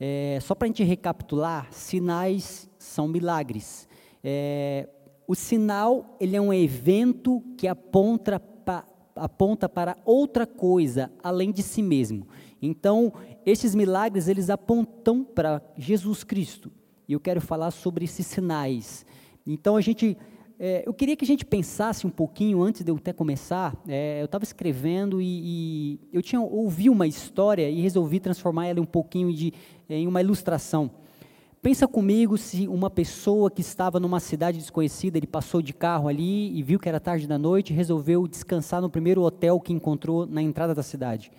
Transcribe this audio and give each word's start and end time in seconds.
É, 0.00 0.38
só 0.40 0.54
para 0.54 0.66
a 0.66 0.68
gente 0.68 0.84
recapitular, 0.84 1.68
sinais 1.72 2.68
são 2.78 3.08
milagres. 3.08 3.88
É, 4.22 4.88
o 5.26 5.34
sinal 5.34 6.16
ele 6.20 6.36
é 6.36 6.40
um 6.40 6.52
evento 6.52 7.42
que 7.56 7.66
aponta, 7.66 8.38
pa, 8.38 8.84
aponta 9.14 9.68
para 9.68 9.96
outra 10.04 10.46
coisa 10.46 11.10
além 11.22 11.50
de 11.50 11.62
si 11.62 11.82
mesmo. 11.82 12.26
Então, 12.62 13.12
esses 13.44 13.74
milagres 13.74 14.28
eles 14.28 14.50
apontam 14.50 15.24
para 15.24 15.62
Jesus 15.76 16.24
Cristo. 16.24 16.70
E 17.08 17.12
eu 17.12 17.20
quero 17.20 17.40
falar 17.40 17.70
sobre 17.70 18.04
esses 18.04 18.26
sinais. 18.26 19.04
Então, 19.46 19.76
a 19.76 19.80
gente 19.80 20.16
é, 20.60 20.82
eu 20.84 20.92
queria 20.92 21.14
que 21.14 21.24
a 21.24 21.26
gente 21.26 21.44
pensasse 21.44 22.04
um 22.04 22.10
pouquinho 22.10 22.60
antes 22.60 22.82
de 22.82 22.90
eu 22.90 22.96
até 22.96 23.12
começar. 23.12 23.80
É, 23.86 24.20
eu 24.20 24.24
estava 24.24 24.42
escrevendo 24.42 25.22
e, 25.22 25.26
e, 25.44 26.00
eu 26.12 26.20
tinha 26.20 26.40
ouvi 26.40 26.90
uma 26.90 27.06
história 27.06 27.70
e 27.70 27.80
resolvi 27.80 28.18
transformar 28.18 28.66
ela 28.66 28.80
um 28.80 28.84
pouquinho 28.84 29.32
de, 29.32 29.52
em 29.88 30.06
uma 30.06 30.20
ilustração. 30.20 30.90
Pensa 31.60 31.88
comigo 31.88 32.38
se 32.38 32.68
uma 32.68 32.88
pessoa 32.88 33.50
que 33.50 33.60
estava 33.60 33.98
numa 33.98 34.20
cidade 34.20 34.58
desconhecida, 34.58 35.18
ele 35.18 35.26
passou 35.26 35.60
de 35.60 35.72
carro 35.72 36.08
ali 36.08 36.56
e 36.56 36.62
viu 36.62 36.78
que 36.78 36.88
era 36.88 37.00
tarde 37.00 37.26
da 37.26 37.36
noite, 37.36 37.72
e 37.72 37.76
resolveu 37.76 38.28
descansar 38.28 38.80
no 38.80 38.88
primeiro 38.88 39.22
hotel 39.22 39.58
que 39.58 39.72
encontrou 39.72 40.24
na 40.24 40.40
entrada 40.40 40.74
da 40.74 40.82
cidade. 40.82 41.32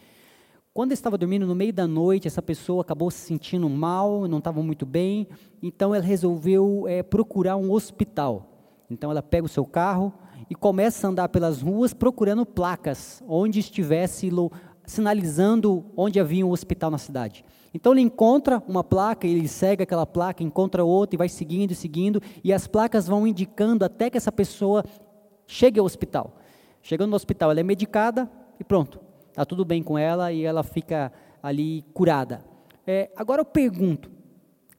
Quando 0.73 0.92
estava 0.92 1.18
dormindo 1.18 1.48
no 1.48 1.56
meio 1.56 1.73
da 1.73 1.88
noite, 1.88 2.28
essa 2.28 2.42
pessoa 2.42 2.82
acabou 2.82 3.09
se 3.09 3.20
sentindo 3.20 3.70
mal, 3.70 4.28
não 4.28 4.40
estava 4.40 4.62
muito 4.62 4.86
bem, 4.86 5.28
então 5.64 5.95
ela 5.95 6.04
resolveu 6.04 6.86
é, 6.88 7.02
procurar 7.02 7.56
um 7.56 7.72
hospital. 7.72 8.45
Então 8.90 9.09
ela 9.12 9.22
pega 9.22 9.45
o 9.45 9.50
seu 9.50 9.66
carro 9.66 10.14
e 10.50 10.56
começa 10.56 11.08
a 11.08 11.09
andar 11.09 11.30
pelas 11.30 11.62
ruas 11.62 11.94
procurando 11.94 12.45
placas 12.45 13.23
onde 13.28 13.59
estivesse 13.59 14.30
sinalizando 14.86 15.86
onde 15.95 16.20
havia 16.20 16.45
um 16.45 16.52
hospital 16.52 16.92
na 16.92 16.98
cidade. 16.98 17.45
Então 17.73 17.94
ele 17.94 18.02
encontra 18.02 18.64
uma 18.68 18.84
placa, 18.84 19.28
ele 19.28 19.48
segue 19.48 19.84
aquela 19.84 20.05
placa, 20.05 20.44
encontra 20.44 20.84
outra 20.84 21.16
e 21.16 21.18
vai 21.18 21.30
seguindo 21.30 21.72
e 21.72 21.76
seguindo, 21.76 22.22
e 22.44 22.52
as 22.52 22.67
placas 22.67 23.08
vão 23.08 23.28
indicando 23.28 23.86
até 23.86 24.09
que 24.09 24.17
essa 24.17 24.31
pessoa 24.31 24.84
chegue 25.45 25.80
ao 25.80 25.86
hospital. 25.86 26.38
Chegando 26.81 27.12
no 27.12 27.16
hospital, 27.16 27.52
ela 27.52 27.59
é 27.59 27.64
medicada 27.64 28.30
e 28.59 28.64
pronto, 28.64 29.00
está 29.30 29.45
tudo 29.45 29.64
bem 29.64 29.84
com 29.84 29.97
ela 29.97 30.31
e 30.31 30.44
ela 30.44 30.64
fica 30.64 31.12
ali 31.42 31.84
curada. 31.94 32.44
É, 32.88 33.12
agora 33.16 33.42
eu 33.42 33.45
pergunto: 33.45 34.09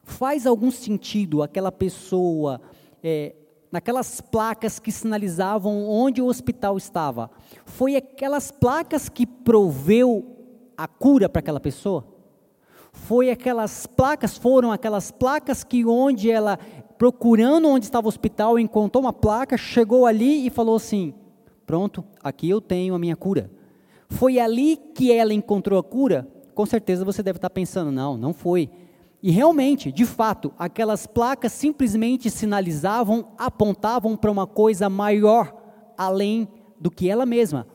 faz 0.03 0.45
algum 0.45 0.71
sentido 0.71 1.41
aquela 1.41 1.71
pessoa 1.71 2.59
é, 3.01 3.35
naquelas 3.71 4.19
placas 4.19 4.79
que 4.79 4.91
sinalizavam 4.91 5.87
onde 5.87 6.21
o 6.21 6.25
hospital 6.25 6.77
estava, 6.77 7.31
foi 7.65 7.95
aquelas 7.95 8.51
placas 8.51 9.07
que 9.07 9.25
proveu 9.25 10.37
a 10.75 10.87
cura 10.87 11.29
para 11.29 11.39
aquela 11.39 11.59
pessoa? 11.59 12.10
Foi 12.91 13.29
aquelas 13.29 13.85
placas, 13.87 14.37
foram 14.37 14.71
aquelas 14.71 15.11
placas 15.11 15.63
que 15.63 15.85
onde 15.85 16.29
ela, 16.29 16.59
procurando 16.97 17.67
onde 17.67 17.85
estava 17.85 18.07
o 18.07 18.09
hospital, 18.09 18.59
encontrou 18.59 19.03
uma 19.03 19.13
placa, 19.13 19.57
chegou 19.57 20.05
ali 20.05 20.45
e 20.45 20.49
falou 20.49 20.75
assim: 20.75 21.13
Pronto, 21.65 22.03
aqui 22.21 22.49
eu 22.49 22.59
tenho 22.59 22.93
a 22.93 22.99
minha 22.99 23.15
cura. 23.15 23.49
Foi 24.09 24.39
ali 24.39 24.77
que 24.93 25.11
ela 25.11 25.33
encontrou 25.33 25.79
a 25.79 25.83
cura? 25.83 26.27
Com 26.53 26.65
certeza 26.65 27.05
você 27.05 27.23
deve 27.23 27.37
estar 27.37 27.49
pensando: 27.49 27.91
não, 27.91 28.17
não 28.17 28.33
foi. 28.33 28.69
E 29.23 29.31
realmente, 29.31 29.91
de 29.91 30.05
fato, 30.05 30.51
aquelas 30.57 31.05
placas 31.05 31.53
simplesmente 31.53 32.29
sinalizavam, 32.29 33.29
apontavam 33.37 34.17
para 34.17 34.31
uma 34.31 34.47
coisa 34.47 34.89
maior, 34.89 35.55
além 35.97 36.47
do 36.79 36.89
que 36.89 37.07
ela 37.07 37.25
mesma. 37.25 37.67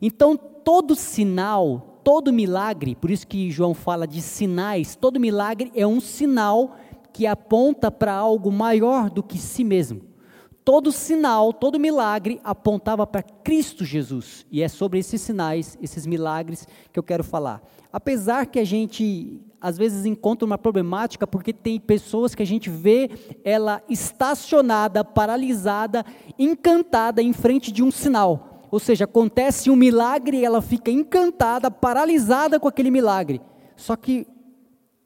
Então, 0.00 0.36
todo 0.36 0.94
sinal, 0.94 1.89
todo 2.02 2.32
milagre, 2.32 2.94
por 2.94 3.10
isso 3.10 3.26
que 3.26 3.50
João 3.50 3.74
fala 3.74 4.06
de 4.06 4.20
sinais, 4.20 4.96
todo 4.96 5.20
milagre 5.20 5.70
é 5.74 5.86
um 5.86 6.00
sinal 6.00 6.76
que 7.12 7.26
aponta 7.26 7.90
para 7.90 8.14
algo 8.14 8.50
maior 8.50 9.10
do 9.10 9.22
que 9.22 9.38
si 9.38 9.64
mesmo. 9.64 10.02
Todo 10.64 10.92
sinal, 10.92 11.52
todo 11.52 11.80
milagre 11.80 12.40
apontava 12.44 13.06
para 13.06 13.22
Cristo 13.22 13.84
Jesus. 13.84 14.46
E 14.50 14.62
é 14.62 14.68
sobre 14.68 14.98
esses 14.98 15.20
sinais, 15.20 15.76
esses 15.80 16.06
milagres 16.06 16.68
que 16.92 16.98
eu 16.98 17.02
quero 17.02 17.24
falar. 17.24 17.62
Apesar 17.92 18.46
que 18.46 18.58
a 18.58 18.64
gente 18.64 19.40
às 19.60 19.76
vezes 19.76 20.06
encontra 20.06 20.46
uma 20.46 20.56
problemática 20.56 21.26
porque 21.26 21.52
tem 21.52 21.78
pessoas 21.78 22.34
que 22.34 22.42
a 22.42 22.46
gente 22.46 22.70
vê 22.70 23.10
ela 23.44 23.82
estacionada, 23.88 25.04
paralisada, 25.04 26.04
encantada 26.38 27.22
em 27.22 27.32
frente 27.32 27.70
de 27.70 27.82
um 27.82 27.90
sinal. 27.90 28.49
Ou 28.70 28.78
seja, 28.78 29.04
acontece 29.04 29.70
um 29.70 29.76
milagre 29.76 30.38
e 30.38 30.44
ela 30.44 30.62
fica 30.62 30.90
encantada, 30.90 31.70
paralisada 31.70 32.60
com 32.60 32.68
aquele 32.68 32.90
milagre. 32.90 33.40
Só 33.76 33.96
que 33.96 34.26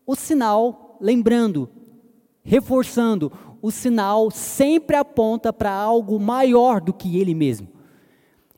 o 0.06 0.14
sinal, 0.14 0.98
lembrando, 1.00 1.68
reforçando, 2.42 3.32
o 3.62 3.70
sinal 3.70 4.30
sempre 4.30 4.96
aponta 4.96 5.52
para 5.52 5.72
algo 5.72 6.20
maior 6.20 6.80
do 6.80 6.92
que 6.92 7.18
ele 7.18 7.34
mesmo. 7.34 7.68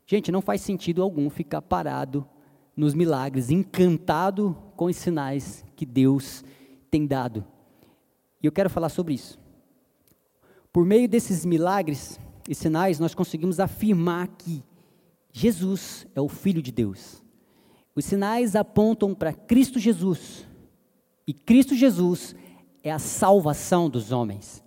Gente, 0.05 0.33
não 0.33 0.41
faz 0.41 0.61
sentido 0.61 1.03
algum 1.03 1.31
ficar 1.31 1.63
parado 1.63 2.27
nos 2.77 2.95
milagres, 2.95 3.51
encantado 3.51 4.57
com 4.75 4.87
os 4.87 4.97
sinais 4.97 5.65
que 5.77 5.87
Deus 5.87 6.45
tem 6.91 7.07
dado. 7.07 7.45
E 8.43 8.47
eu 8.47 8.53
quero 8.53 8.69
falar 8.69 8.89
sobre 8.89 9.15
isso. 9.15 9.39
Por 10.73 10.85
meio 10.85 11.09
desses 11.09 11.45
milagres 11.45 12.21
e 12.49 12.55
sinais, 12.55 12.99
nós 12.99 13.15
conseguimos 13.15 13.59
afirmar 13.59 14.29
que 14.29 14.63
Jesus 15.39 16.07
é 16.15 16.21
o 16.23 16.31
Filho 16.31 16.63
de 16.63 16.73
Deus. 16.73 17.23
Os 17.95 18.07
sinais 18.07 18.57
apontam 18.57 19.15
para 19.15 19.35
Cristo 19.35 19.79
Jesus. 19.79 20.47
E 21.27 21.35
Cristo 21.35 21.75
Jesus 21.75 22.35
é 22.83 22.91
a 22.91 22.99
salvação 22.99 23.91
dos 23.91 24.13
homens. 24.13 24.65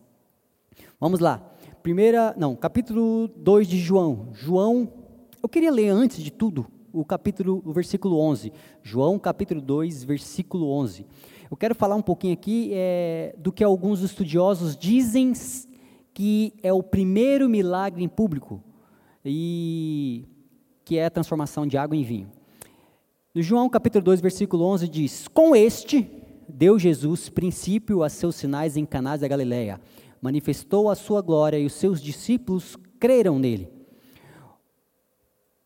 Vamos 1.00 1.20
lá. 1.20 1.40
Primeira, 1.82 2.36
não, 2.38 2.56
capítulo 2.56 3.28
2 3.30 3.68
de 3.68 3.80
João. 3.80 4.30
João, 4.32 4.94
eu 5.42 5.50
queria 5.50 5.72
ler 5.72 5.90
antes 5.90 6.22
de 6.22 6.30
tudo 6.30 6.68
o 6.94 7.04
capítulo, 7.04 7.64
o 7.66 7.74
versículo 7.74 8.20
11. 8.20 8.54
João, 8.84 9.18
capítulo 9.18 9.62
2, 9.62 10.04
versículo 10.04 10.70
11. 10.70 11.04
Eu 11.50 11.58
quero 11.58 11.74
falar 11.74 11.96
um 11.96 12.04
pouquinho 12.04 12.34
aqui 12.34 12.70
é, 12.76 13.34
do 13.40 13.52
que 13.52 13.64
alguns 13.64 14.04
estudiosos 14.04 14.78
dizem 14.78 15.34
que 16.14 16.54
é 16.62 16.72
o 16.72 16.84
primeiro 16.84 17.50
milagre 17.50 18.04
em 18.04 18.08
público, 18.08 18.64
e 19.26 20.28
que 20.90 20.98
é 20.98 21.06
a 21.06 21.12
transformação 21.12 21.68
de 21.68 21.78
água 21.78 21.96
em 21.96 22.02
vinho. 22.02 22.32
No 23.36 23.44
João 23.44 23.70
capítulo 23.70 24.04
2, 24.06 24.22
versículo 24.22 24.66
11 24.66 24.88
diz: 24.88 25.28
Com 25.28 25.56
este 25.56 26.10
deu 26.48 26.80
Jesus 26.80 27.30
princípio 27.30 28.02
a 28.02 28.10
seus 28.10 28.34
sinais 28.34 28.76
em 28.76 28.88
Canás 28.88 29.22
da 29.22 29.28
Galileia, 29.28 29.80
manifestou 30.20 30.90
a 30.90 30.96
sua 30.96 31.22
glória 31.22 31.60
e 31.60 31.66
os 31.68 31.74
seus 31.74 32.02
discípulos 32.02 32.76
creram 33.00 33.38
nele. 33.38 33.70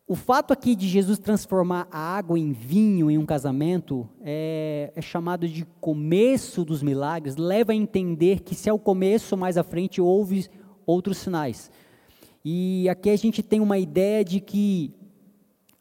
O 0.06 0.14
fato 0.14 0.52
aqui 0.52 0.76
de 0.76 0.86
Jesus 0.86 1.18
transformar 1.18 1.88
a 1.90 1.98
água 1.98 2.38
em 2.38 2.52
vinho 2.52 3.10
em 3.10 3.16
um 3.16 3.24
casamento 3.24 4.06
é, 4.20 4.92
é, 4.94 5.00
chamado 5.00 5.48
de 5.48 5.64
começo 5.80 6.66
dos 6.66 6.82
milagres, 6.82 7.36
leva 7.36 7.72
a 7.72 7.74
entender 7.74 8.40
que 8.40 8.54
se 8.54 8.68
é 8.68 8.72
o 8.74 8.78
começo, 8.78 9.38
mais 9.38 9.56
à 9.56 9.62
frente 9.62 10.02
houve 10.02 10.50
outros 10.84 11.16
sinais. 11.16 11.70
E 12.44 12.86
aqui 12.90 13.08
a 13.08 13.16
gente 13.16 13.42
tem 13.42 13.58
uma 13.58 13.78
ideia 13.78 14.22
de 14.22 14.38
que 14.38 14.94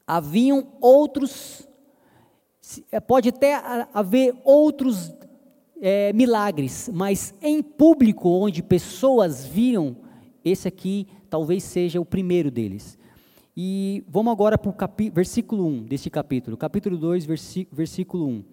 haviam 0.07 0.73
outros, 0.81 1.67
é, 2.91 2.99
pode 2.99 3.29
até 3.29 3.55
haver 3.93 4.35
outros 4.43 5.13
é, 5.81 6.13
milagres, 6.13 6.89
mas 6.93 7.33
em 7.41 7.61
público, 7.61 8.29
onde 8.29 8.63
pessoas 8.63 9.45
viram, 9.45 9.97
esse 10.43 10.67
aqui 10.67 11.07
talvez 11.29 11.63
seja 11.63 11.99
o 11.99 12.05
primeiro 12.05 12.51
deles. 12.51 12.97
E 13.55 14.03
vamos 14.07 14.31
agora 14.31 14.57
para 14.57 14.71
o 14.71 15.11
versículo 15.13 15.67
1 15.67 15.83
deste 15.83 16.09
capítulo, 16.09 16.57
capítulo 16.57 16.97
2, 16.97 17.25
versículo 17.71 18.27
1. 18.27 18.43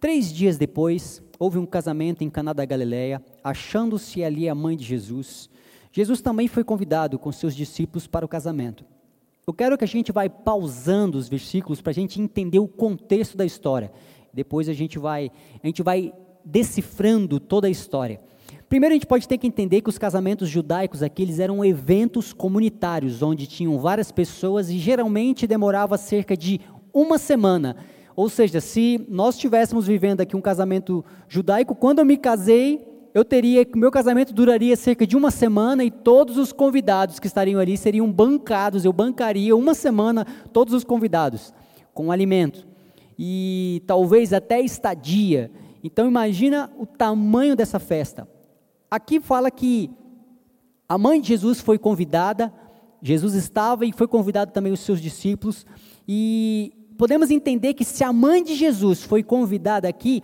Três 0.00 0.32
dias 0.32 0.56
depois, 0.56 1.22
houve 1.38 1.58
um 1.58 1.66
casamento 1.66 2.22
em 2.22 2.30
Caná 2.30 2.52
da 2.52 2.64
Galileia, 2.64 3.22
achando-se 3.42 4.22
ali 4.22 4.48
a 4.48 4.54
mãe 4.54 4.76
de 4.76 4.84
Jesus. 4.84 5.50
Jesus 5.90 6.20
também 6.20 6.48
foi 6.48 6.64
convidado 6.64 7.18
com 7.18 7.32
seus 7.32 7.54
discípulos 7.54 8.06
para 8.06 8.24
o 8.24 8.28
casamento. 8.28 8.84
Eu 9.48 9.54
quero 9.54 9.78
que 9.78 9.84
a 9.84 9.86
gente 9.86 10.10
vai 10.10 10.28
pausando 10.28 11.16
os 11.16 11.28
versículos 11.28 11.80
para 11.80 11.92
a 11.92 11.94
gente 11.94 12.20
entender 12.20 12.58
o 12.58 12.66
contexto 12.66 13.36
da 13.36 13.44
história. 13.44 13.92
Depois 14.34 14.68
a 14.68 14.72
gente 14.72 14.98
vai, 14.98 15.30
a 15.62 15.66
gente 15.68 15.84
vai 15.84 16.12
decifrando 16.44 17.38
toda 17.38 17.68
a 17.68 17.70
história. 17.70 18.20
Primeiro, 18.68 18.92
a 18.92 18.96
gente 18.96 19.06
pode 19.06 19.28
ter 19.28 19.38
que 19.38 19.46
entender 19.46 19.82
que 19.82 19.88
os 19.88 19.98
casamentos 19.98 20.48
judaicos 20.48 21.00
aqui 21.00 21.22
eles 21.22 21.38
eram 21.38 21.64
eventos 21.64 22.32
comunitários, 22.32 23.22
onde 23.22 23.46
tinham 23.46 23.78
várias 23.78 24.10
pessoas 24.10 24.68
e 24.68 24.78
geralmente 24.78 25.46
demorava 25.46 25.96
cerca 25.96 26.36
de 26.36 26.60
uma 26.92 27.16
semana. 27.16 27.76
Ou 28.16 28.28
seja, 28.28 28.60
se 28.60 29.06
nós 29.08 29.36
estivéssemos 29.36 29.86
vivendo 29.86 30.22
aqui 30.22 30.34
um 30.34 30.40
casamento 30.40 31.04
judaico, 31.28 31.76
quando 31.76 32.00
eu 32.00 32.04
me 32.04 32.16
casei, 32.16 32.84
eu 33.16 33.24
teria, 33.24 33.66
meu 33.74 33.90
casamento 33.90 34.34
duraria 34.34 34.76
cerca 34.76 35.06
de 35.06 35.16
uma 35.16 35.30
semana 35.30 35.82
e 35.82 35.90
todos 35.90 36.36
os 36.36 36.52
convidados 36.52 37.18
que 37.18 37.26
estariam 37.26 37.58
ali 37.58 37.74
seriam 37.74 38.12
bancados, 38.12 38.84
eu 38.84 38.92
bancaria 38.92 39.56
uma 39.56 39.72
semana 39.72 40.26
todos 40.52 40.74
os 40.74 40.84
convidados 40.84 41.50
com 41.94 42.12
alimento 42.12 42.66
e 43.18 43.82
talvez 43.86 44.34
até 44.34 44.60
estadia. 44.60 45.50
Então 45.82 46.06
imagina 46.06 46.70
o 46.78 46.84
tamanho 46.84 47.56
dessa 47.56 47.78
festa. 47.78 48.28
Aqui 48.90 49.18
fala 49.18 49.50
que 49.50 49.90
a 50.86 50.98
mãe 50.98 51.18
de 51.18 51.28
Jesus 51.28 51.58
foi 51.58 51.78
convidada, 51.78 52.52
Jesus 53.00 53.32
estava 53.32 53.86
e 53.86 53.94
foi 53.94 54.06
convidado 54.06 54.52
também 54.52 54.74
os 54.74 54.80
seus 54.80 55.00
discípulos, 55.00 55.64
e 56.06 56.70
podemos 56.98 57.30
entender 57.30 57.72
que 57.72 57.82
se 57.82 58.04
a 58.04 58.12
mãe 58.12 58.44
de 58.44 58.54
Jesus 58.54 59.02
foi 59.02 59.22
convidada 59.22 59.88
aqui, 59.88 60.22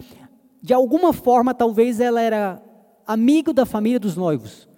de 0.61 0.75
alguma 0.75 1.15
forma 1.15 1.55
talvez 1.55 1.99
ela 1.99 2.21
era 2.21 2.63
amigo 3.07 3.53
da 3.53 3.65
família 3.67 3.99
dos 3.99 4.17
noivos. 4.17 4.69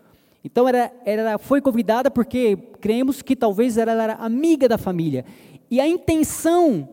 Então 0.45 0.69
era, 0.69 0.93
era, 1.05 1.39
foi 1.39 1.61
convidada 1.61 2.11
porque 2.11 2.57
cremos 2.81 3.23
que 3.23 3.35
talvez 3.35 3.79
ela 3.79 3.93
era 3.93 4.15
amiga 4.15 4.69
da 4.69 4.77
família. 4.77 5.25
E 5.71 5.81
a 5.81 5.89
intenção 5.89 6.89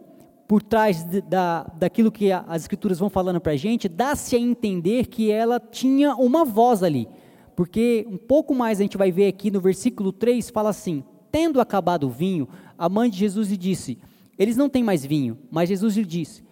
por 0.47 0.61
trás 0.61 1.03
de, 1.03 1.21
da, 1.21 1.63
daquilo 1.77 2.11
que 2.11 2.31
a, 2.31 2.43
as 2.47 2.63
escrituras 2.63 2.99
vão 2.99 3.09
falando 3.09 3.39
para 3.39 3.53
a 3.53 3.55
gente, 3.55 3.87
dá-se 3.87 4.35
a 4.35 4.39
entender 4.39 5.07
que 5.07 5.31
ela 5.31 5.59
tinha 5.59 6.13
uma 6.15 6.43
voz 6.43 6.83
ali. 6.83 7.07
Porque 7.55 8.05
um 8.09 8.17
pouco 8.17 8.53
mais 8.53 8.79
a 8.79 8.83
gente 8.83 8.97
vai 8.97 9.11
ver 9.11 9.27
aqui 9.27 9.49
no 9.49 9.61
versículo 9.61 10.11
3, 10.11 10.49
fala 10.49 10.69
assim: 10.69 11.03
Tendo 11.31 11.61
acabado 11.61 12.07
o 12.07 12.09
vinho, 12.09 12.49
a 12.77 12.89
mãe 12.89 13.09
de 13.09 13.17
Jesus 13.17 13.49
lhe 13.49 13.55
disse: 13.55 13.97
Eles 14.37 14.57
não 14.57 14.67
têm 14.67 14.83
mais 14.83 15.05
vinho. 15.05 15.37
Mas 15.49 15.69
Jesus 15.69 15.95
lhe 15.95 16.05
disse: 16.05 16.43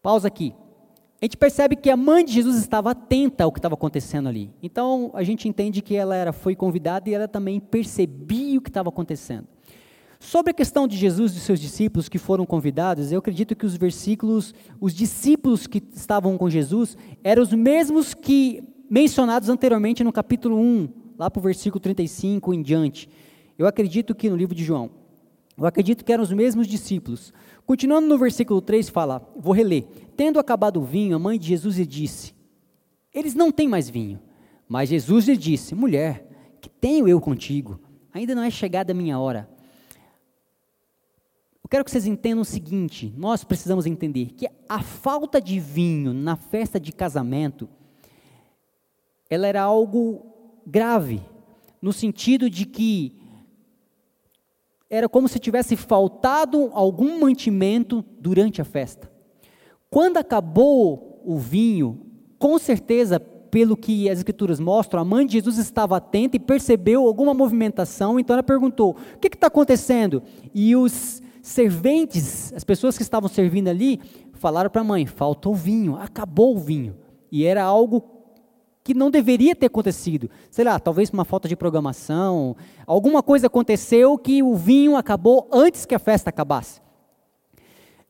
Pausa 0.00 0.28
aqui. 0.28 0.54
Gente 1.26 1.38
percebe 1.38 1.74
que 1.74 1.90
a 1.90 1.96
mãe 1.96 2.24
de 2.24 2.32
Jesus 2.32 2.56
estava 2.56 2.92
atenta 2.92 3.42
ao 3.42 3.50
que 3.50 3.58
estava 3.58 3.74
acontecendo 3.74 4.28
ali. 4.28 4.48
Então 4.62 5.10
a 5.12 5.24
gente 5.24 5.48
entende 5.48 5.82
que 5.82 5.96
ela 5.96 6.14
era, 6.14 6.32
foi 6.32 6.54
convidada 6.54 7.10
e 7.10 7.14
ela 7.14 7.26
também 7.26 7.58
percebia 7.58 8.56
o 8.56 8.62
que 8.62 8.70
estava 8.70 8.90
acontecendo. 8.90 9.48
Sobre 10.20 10.52
a 10.52 10.54
questão 10.54 10.86
de 10.86 10.96
Jesus 10.96 11.32
e 11.32 11.34
de 11.34 11.40
seus 11.40 11.58
discípulos 11.58 12.08
que 12.08 12.16
foram 12.16 12.46
convidados, 12.46 13.10
eu 13.10 13.18
acredito 13.18 13.56
que 13.56 13.66
os 13.66 13.74
versículos, 13.74 14.54
os 14.80 14.94
discípulos 14.94 15.66
que 15.66 15.82
estavam 15.92 16.38
com 16.38 16.48
Jesus, 16.48 16.96
eram 17.24 17.42
os 17.42 17.52
mesmos 17.52 18.14
que 18.14 18.62
mencionados 18.88 19.48
anteriormente 19.48 20.04
no 20.04 20.12
capítulo 20.12 20.56
1, 20.56 20.88
lá 21.18 21.28
para 21.28 21.40
o 21.40 21.42
versículo 21.42 21.80
35 21.80 22.54
em 22.54 22.62
diante. 22.62 23.10
Eu 23.58 23.66
acredito 23.66 24.14
que 24.14 24.30
no 24.30 24.36
livro 24.36 24.54
de 24.54 24.62
João, 24.62 24.92
eu 25.58 25.66
acredito 25.66 26.04
que 26.04 26.12
eram 26.12 26.22
os 26.22 26.32
mesmos 26.32 26.66
discípulos. 26.68 27.32
Continuando 27.66 28.06
no 28.06 28.16
versículo 28.16 28.62
3, 28.62 28.88
fala, 28.88 29.28
vou 29.36 29.52
reler. 29.52 29.84
Tendo 30.16 30.38
acabado 30.38 30.80
o 30.80 30.84
vinho, 30.84 31.16
a 31.16 31.18
mãe 31.18 31.36
de 31.36 31.48
Jesus 31.48 31.76
lhe 31.76 31.84
disse: 31.84 32.32
Eles 33.12 33.34
não 33.34 33.50
têm 33.50 33.68
mais 33.68 33.90
vinho. 33.90 34.20
Mas 34.68 34.88
Jesus 34.88 35.26
lhe 35.26 35.36
disse: 35.36 35.74
Mulher, 35.74 36.56
que 36.60 36.70
tenho 36.70 37.08
eu 37.08 37.20
contigo? 37.20 37.80
Ainda 38.14 38.34
não 38.34 38.42
é 38.42 38.50
chegada 38.50 38.92
a 38.92 38.94
minha 38.94 39.18
hora. 39.18 39.50
Eu 41.62 41.68
quero 41.68 41.84
que 41.84 41.90
vocês 41.90 42.06
entendam 42.06 42.42
o 42.42 42.44
seguinte: 42.44 43.12
nós 43.16 43.42
precisamos 43.42 43.84
entender 43.84 44.32
que 44.34 44.48
a 44.68 44.80
falta 44.80 45.40
de 45.40 45.58
vinho 45.58 46.14
na 46.14 46.36
festa 46.36 46.78
de 46.78 46.92
casamento, 46.92 47.68
ela 49.28 49.48
era 49.48 49.62
algo 49.62 50.24
grave, 50.64 51.20
no 51.82 51.92
sentido 51.92 52.48
de 52.48 52.64
que 52.64 53.18
era 54.88 55.08
como 55.08 55.28
se 55.28 55.38
tivesse 55.38 55.76
faltado 55.76 56.70
algum 56.72 57.20
mantimento 57.20 58.04
durante 58.20 58.60
a 58.60 58.64
festa. 58.64 59.10
Quando 59.90 60.16
acabou 60.16 61.22
o 61.24 61.38
vinho, 61.38 62.06
com 62.38 62.58
certeza, 62.58 63.18
pelo 63.18 63.76
que 63.76 64.08
as 64.08 64.18
escrituras 64.18 64.60
mostram, 64.60 65.00
a 65.00 65.04
mãe 65.04 65.26
de 65.26 65.34
Jesus 65.34 65.58
estava 65.58 65.96
atenta 65.96 66.36
e 66.36 66.40
percebeu 66.40 67.06
alguma 67.06 67.32
movimentação, 67.32 68.18
então 68.18 68.34
ela 68.34 68.42
perguntou: 68.42 68.96
o 69.14 69.18
que 69.18 69.28
está 69.28 69.46
acontecendo? 69.46 70.22
E 70.54 70.76
os 70.76 71.22
serventes, 71.42 72.52
as 72.52 72.64
pessoas 72.64 72.96
que 72.96 73.02
estavam 73.02 73.28
servindo 73.28 73.68
ali, 73.68 74.00
falaram 74.34 74.70
para 74.70 74.82
a 74.82 74.84
mãe: 74.84 75.06
faltou 75.06 75.54
vinho, 75.54 75.96
acabou 75.96 76.56
o 76.56 76.58
vinho. 76.58 76.96
E 77.30 77.44
era 77.44 77.62
algo 77.62 78.15
que 78.86 78.94
não 78.94 79.10
deveria 79.10 79.56
ter 79.56 79.66
acontecido. 79.66 80.30
Sei 80.48 80.64
lá, 80.64 80.78
talvez 80.78 81.10
uma 81.10 81.24
falta 81.24 81.48
de 81.48 81.56
programação, 81.56 82.54
alguma 82.86 83.20
coisa 83.20 83.48
aconteceu 83.48 84.16
que 84.16 84.44
o 84.44 84.54
vinho 84.54 84.94
acabou 84.94 85.48
antes 85.52 85.84
que 85.84 85.92
a 85.92 85.98
festa 85.98 86.30
acabasse. 86.30 86.80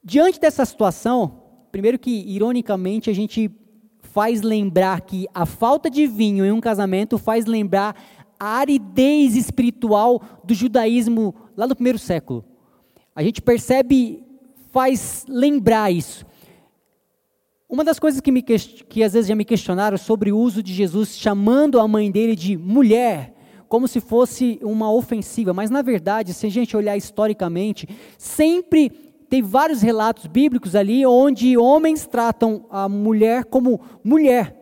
Diante 0.05 0.39
dessa 0.39 0.67
situação, 0.67 1.41
primeiro 1.73 1.99
que 1.99 2.11
ironicamente 2.11 3.09
a 3.09 3.15
gente 3.15 3.51
faz 4.03 4.43
lembrar 4.43 5.01
que 5.01 5.27
a 5.33 5.47
falta 5.47 5.89
de 5.89 6.07
vinho 6.07 6.45
em 6.45 6.53
um 6.53 6.61
casamento 6.61 7.17
faz 7.17 7.47
lembrar 7.47 7.97
a 8.39 8.59
aridez 8.59 9.35
espiritual 9.35 10.21
do 10.45 10.53
judaísmo 10.53 11.35
lá 11.57 11.67
no 11.67 11.75
primeiro 11.75 11.99
século. 11.99 12.45
A 13.15 13.23
gente 13.23 13.41
percebe, 13.41 14.23
faz 14.71 15.25
lembrar 15.27 15.91
isso. 15.91 16.27
Uma 17.69 17.83
das 17.83 17.99
coisas 17.99 18.21
que, 18.21 18.31
me, 18.31 18.43
que 18.43 19.03
às 19.03 19.13
vezes 19.13 19.27
já 19.27 19.35
me 19.35 19.45
questionaram 19.45 19.99
sobre 19.99 20.31
o 20.31 20.39
uso 20.39 20.63
de 20.63 20.73
Jesus 20.73 21.19
chamando 21.19 21.81
a 21.81 21.89
mãe 21.89 22.13
dele 22.13 22.37
de 22.37 22.57
mulher, 22.57 23.35
como 23.69 23.89
se 23.89 24.01
fosse 24.01 24.61
uma 24.63 24.93
ofensiva, 24.93 25.53
mas 25.53 25.69
na 25.69 25.83
verdade, 25.83 26.33
se 26.33 26.47
a 26.47 26.51
gente 26.51 26.77
olhar 26.77 26.97
historicamente, 26.97 27.89
sempre 28.17 28.91
tem 29.29 29.43
vários 29.43 29.83
relatos 29.83 30.27
bíblicos 30.29 30.77
ali 30.77 31.05
onde 31.05 31.59
homens 31.59 32.07
tratam 32.07 32.65
a 32.71 32.89
mulher 32.89 33.45
como 33.45 33.81
mulher. 34.05 34.57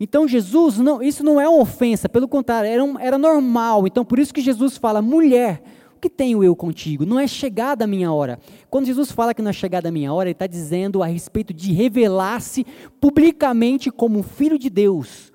Então 0.00 0.26
Jesus, 0.26 0.78
não, 0.78 1.02
isso 1.02 1.22
não 1.22 1.38
é 1.38 1.46
uma 1.46 1.60
ofensa, 1.60 2.08
pelo 2.08 2.26
contrário, 2.26 2.70
era, 2.70 2.82
um, 2.82 2.98
era 2.98 3.18
normal. 3.18 3.86
Então 3.86 4.06
por 4.06 4.18
isso 4.18 4.32
que 4.32 4.40
Jesus 4.40 4.78
fala 4.78 5.02
mulher. 5.02 5.62
Que 5.98 6.08
tenho 6.08 6.42
eu 6.42 6.54
contigo? 6.54 7.04
Não 7.04 7.18
é 7.18 7.26
chegada 7.26 7.84
a 7.84 7.86
minha 7.86 8.12
hora. 8.12 8.38
Quando 8.70 8.86
Jesus 8.86 9.10
fala 9.10 9.34
que 9.34 9.42
não 9.42 9.50
é 9.50 9.52
chegada 9.52 9.88
a 9.88 9.92
minha 9.92 10.12
hora, 10.12 10.28
ele 10.28 10.32
está 10.32 10.46
dizendo 10.46 11.02
a 11.02 11.06
respeito 11.06 11.52
de 11.52 11.72
revelar-se 11.72 12.64
publicamente 13.00 13.90
como 13.90 14.22
filho 14.22 14.58
de 14.58 14.70
Deus. 14.70 15.32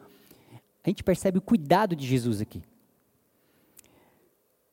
A 0.84 0.90
gente 0.90 1.04
percebe 1.04 1.38
o 1.38 1.42
cuidado 1.42 1.96
de 1.96 2.06
Jesus 2.06 2.42
aqui. 2.42 2.62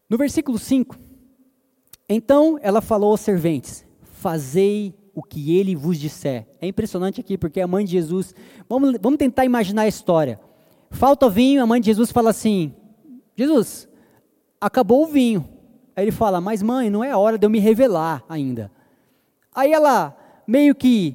No 0.08 0.18
versículo 0.18 0.58
5, 0.58 0.96
então 2.08 2.58
ela 2.60 2.80
falou 2.80 3.12
aos 3.12 3.20
serventes: 3.20 3.84
Fazei 4.02 4.94
o 5.14 5.22
que 5.22 5.56
ele 5.56 5.76
vos 5.76 5.98
disser. 5.98 6.46
É 6.60 6.66
impressionante 6.66 7.20
aqui, 7.20 7.38
porque 7.38 7.60
a 7.60 7.66
mãe 7.66 7.84
de 7.84 7.92
Jesus. 7.92 8.34
Vamos, 8.68 8.96
vamos 9.00 9.18
tentar 9.18 9.44
imaginar 9.44 9.82
a 9.82 9.88
história. 9.88 10.40
Falta 10.90 11.28
vinho, 11.28 11.62
a 11.62 11.66
mãe 11.66 11.80
de 11.80 11.86
Jesus 11.86 12.10
fala 12.10 12.30
assim: 12.30 12.74
Jesus, 13.36 13.88
acabou 14.60 15.04
o 15.04 15.06
vinho. 15.06 15.48
Aí 16.00 16.04
ele 16.04 16.12
fala: 16.12 16.40
Mas 16.40 16.62
mãe, 16.62 16.88
não 16.88 17.04
é 17.04 17.10
a 17.10 17.18
hora 17.18 17.36
de 17.36 17.44
eu 17.44 17.50
me 17.50 17.58
revelar 17.58 18.24
ainda. 18.26 18.72
Aí 19.54 19.70
ela 19.70 20.16
meio 20.46 20.74
que 20.74 21.14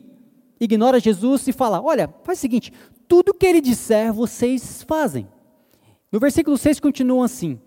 ignora 0.59 0.99
Jesus 0.99 1.47
e 1.47 1.51
fala: 1.51 1.81
Olha, 1.81 2.07
faz 2.23 2.37
o 2.37 2.41
seguinte, 2.41 2.71
tudo 3.07 3.33
que 3.33 3.47
ele 3.47 3.59
disser 3.59 4.13
vocês 4.13 4.83
fazem. 4.83 5.27
No 6.11 6.19
versículo 6.19 6.55
6 6.55 6.79
continua 6.79 7.25
assim: 7.25 7.59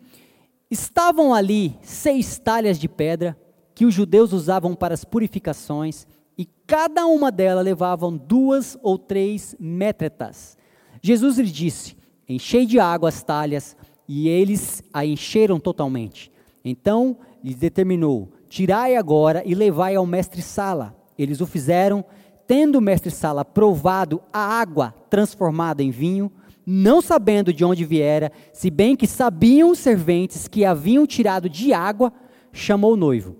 Estavam 0.70 1.34
ali 1.34 1.76
seis 1.82 2.38
talhas 2.38 2.78
de 2.78 2.88
pedra 2.88 3.36
que 3.74 3.84
os 3.84 3.92
judeus 3.92 4.32
usavam 4.32 4.76
para 4.76 4.94
as 4.94 5.04
purificações, 5.04 6.06
e 6.38 6.46
cada 6.68 7.04
uma 7.06 7.32
delas 7.32 7.64
levavam 7.64 8.16
duas 8.16 8.78
ou 8.80 8.96
três 8.96 9.56
métretas. 9.58 10.56
Jesus 11.02 11.36
lhe 11.36 11.50
disse: 11.50 11.96
Enchei 12.28 12.64
de 12.64 12.78
água 12.78 13.08
as 13.08 13.24
talhas, 13.24 13.76
e 14.06 14.28
eles 14.28 14.84
a 14.94 15.04
encheram 15.04 15.58
totalmente. 15.58 16.30
Então 16.64 17.16
lhes 17.42 17.56
determinou: 17.56 18.30
Tirai 18.48 18.96
agora 18.96 19.42
e 19.44 19.54
levai 19.54 19.94
ao 19.94 20.06
mestre 20.06 20.42
Sala. 20.42 20.96
Eles 21.18 21.40
o 21.40 21.46
fizeram, 21.46 22.04
tendo 22.46 22.76
o 22.76 22.80
mestre 22.80 23.10
Sala 23.10 23.44
provado 23.44 24.22
a 24.32 24.38
água 24.38 24.94
transformada 25.10 25.82
em 25.82 25.90
vinho, 25.90 26.30
não 26.64 27.00
sabendo 27.00 27.52
de 27.52 27.64
onde 27.64 27.84
viera, 27.84 28.30
se 28.52 28.70
bem 28.70 28.94
que 28.94 29.06
sabiam 29.06 29.70
os 29.70 29.78
serventes 29.78 30.46
que 30.46 30.64
haviam 30.64 31.06
tirado 31.06 31.48
de 31.48 31.72
água, 31.72 32.12
chamou 32.52 32.92
o 32.92 32.96
noivo. 32.96 33.36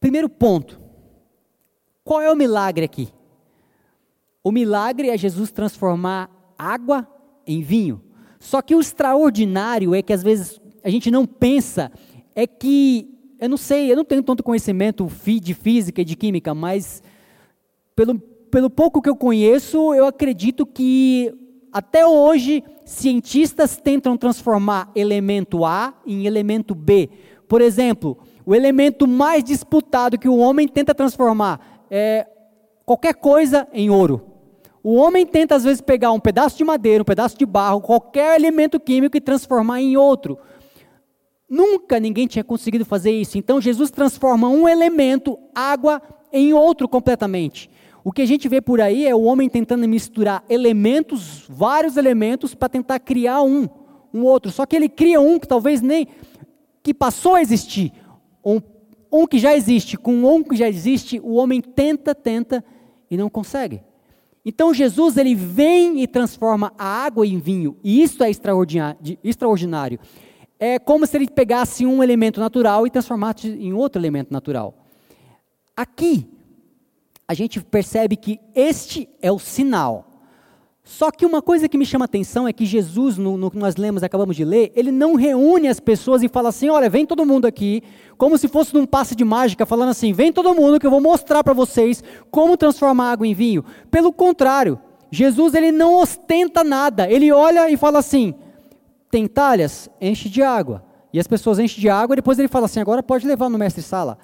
Primeiro 0.00 0.28
ponto: 0.28 0.80
qual 2.02 2.20
é 2.20 2.32
o 2.32 2.36
milagre 2.36 2.84
aqui? 2.84 3.08
O 4.42 4.50
milagre 4.50 5.10
é 5.10 5.18
Jesus 5.18 5.50
transformar 5.50 6.30
água 6.58 7.06
em 7.46 7.62
vinho. 7.62 8.02
Só 8.38 8.62
que 8.62 8.74
o 8.74 8.80
extraordinário 8.80 9.94
é 9.94 10.00
que 10.00 10.12
às 10.12 10.22
vezes 10.22 10.58
a 10.82 10.90
gente 10.90 11.10
não 11.10 11.26
pensa 11.26 11.90
é 12.34 12.46
que, 12.46 13.08
eu 13.38 13.48
não 13.48 13.56
sei, 13.56 13.90
eu 13.90 13.96
não 13.96 14.04
tenho 14.04 14.22
tanto 14.22 14.42
conhecimento 14.42 15.10
de 15.42 15.54
física 15.54 16.00
e 16.00 16.04
de 16.04 16.16
química, 16.16 16.54
mas 16.54 17.02
pelo, 17.94 18.18
pelo 18.18 18.70
pouco 18.70 19.02
que 19.02 19.08
eu 19.08 19.16
conheço, 19.16 19.94
eu 19.94 20.06
acredito 20.06 20.64
que 20.64 21.32
até 21.72 22.06
hoje 22.06 22.64
cientistas 22.84 23.76
tentam 23.76 24.16
transformar 24.16 24.90
elemento 24.94 25.64
A 25.64 25.94
em 26.06 26.26
elemento 26.26 26.74
B. 26.74 27.08
Por 27.46 27.60
exemplo, 27.60 28.18
o 28.44 28.54
elemento 28.54 29.06
mais 29.06 29.44
disputado 29.44 30.18
que 30.18 30.28
o 30.28 30.36
homem 30.36 30.66
tenta 30.66 30.94
transformar 30.94 31.84
é 31.90 32.26
qualquer 32.84 33.14
coisa 33.14 33.68
em 33.72 33.90
ouro. 33.90 34.22
O 34.82 34.94
homem 34.94 35.26
tenta 35.26 35.54
às 35.54 35.64
vezes 35.64 35.80
pegar 35.80 36.10
um 36.10 36.20
pedaço 36.20 36.56
de 36.56 36.64
madeira, 36.64 37.02
um 37.02 37.04
pedaço 37.04 37.36
de 37.36 37.44
barro, 37.44 37.80
qualquer 37.80 38.34
elemento 38.36 38.80
químico 38.80 39.16
e 39.16 39.20
transformar 39.20 39.80
em 39.80 39.96
outro. 39.96 40.38
Nunca 41.50 41.98
ninguém 41.98 42.28
tinha 42.28 42.44
conseguido 42.44 42.84
fazer 42.84 43.10
isso. 43.10 43.36
Então 43.36 43.60
Jesus 43.60 43.90
transforma 43.90 44.48
um 44.48 44.68
elemento, 44.68 45.36
água, 45.52 46.00
em 46.32 46.52
outro 46.52 46.88
completamente. 46.88 47.68
O 48.04 48.12
que 48.12 48.22
a 48.22 48.26
gente 48.26 48.48
vê 48.48 48.60
por 48.60 48.80
aí 48.80 49.04
é 49.04 49.14
o 49.14 49.22
homem 49.22 49.48
tentando 49.48 49.88
misturar 49.88 50.44
elementos, 50.48 51.44
vários 51.48 51.96
elementos, 51.96 52.54
para 52.54 52.68
tentar 52.68 53.00
criar 53.00 53.42
um, 53.42 53.68
um 54.14 54.22
outro. 54.22 54.52
Só 54.52 54.64
que 54.64 54.76
ele 54.76 54.88
cria 54.88 55.20
um 55.20 55.40
que 55.40 55.48
talvez 55.48 55.80
nem 55.80 56.06
que 56.84 56.94
passou 56.94 57.34
a 57.34 57.42
existir, 57.42 57.92
um, 58.44 58.60
um 59.12 59.26
que 59.26 59.38
já 59.38 59.54
existe, 59.54 59.96
com 59.96 60.24
um 60.24 60.42
que 60.44 60.54
já 60.54 60.68
existe, 60.68 61.20
o 61.20 61.34
homem 61.34 61.60
tenta, 61.60 62.14
tenta 62.14 62.64
e 63.10 63.16
não 63.16 63.28
consegue. 63.28 63.82
Então 64.44 64.72
Jesus 64.72 65.16
ele 65.16 65.34
vem 65.34 66.00
e 66.00 66.06
transforma 66.06 66.72
a 66.78 67.04
água 67.04 67.26
em 67.26 67.38
vinho, 67.38 67.76
e 67.84 68.02
isso 68.02 68.22
é 68.22 68.30
extraordinário. 68.30 70.00
É 70.62 70.78
como 70.78 71.06
se 71.06 71.16
ele 71.16 71.26
pegasse 71.26 71.86
um 71.86 72.02
elemento 72.02 72.38
natural 72.38 72.86
e 72.86 72.90
transformasse 72.90 73.48
em 73.48 73.72
outro 73.72 74.00
elemento 74.00 74.30
natural. 74.30 74.74
Aqui, 75.74 76.28
a 77.26 77.32
gente 77.32 77.60
percebe 77.62 78.14
que 78.14 78.38
este 78.54 79.08
é 79.22 79.32
o 79.32 79.38
sinal. 79.38 80.06
Só 80.84 81.10
que 81.10 81.24
uma 81.24 81.40
coisa 81.40 81.68
que 81.68 81.78
me 81.78 81.86
chama 81.86 82.04
atenção 82.04 82.48
é 82.48 82.52
que 82.52 82.66
Jesus, 82.66 83.16
no, 83.16 83.36
no, 83.36 83.50
que 83.50 83.56
nós 83.56 83.76
lemos, 83.76 84.02
acabamos 84.02 84.34
de 84.34 84.44
ler, 84.44 84.72
ele 84.74 84.90
não 84.90 85.14
reúne 85.14 85.68
as 85.68 85.78
pessoas 85.78 86.22
e 86.22 86.28
fala 86.28 86.48
assim: 86.48 86.68
olha, 86.68 86.90
vem 86.90 87.06
todo 87.06 87.24
mundo 87.24 87.46
aqui, 87.46 87.82
como 88.18 88.36
se 88.36 88.48
fosse 88.48 88.74
num 88.74 88.84
passe 88.84 89.14
de 89.14 89.24
mágica, 89.24 89.64
falando 89.64 89.90
assim: 89.90 90.12
vem 90.12 90.32
todo 90.32 90.54
mundo 90.54 90.80
que 90.80 90.86
eu 90.86 90.90
vou 90.90 91.00
mostrar 91.00 91.44
para 91.44 91.54
vocês 91.54 92.02
como 92.30 92.56
transformar 92.56 93.12
água 93.12 93.26
em 93.26 93.32
vinho. 93.32 93.64
Pelo 93.90 94.12
contrário, 94.12 94.78
Jesus 95.10 95.54
ele 95.54 95.70
não 95.70 95.94
ostenta 95.94 96.64
nada, 96.64 97.08
ele 97.10 97.30
olha 97.30 97.70
e 97.70 97.76
fala 97.76 98.00
assim: 98.00 98.34
tem 99.10 99.26
talhas, 99.26 99.88
enche 100.00 100.28
de 100.28 100.42
água. 100.42 100.84
E 101.12 101.18
as 101.18 101.26
pessoas 101.26 101.58
enchem 101.58 101.80
de 101.80 101.88
água, 101.88 102.14
e 102.14 102.16
depois 102.16 102.38
ele 102.38 102.48
fala 102.48 102.66
assim: 102.66 102.80
agora 102.80 103.02
pode 103.02 103.26
levar 103.26 103.48
no 103.48 103.58
mestre-sala. 103.58 104.18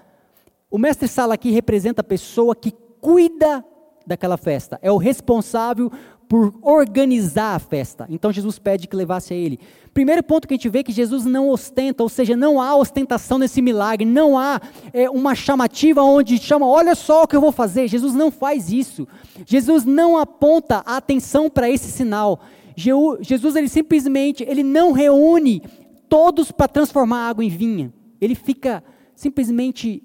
O 0.70 0.78
mestre-sala 0.78 1.34
aqui 1.34 1.50
representa 1.50 2.00
a 2.00 2.04
pessoa 2.04 2.54
que 2.54 2.72
cuida 3.00 3.64
daquela 4.06 4.36
festa, 4.36 4.78
é 4.82 4.90
o 4.90 4.96
responsável 4.96 5.90
por 6.28 6.54
organizar 6.62 7.54
a 7.54 7.58
festa. 7.58 8.06
Então 8.10 8.32
Jesus 8.32 8.58
pede 8.58 8.86
que 8.88 8.96
levasse 8.96 9.32
a 9.32 9.36
ele. 9.36 9.60
Primeiro 9.94 10.22
ponto 10.22 10.46
que 10.46 10.54
a 10.54 10.56
gente 10.56 10.68
vê 10.68 10.80
é 10.80 10.82
que 10.82 10.92
Jesus 10.92 11.24
não 11.24 11.48
ostenta, 11.48 12.02
ou 12.02 12.08
seja, 12.08 12.36
não 12.36 12.60
há 12.60 12.74
ostentação 12.76 13.38
nesse 13.38 13.62
milagre, 13.62 14.04
não 14.04 14.38
há 14.38 14.60
é, 14.92 15.08
uma 15.08 15.34
chamativa 15.34 16.02
onde 16.02 16.38
chama, 16.38 16.66
olha 16.66 16.94
só 16.94 17.22
o 17.22 17.28
que 17.28 17.36
eu 17.36 17.40
vou 17.40 17.52
fazer. 17.52 17.88
Jesus 17.88 18.14
não 18.14 18.30
faz 18.30 18.70
isso. 18.70 19.06
Jesus 19.44 19.84
não 19.84 20.18
aponta 20.18 20.82
a 20.84 20.96
atenção 20.96 21.48
para 21.48 21.70
esse 21.70 21.90
sinal. 21.90 22.40
Jesus 22.76 23.56
ele 23.56 23.68
simplesmente 23.68 24.44
ele 24.44 24.62
não 24.62 24.92
reúne 24.92 25.62
todos 26.08 26.52
para 26.52 26.68
transformar 26.68 27.28
água 27.28 27.44
em 27.44 27.48
vinha. 27.48 27.92
Ele 28.20 28.34
fica 28.34 28.84
simplesmente 29.14 30.02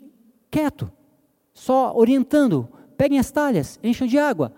quieto, 0.49 0.91
só 1.53 1.93
orientando 1.95 2.67
peguem 2.97 3.19
as 3.19 3.31
talhas, 3.31 3.79
encham 3.83 4.07
de 4.07 4.17
água. 4.17 4.53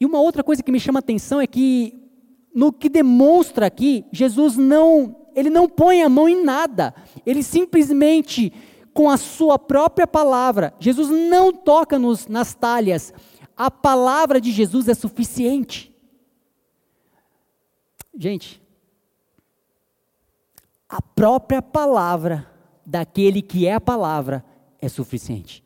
E 0.00 0.06
uma 0.06 0.20
outra 0.20 0.42
coisa 0.42 0.62
que 0.62 0.72
me 0.72 0.80
chama 0.80 0.98
a 0.98 1.00
atenção 1.00 1.40
é 1.40 1.46
que 1.46 1.94
no 2.54 2.72
que 2.72 2.88
demonstra 2.88 3.66
aqui, 3.66 4.04
Jesus 4.10 4.56
não, 4.56 5.16
ele 5.34 5.50
não 5.50 5.68
põe 5.68 6.02
a 6.02 6.08
mão 6.08 6.28
em 6.28 6.42
nada. 6.42 6.94
Ele 7.24 7.42
simplesmente 7.42 8.52
com 8.92 9.10
a 9.10 9.18
sua 9.18 9.58
própria 9.58 10.06
palavra, 10.06 10.72
Jesus 10.80 11.10
não 11.10 11.52
toca 11.52 11.98
nos, 11.98 12.26
nas 12.26 12.54
talhas. 12.54 13.12
A 13.54 13.70
palavra 13.70 14.40
de 14.40 14.50
Jesus 14.50 14.88
é 14.88 14.94
suficiente. 14.94 15.94
Gente, 18.16 18.62
a 20.88 21.02
própria 21.02 21.60
palavra 21.60 22.50
daquele 22.84 23.42
que 23.42 23.66
é 23.66 23.74
a 23.74 23.80
palavra 23.80 24.44
é 24.80 24.88
suficiente. 24.88 25.62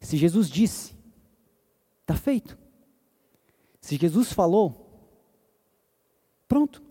Se 0.00 0.16
Jesus 0.16 0.48
disse, 0.48 0.94
está 2.00 2.14
feito. 2.14 2.58
Se 3.80 3.96
Jesus 3.96 4.32
falou, 4.32 4.88
pronto, 6.46 6.82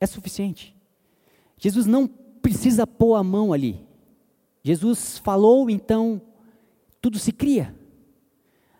é 0.00 0.06
suficiente. 0.06 0.74
Jesus 1.56 1.86
não 1.86 2.06
precisa 2.06 2.86
pôr 2.86 3.14
a 3.14 3.22
mão 3.22 3.52
ali. 3.52 3.86
Jesus 4.62 5.18
falou, 5.18 5.70
então 5.70 6.20
tudo 7.00 7.18
se 7.18 7.32
cria. 7.32 7.74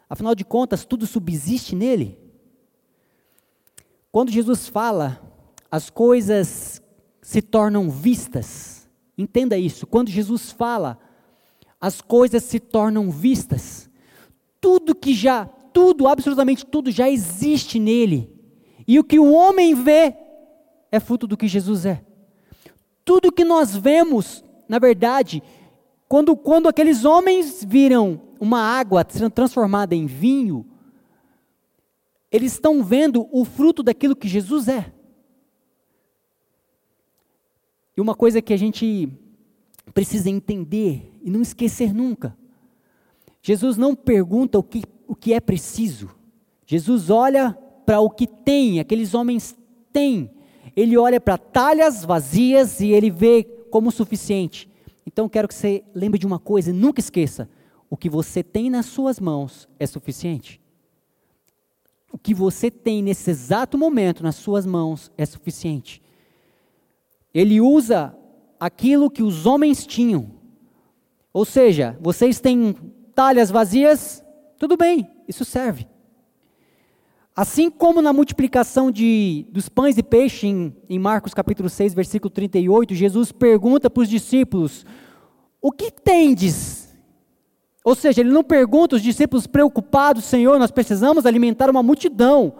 Afinal 0.08 0.34
de 0.34 0.44
contas, 0.44 0.84
tudo 0.84 1.06
subsiste 1.06 1.74
nele. 1.74 2.21
Quando 4.12 4.30
Jesus 4.30 4.68
fala, 4.68 5.20
as 5.70 5.88
coisas 5.88 6.82
se 7.22 7.40
tornam 7.40 7.88
vistas. 7.88 8.86
Entenda 9.16 9.56
isso. 9.56 9.86
Quando 9.86 10.10
Jesus 10.10 10.52
fala, 10.52 10.98
as 11.80 12.02
coisas 12.02 12.42
se 12.42 12.60
tornam 12.60 13.10
vistas. 13.10 13.88
Tudo 14.60 14.94
que 14.94 15.14
já, 15.14 15.46
tudo, 15.46 16.06
absolutamente 16.06 16.66
tudo 16.66 16.90
já 16.90 17.08
existe 17.08 17.78
nele. 17.78 18.30
E 18.86 18.98
o 18.98 19.04
que 19.04 19.18
o 19.18 19.32
homem 19.32 19.74
vê 19.74 20.14
é 20.90 21.00
fruto 21.00 21.26
do 21.26 21.36
que 21.36 21.48
Jesus 21.48 21.86
é. 21.86 22.04
Tudo 23.04 23.32
que 23.32 23.44
nós 23.44 23.74
vemos, 23.74 24.44
na 24.68 24.78
verdade, 24.78 25.42
quando, 26.06 26.36
quando 26.36 26.68
aqueles 26.68 27.06
homens 27.06 27.64
viram 27.66 28.20
uma 28.38 28.60
água 28.60 29.06
sendo 29.08 29.30
transformada 29.30 29.94
em 29.94 30.04
vinho, 30.04 30.66
eles 32.32 32.54
estão 32.54 32.82
vendo 32.82 33.28
o 33.30 33.44
fruto 33.44 33.82
daquilo 33.82 34.16
que 34.16 34.26
Jesus 34.26 34.66
é. 34.66 34.90
E 37.94 38.00
uma 38.00 38.14
coisa 38.14 38.40
que 38.40 38.54
a 38.54 38.56
gente 38.56 39.06
precisa 39.92 40.30
entender 40.30 41.12
e 41.22 41.30
não 41.30 41.42
esquecer 41.42 41.92
nunca. 41.92 42.34
Jesus 43.42 43.76
não 43.76 43.94
pergunta 43.94 44.58
o 44.58 44.62
que, 44.62 44.82
o 45.06 45.14
que 45.14 45.34
é 45.34 45.40
preciso. 45.40 46.08
Jesus 46.64 47.10
olha 47.10 47.52
para 47.84 48.00
o 48.00 48.08
que 48.08 48.26
tem, 48.26 48.80
aqueles 48.80 49.12
homens 49.12 49.54
têm. 49.92 50.30
Ele 50.74 50.96
olha 50.96 51.20
para 51.20 51.36
talhas 51.36 52.02
vazias 52.02 52.80
e 52.80 52.88
ele 52.88 53.10
vê 53.10 53.44
como 53.70 53.90
suficiente. 53.90 54.66
Então 55.04 55.28
quero 55.28 55.48
que 55.48 55.54
você 55.54 55.84
lembre 55.94 56.18
de 56.18 56.26
uma 56.26 56.38
coisa, 56.38 56.72
nunca 56.72 57.00
esqueça: 57.00 57.46
o 57.90 57.96
que 57.96 58.08
você 58.08 58.42
tem 58.42 58.70
nas 58.70 58.86
suas 58.86 59.20
mãos 59.20 59.68
é 59.78 59.86
suficiente. 59.86 60.61
O 62.12 62.18
que 62.18 62.34
você 62.34 62.70
tem 62.70 63.02
nesse 63.02 63.30
exato 63.30 63.78
momento 63.78 64.22
nas 64.22 64.36
suas 64.36 64.66
mãos 64.66 65.10
é 65.16 65.24
suficiente. 65.24 66.02
Ele 67.32 67.58
usa 67.58 68.14
aquilo 68.60 69.10
que 69.10 69.22
os 69.22 69.46
homens 69.46 69.86
tinham. 69.86 70.30
Ou 71.32 71.46
seja, 71.46 71.98
vocês 72.00 72.38
têm 72.38 72.76
talhas 73.14 73.50
vazias, 73.50 74.22
tudo 74.58 74.76
bem, 74.76 75.10
isso 75.26 75.44
serve. 75.44 75.86
Assim 77.34 77.70
como 77.70 78.02
na 78.02 78.12
multiplicação 78.12 78.90
de, 78.90 79.46
dos 79.50 79.66
pães 79.70 79.96
e 79.96 80.02
peixes, 80.02 80.44
em, 80.44 80.76
em 80.90 80.98
Marcos 80.98 81.32
capítulo 81.32 81.70
6, 81.70 81.94
versículo 81.94 82.28
38, 82.28 82.94
Jesus 82.94 83.32
pergunta 83.32 83.88
para 83.88 84.02
os 84.02 84.08
discípulos: 84.08 84.84
O 85.60 85.72
que 85.72 85.90
tendes? 85.90 86.81
Ou 87.84 87.94
seja, 87.94 88.20
ele 88.20 88.30
não 88.30 88.44
pergunta 88.44 88.96
os 88.96 89.02
discípulos 89.02 89.46
preocupados, 89.46 90.24
Senhor, 90.24 90.58
nós 90.58 90.70
precisamos 90.70 91.26
alimentar 91.26 91.68
uma 91.68 91.82
multidão, 91.82 92.54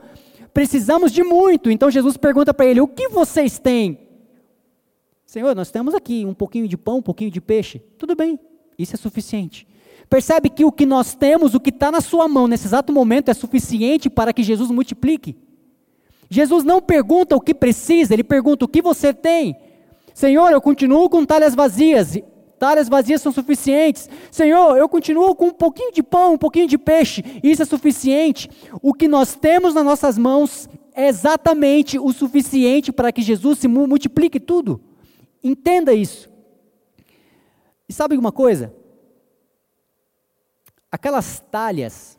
precisamos 0.52 1.12
de 1.12 1.22
muito. 1.22 1.70
Então 1.70 1.90
Jesus 1.90 2.16
pergunta 2.16 2.52
para 2.52 2.66
ele: 2.66 2.80
O 2.80 2.88
que 2.88 3.08
vocês 3.08 3.58
têm? 3.58 3.98
Senhor, 5.24 5.54
nós 5.54 5.70
temos 5.70 5.94
aqui 5.94 6.26
um 6.26 6.34
pouquinho 6.34 6.68
de 6.68 6.76
pão, 6.76 6.98
um 6.98 7.02
pouquinho 7.02 7.30
de 7.30 7.40
peixe. 7.40 7.80
Tudo 7.96 8.14
bem, 8.14 8.38
isso 8.78 8.94
é 8.94 8.98
suficiente. 8.98 9.66
Percebe 10.10 10.50
que 10.50 10.64
o 10.64 10.70
que 10.70 10.84
nós 10.84 11.14
temos, 11.14 11.54
o 11.54 11.60
que 11.60 11.70
está 11.70 11.90
na 11.90 12.02
sua 12.02 12.28
mão 12.28 12.46
nesse 12.46 12.66
exato 12.66 12.92
momento, 12.92 13.30
é 13.30 13.34
suficiente 13.34 14.10
para 14.10 14.32
que 14.32 14.42
Jesus 14.42 14.70
multiplique. 14.70 15.34
Jesus 16.28 16.64
não 16.64 16.82
pergunta 16.82 17.34
o 17.36 17.40
que 17.40 17.54
precisa, 17.54 18.12
ele 18.12 18.24
pergunta 18.24 18.64
o 18.64 18.68
que 18.68 18.82
você 18.82 19.14
tem. 19.14 19.56
Senhor, 20.12 20.50
eu 20.50 20.60
continuo 20.60 21.08
com 21.08 21.24
talhas 21.24 21.54
vazias, 21.54 22.18
talhas 22.62 22.88
vazias 22.88 23.20
são 23.20 23.32
suficientes. 23.32 24.08
Senhor, 24.30 24.76
eu 24.76 24.88
continuo 24.88 25.34
com 25.34 25.46
um 25.46 25.52
pouquinho 25.52 25.92
de 25.92 26.00
pão, 26.00 26.34
um 26.34 26.38
pouquinho 26.38 26.68
de 26.68 26.78
peixe, 26.78 27.40
isso 27.42 27.60
é 27.60 27.64
suficiente. 27.64 28.48
O 28.80 28.94
que 28.94 29.08
nós 29.08 29.34
temos 29.34 29.74
nas 29.74 29.84
nossas 29.84 30.16
mãos 30.16 30.68
é 30.94 31.08
exatamente 31.08 31.98
o 31.98 32.12
suficiente 32.12 32.92
para 32.92 33.10
que 33.10 33.20
Jesus 33.20 33.58
se 33.58 33.66
multiplique 33.66 34.38
tudo. 34.38 34.80
Entenda 35.42 35.92
isso. 35.92 36.30
E 37.88 37.92
sabe 37.92 38.16
uma 38.16 38.30
coisa? 38.30 38.72
Aquelas 40.88 41.40
talhas, 41.50 42.16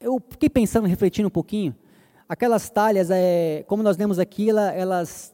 eu 0.00 0.20
fiquei 0.28 0.50
pensando, 0.50 0.88
refletindo 0.88 1.28
um 1.28 1.30
pouquinho. 1.30 1.72
Aquelas 2.28 2.68
talhas, 2.68 3.12
é, 3.12 3.64
como 3.68 3.80
nós 3.80 3.96
lemos 3.96 4.18
aqui, 4.18 4.50
elas 4.50 5.32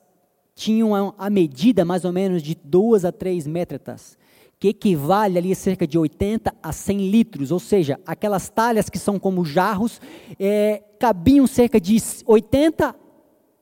tinham 0.54 1.14
a, 1.18 1.28
medida 1.28 1.84
mais 1.84 2.04
ou 2.04 2.12
menos 2.12 2.42
de 2.42 2.54
2 2.54 3.04
a 3.04 3.12
3 3.12 3.46
métritas, 3.46 4.16
que 4.58 4.68
equivale 4.68 5.36
ali 5.36 5.52
a 5.52 5.56
cerca 5.56 5.86
de 5.86 5.98
80 5.98 6.54
a 6.62 6.72
100 6.72 7.10
litros, 7.10 7.50
ou 7.50 7.58
seja, 7.58 8.00
aquelas 8.06 8.48
talhas 8.48 8.88
que 8.88 8.98
são 8.98 9.18
como 9.18 9.44
jarros, 9.44 10.00
é, 10.38 10.82
cabiam 10.98 11.46
cerca 11.46 11.80
de 11.80 11.96
80 12.24 12.94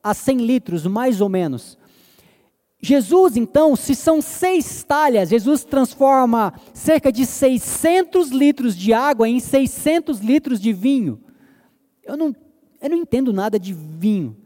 a 0.03 0.15
100 0.15 0.39
litros, 0.39 0.87
mais 0.87 1.21
ou 1.21 1.29
menos. 1.29 1.79
Jesus, 2.85 3.37
então, 3.37 3.77
se 3.77 3.95
são 3.95 4.21
seis 4.21 4.83
talhas, 4.83 5.29
Jesus 5.31 5.65
transforma 5.65 6.53
cerca 6.75 7.13
de 7.13 7.25
600 7.25 8.31
litros 8.31 8.77
de 8.77 8.93
água 8.93 9.29
em 9.29 9.39
600 9.39 10.19
litros 10.19 10.61
de 10.61 10.73
vinho. 10.73 11.21
Eu 12.03 12.17
não, 12.17 12.35
eu 12.81 12.91
não 12.91 12.97
entendo 12.97 13.33
nada 13.33 13.59
de 13.59 13.73
vinho, 13.73 14.37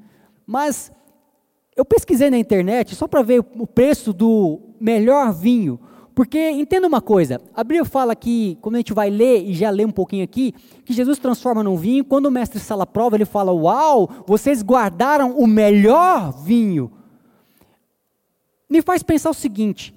mas 0.47 0.93
eu 1.77 1.85
pesquisei 1.85 2.31
na 2.31 2.39
internet 2.39 2.95
só 2.95 3.07
para 3.07 3.23
ver 3.23 3.41
o 3.41 3.67
preço 3.67 4.13
do 4.13 4.61
melhor 4.81 5.33
vinho. 5.33 5.79
Porque 6.15 6.51
entenda 6.51 6.87
uma 6.87 7.03
coisa, 7.03 7.43
a 7.55 7.63
Bíblia 7.63 7.85
fala 7.85 8.17
que, 8.17 8.57
quando 8.63 8.77
a 8.77 8.79
gente 8.79 8.95
vai 8.95 9.11
ler, 9.11 9.45
e 9.45 9.53
já 9.53 9.69
lê 9.69 9.85
um 9.85 9.91
pouquinho 9.91 10.25
aqui, 10.25 10.55
que 10.83 10.95
Jesus 10.95 11.19
transforma 11.19 11.63
num 11.63 11.77
vinho, 11.77 12.07
quando 12.07 12.25
o 12.25 12.31
mestre 12.31 12.59
sala 12.59 12.87
prova, 12.87 13.17
ele 13.17 13.27
fala: 13.27 13.53
Uau, 13.53 14.09
vocês 14.27 14.63
guardaram 14.63 15.37
o 15.37 15.47
melhor 15.47 16.33
vinho. 16.43 16.91
Me 18.67 18.81
faz 18.81 19.03
pensar 19.03 19.29
o 19.29 19.35
seguinte: 19.35 19.95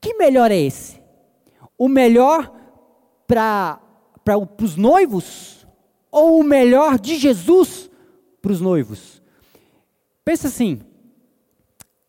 que 0.00 0.14
melhor 0.14 0.52
é 0.52 0.60
esse? 0.60 1.02
O 1.76 1.88
melhor 1.88 2.52
para 3.26 3.80
os 4.60 4.76
noivos? 4.76 5.66
Ou 6.12 6.38
o 6.38 6.44
melhor 6.44 7.00
de 7.00 7.16
Jesus 7.16 7.90
para 8.40 8.52
os 8.52 8.60
noivos? 8.60 9.20
Pensa 10.24 10.46
assim: 10.46 10.80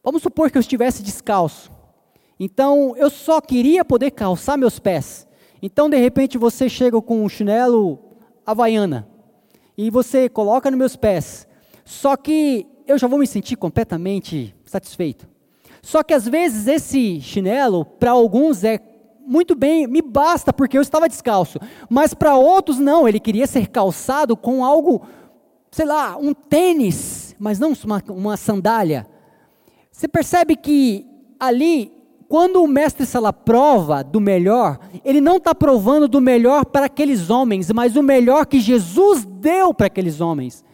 vamos 0.03 0.21
supor 0.21 0.51
que 0.51 0.57
eu 0.57 0.61
estivesse 0.61 1.01
descalço 1.01 1.71
então, 2.39 2.93
eu 2.97 3.09
só 3.09 3.39
queria 3.39 3.85
poder 3.85 4.11
calçar 4.11 4.57
meus 4.57 4.79
pés. 4.79 5.27
Então, 5.61 5.89
de 5.89 5.97
repente, 5.97 6.37
você 6.37 6.67
chega 6.67 7.01
com 7.01 7.23
um 7.23 7.29
chinelo 7.29 7.99
havaiana 8.45 9.07
e 9.77 9.89
você 9.89 10.27
coloca 10.27 10.69
nos 10.69 10.77
meus 10.77 10.95
pés. 10.95 11.47
Só 11.85 12.17
que 12.17 12.67
eu 12.85 12.97
já 12.97 13.07
vou 13.07 13.19
me 13.19 13.27
sentir 13.27 13.55
completamente 13.55 14.53
satisfeito. 14.65 15.27
Só 15.81 16.03
que 16.03 16.13
às 16.13 16.27
vezes 16.27 16.67
esse 16.67 17.21
chinelo, 17.21 17.85
para 17.85 18.11
alguns, 18.11 18.63
é 18.63 18.79
muito 19.25 19.55
bem, 19.55 19.87
me 19.87 20.01
basta 20.01 20.51
porque 20.51 20.77
eu 20.77 20.81
estava 20.81 21.07
descalço. 21.07 21.59
Mas 21.89 22.13
para 22.13 22.35
outros, 22.35 22.77
não, 22.77 23.07
ele 23.07 23.19
queria 23.19 23.47
ser 23.47 23.67
calçado 23.67 24.35
com 24.35 24.65
algo, 24.65 25.01
sei 25.71 25.85
lá, 25.85 26.17
um 26.17 26.33
tênis, 26.33 27.35
mas 27.39 27.57
não 27.57 27.73
uma, 27.85 28.03
uma 28.09 28.35
sandália. 28.37 29.07
Você 29.93 30.07
percebe 30.07 30.55
que 30.55 31.05
ali 31.39 31.91
quando 32.27 32.63
o 32.63 32.67
mestre 32.67 33.05
Sala 33.05 33.31
prova 33.31 34.03
do 34.03 34.19
melhor, 34.19 34.79
ele 35.05 35.21
não 35.21 35.37
está 35.37 35.53
provando 35.53 36.07
do 36.07 36.19
melhor 36.19 36.65
para 36.65 36.87
aqueles 36.87 37.29
homens, 37.29 37.71
mas 37.71 37.95
o 37.95 38.01
melhor 38.01 38.47
que 38.47 38.59
Jesus 38.59 39.23
deu 39.23 39.71
para 39.71 39.85
aqueles 39.85 40.19
homens. 40.19 40.65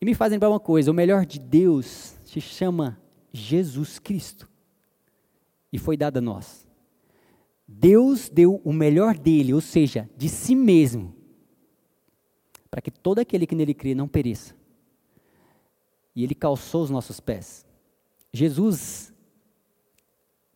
E 0.00 0.04
me 0.04 0.14
fazem 0.14 0.36
lembrar 0.36 0.50
uma 0.50 0.60
coisa: 0.60 0.92
o 0.92 0.94
melhor 0.94 1.26
de 1.26 1.40
Deus 1.40 2.14
se 2.24 2.40
chama 2.40 3.00
Jesus 3.32 3.98
Cristo. 3.98 4.48
E 5.72 5.78
foi 5.78 5.96
dado 5.96 6.18
a 6.18 6.20
nós. 6.20 6.64
Deus 7.66 8.28
deu 8.28 8.60
o 8.62 8.72
melhor 8.72 9.18
dele, 9.18 9.52
ou 9.52 9.60
seja, 9.60 10.08
de 10.16 10.28
si 10.28 10.54
mesmo, 10.54 11.12
para 12.70 12.80
que 12.80 12.92
todo 12.92 13.18
aquele 13.18 13.44
que 13.44 13.56
nele 13.56 13.74
crê 13.74 13.92
não 13.92 14.06
pereça. 14.06 14.54
E 16.14 16.22
ele 16.24 16.34
calçou 16.34 16.82
os 16.82 16.90
nossos 16.90 17.20
pés. 17.20 17.66
Jesus 18.32 19.12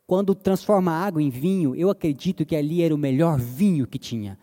quando 0.06 0.36
transforma 0.36 0.92
água 0.92 1.20
em 1.20 1.30
vinho, 1.30 1.74
eu 1.74 1.90
acredito 1.90 2.46
que 2.46 2.54
ali 2.54 2.80
era 2.80 2.94
o 2.94 2.98
melhor 2.98 3.38
vinho 3.38 3.86
que 3.86 3.98
tinha. 3.98 4.38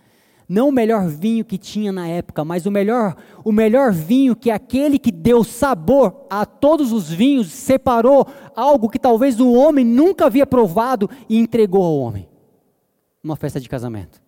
Não 0.48 0.68
o 0.68 0.72
melhor 0.74 1.08
vinho 1.08 1.46
que 1.46 1.58
tinha 1.58 1.90
na 1.90 2.06
época, 2.06 2.44
mas 2.44 2.66
o 2.66 2.72
melhor, 2.72 3.16
o 3.46 3.52
melhor 3.52 3.94
vinho 3.94 4.36
que 4.36 4.52
aquele 4.52 5.00
que 5.00 5.10
deu 5.12 5.42
sabor 5.42 6.26
a 6.30 6.46
todos 6.46 6.92
os 6.92 7.10
vinhos, 7.10 7.48
separou 7.48 8.28
algo 8.54 8.90
que 8.90 9.00
talvez 9.00 9.40
o 9.40 9.54
homem 9.54 9.86
nunca 9.86 10.26
havia 10.26 10.46
provado 10.46 11.10
e 11.30 11.38
entregou 11.38 11.82
ao 11.82 11.98
homem. 11.98 12.28
Uma 13.24 13.38
festa 13.38 13.58
de 13.58 13.70
casamento. 13.70 14.22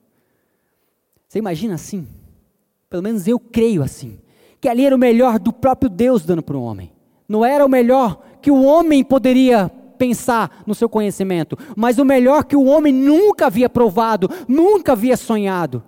Você 1.28 1.40
imagina 1.40 1.76
assim? 1.76 2.08
Pelo 2.90 3.04
menos 3.04 3.28
eu 3.28 3.38
creio 3.38 3.84
assim. 3.84 4.18
Que 4.66 4.70
ali 4.70 4.84
era 4.84 4.96
o 4.96 4.98
melhor 4.98 5.38
do 5.38 5.54
próprio 5.54 5.88
Deus 5.88 6.26
dando 6.26 6.42
para 6.42 6.58
o 6.58 6.64
homem. 6.64 6.92
Não 7.30 7.46
era 7.46 7.64
o 7.64 7.70
melhor 7.70 8.20
que 8.42 8.50
o 8.50 8.64
homem 8.64 9.04
poderia 9.04 9.70
pensar 9.96 10.64
no 10.66 10.74
seu 10.74 10.90
conhecimento, 10.90 11.56
mas 11.76 12.00
o 12.00 12.04
melhor 12.04 12.46
que 12.46 12.56
o 12.56 12.64
homem 12.64 12.92
nunca 12.92 13.46
havia 13.46 13.70
provado, 13.70 14.28
nunca 14.48 14.94
havia 14.94 15.16
sonhado. 15.16 15.84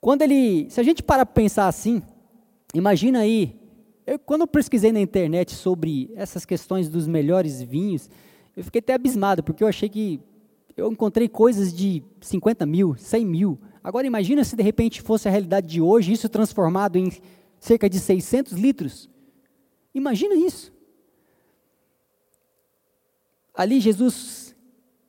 Quando 0.00 0.22
ele, 0.22 0.70
se 0.70 0.80
a 0.80 0.82
gente 0.82 1.02
para 1.02 1.26
pensar 1.26 1.68
assim, 1.68 2.02
imagina 2.72 3.18
aí, 3.18 3.60
eu, 4.06 4.18
quando 4.18 4.40
eu 4.40 4.46
pesquisei 4.46 4.90
na 4.90 5.00
internet 5.00 5.54
sobre 5.54 6.10
essas 6.16 6.46
questões 6.46 6.88
dos 6.88 7.06
melhores 7.06 7.60
vinhos, 7.60 8.08
eu 8.56 8.64
fiquei 8.64 8.78
até 8.78 8.94
abismado, 8.94 9.42
porque 9.42 9.62
eu 9.62 9.68
achei 9.68 9.90
que 9.90 10.18
eu 10.74 10.90
encontrei 10.90 11.28
coisas 11.28 11.74
de 11.74 12.02
50 12.22 12.64
mil, 12.64 12.96
100 12.96 13.26
mil. 13.26 13.58
Agora 13.84 14.06
imagina 14.06 14.42
se 14.42 14.56
de 14.56 14.62
repente 14.62 15.02
fosse 15.02 15.28
a 15.28 15.30
realidade 15.30 15.66
de 15.66 15.78
hoje, 15.78 16.10
isso 16.10 16.26
transformado 16.26 16.96
em 16.96 17.12
cerca 17.60 17.88
de 17.88 18.00
600 18.00 18.54
litros. 18.54 19.10
Imagina 19.94 20.34
isso. 20.34 20.72
Ali 23.54 23.80
Jesus 23.80 24.56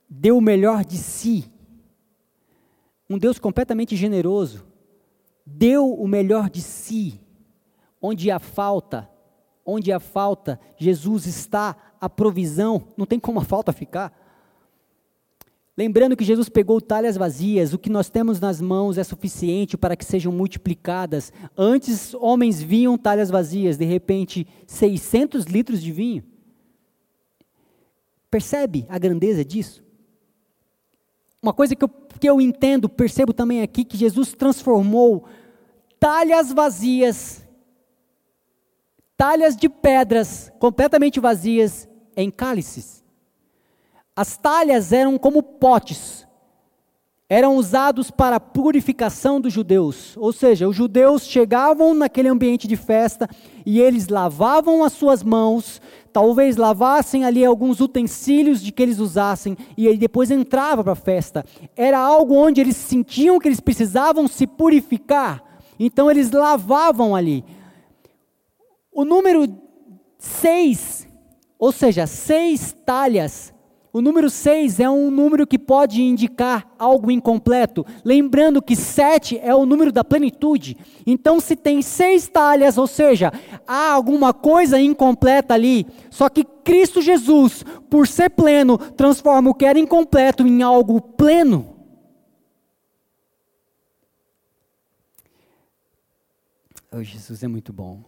deu 0.09 0.37
o 0.37 0.41
melhor 0.41 0.83
de 0.83 0.97
si. 0.97 1.49
Um 3.09 3.17
Deus 3.17 3.39
completamente 3.39 3.95
generoso. 3.95 4.67
Deu 5.45 5.93
o 5.93 6.05
melhor 6.05 6.49
de 6.49 6.61
si. 6.61 7.21
Onde 8.01 8.29
há 8.29 8.39
falta, 8.39 9.09
onde 9.65 9.91
há 9.91 10.01
falta, 10.01 10.59
Jesus 10.77 11.25
está, 11.25 11.75
a 11.99 12.09
provisão, 12.09 12.89
não 12.97 13.05
tem 13.05 13.19
como 13.19 13.39
a 13.39 13.43
falta 13.43 13.71
ficar. 13.71 14.24
Lembrando 15.77 16.15
que 16.15 16.23
Jesus 16.23 16.47
pegou 16.47 16.79
talhas 16.79 17.17
vazias, 17.17 17.73
o 17.73 17.77
que 17.77 17.89
nós 17.89 18.09
temos 18.09 18.39
nas 18.39 18.61
mãos 18.61 18.97
é 18.97 19.03
suficiente 19.03 19.77
para 19.77 19.95
que 19.95 20.05
sejam 20.05 20.31
multiplicadas. 20.31 21.33
Antes, 21.57 22.13
homens 22.13 22.61
viam 22.61 22.97
talhas 22.97 23.29
vazias, 23.29 23.77
de 23.77 23.83
repente, 23.83 24.47
600 24.65 25.45
litros 25.45 25.81
de 25.81 25.91
vinho. 25.91 26.23
Percebe 28.31 28.85
a 28.87 28.97
grandeza 28.97 29.43
disso? 29.43 29.83
Uma 31.41 31.53
coisa 31.53 31.75
que 31.75 31.83
eu, 31.83 31.89
que 31.89 32.29
eu 32.29 32.39
entendo, 32.39 32.87
percebo 32.87 33.33
também 33.33 33.61
aqui, 33.61 33.83
que 33.83 33.97
Jesus 33.97 34.33
transformou 34.33 35.25
talhas 35.99 36.53
vazias, 36.53 37.45
talhas 39.17 39.57
de 39.57 39.67
pedras 39.69 40.51
completamente 40.57 41.19
vazias, 41.19 41.87
em 42.15 42.31
cálices. 42.31 43.04
As 44.15 44.37
talhas 44.37 44.93
eram 44.93 45.17
como 45.17 45.43
potes, 45.43 46.25
eram 47.27 47.57
usados 47.57 48.11
para 48.11 48.37
a 48.37 48.39
purificação 48.39 49.41
dos 49.41 49.51
judeus. 49.51 50.15
Ou 50.15 50.31
seja, 50.31 50.69
os 50.69 50.75
judeus 50.75 51.23
chegavam 51.23 51.93
naquele 51.93 52.29
ambiente 52.29 52.67
de 52.67 52.77
festa 52.77 53.27
e 53.65 53.81
eles 53.81 54.07
lavavam 54.07 54.83
as 54.83 54.93
suas 54.93 55.21
mãos, 55.21 55.81
talvez 56.13 56.55
lavassem 56.55 57.25
ali 57.25 57.43
alguns 57.43 57.81
utensílios 57.81 58.61
de 58.61 58.71
que 58.71 58.83
eles 58.83 58.99
usassem 58.99 59.57
e 59.75 59.87
aí 59.87 59.97
depois 59.97 60.31
entrava 60.31 60.83
para 60.83 60.93
a 60.93 60.95
festa. 60.95 61.43
Era 61.75 61.99
algo 61.99 62.35
onde 62.35 62.61
eles 62.61 62.77
sentiam 62.77 63.39
que 63.39 63.47
eles 63.47 63.59
precisavam 63.59 64.27
se 64.27 64.47
purificar. 64.47 65.43
Então 65.77 66.09
eles 66.09 66.31
lavavam 66.31 67.15
ali. 67.15 67.43
O 68.93 69.03
número 69.03 69.45
seis, 70.17 71.05
ou 71.59 71.71
seja, 71.71 72.07
seis 72.07 72.73
talhas 72.85 73.53
o 73.95 74.01
número 74.01 74.29
6 74.29 74.81
é 74.81 74.89
um 74.89 75.09
número 75.09 75.47
que 75.47 75.57
pode 75.57 76.03
indicar 76.03 76.69
algo 76.77 77.09
incompleto. 77.09 77.85
Lembrando 78.03 78.61
que 78.61 78.75
7 78.75 79.39
é 79.41 79.55
o 79.55 79.65
número 79.65 79.89
da 79.89 80.03
plenitude. 80.03 80.75
Então, 81.07 81.39
se 81.39 81.55
tem 81.55 81.81
seis 81.81 82.27
talhas, 82.27 82.77
ou 82.77 82.87
seja, 82.87 83.31
há 83.65 83.93
alguma 83.93 84.33
coisa 84.33 84.81
incompleta 84.81 85.53
ali. 85.53 85.87
Só 86.09 86.27
que 86.27 86.43
Cristo 86.43 87.01
Jesus, 87.01 87.63
por 87.89 88.05
ser 88.05 88.31
pleno, 88.31 88.77
transforma 88.77 89.51
o 89.51 89.53
que 89.53 89.63
era 89.63 89.79
incompleto 89.79 90.45
em 90.45 90.61
algo 90.61 90.99
pleno. 90.99 91.77
Oh, 96.91 97.01
Jesus 97.01 97.41
é 97.43 97.47
muito 97.47 97.71
bom. 97.71 98.03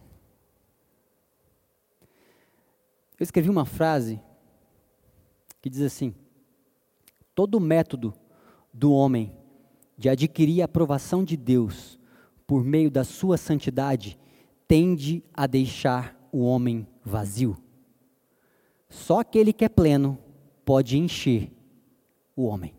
Eu 3.18 3.24
escrevi 3.24 3.48
uma 3.48 3.64
frase 3.64 4.20
que 5.60 5.70
diz 5.70 5.82
assim: 5.82 6.14
todo 7.34 7.60
método 7.60 8.14
do 8.72 8.92
homem 8.92 9.32
de 9.96 10.08
adquirir 10.08 10.62
a 10.62 10.66
aprovação 10.66 11.24
de 11.24 11.36
Deus 11.36 11.98
por 12.46 12.64
meio 12.64 12.90
da 12.90 13.04
sua 13.04 13.36
santidade 13.36 14.18
tende 14.66 15.22
a 15.34 15.46
deixar 15.46 16.16
o 16.32 16.44
homem 16.44 16.86
vazio. 17.04 17.56
Só 18.88 19.20
aquele 19.20 19.52
que 19.52 19.64
é 19.64 19.68
pleno 19.68 20.18
pode 20.64 20.96
encher 20.96 21.50
o 22.34 22.44
homem. 22.44 22.74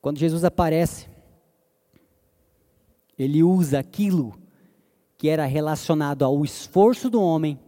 Quando 0.00 0.18
Jesus 0.18 0.42
aparece, 0.42 1.08
ele 3.16 3.42
usa 3.42 3.78
aquilo 3.78 4.34
que 5.16 5.28
era 5.28 5.44
relacionado 5.44 6.24
ao 6.24 6.44
esforço 6.44 7.08
do 7.08 7.22
homem 7.22 7.60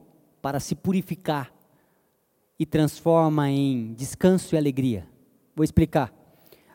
para 0.42 0.58
se 0.58 0.74
purificar 0.74 1.53
transforma 2.64 3.50
em 3.50 3.92
descanso 3.94 4.54
e 4.54 4.58
alegria. 4.58 5.06
Vou 5.54 5.64
explicar. 5.64 6.12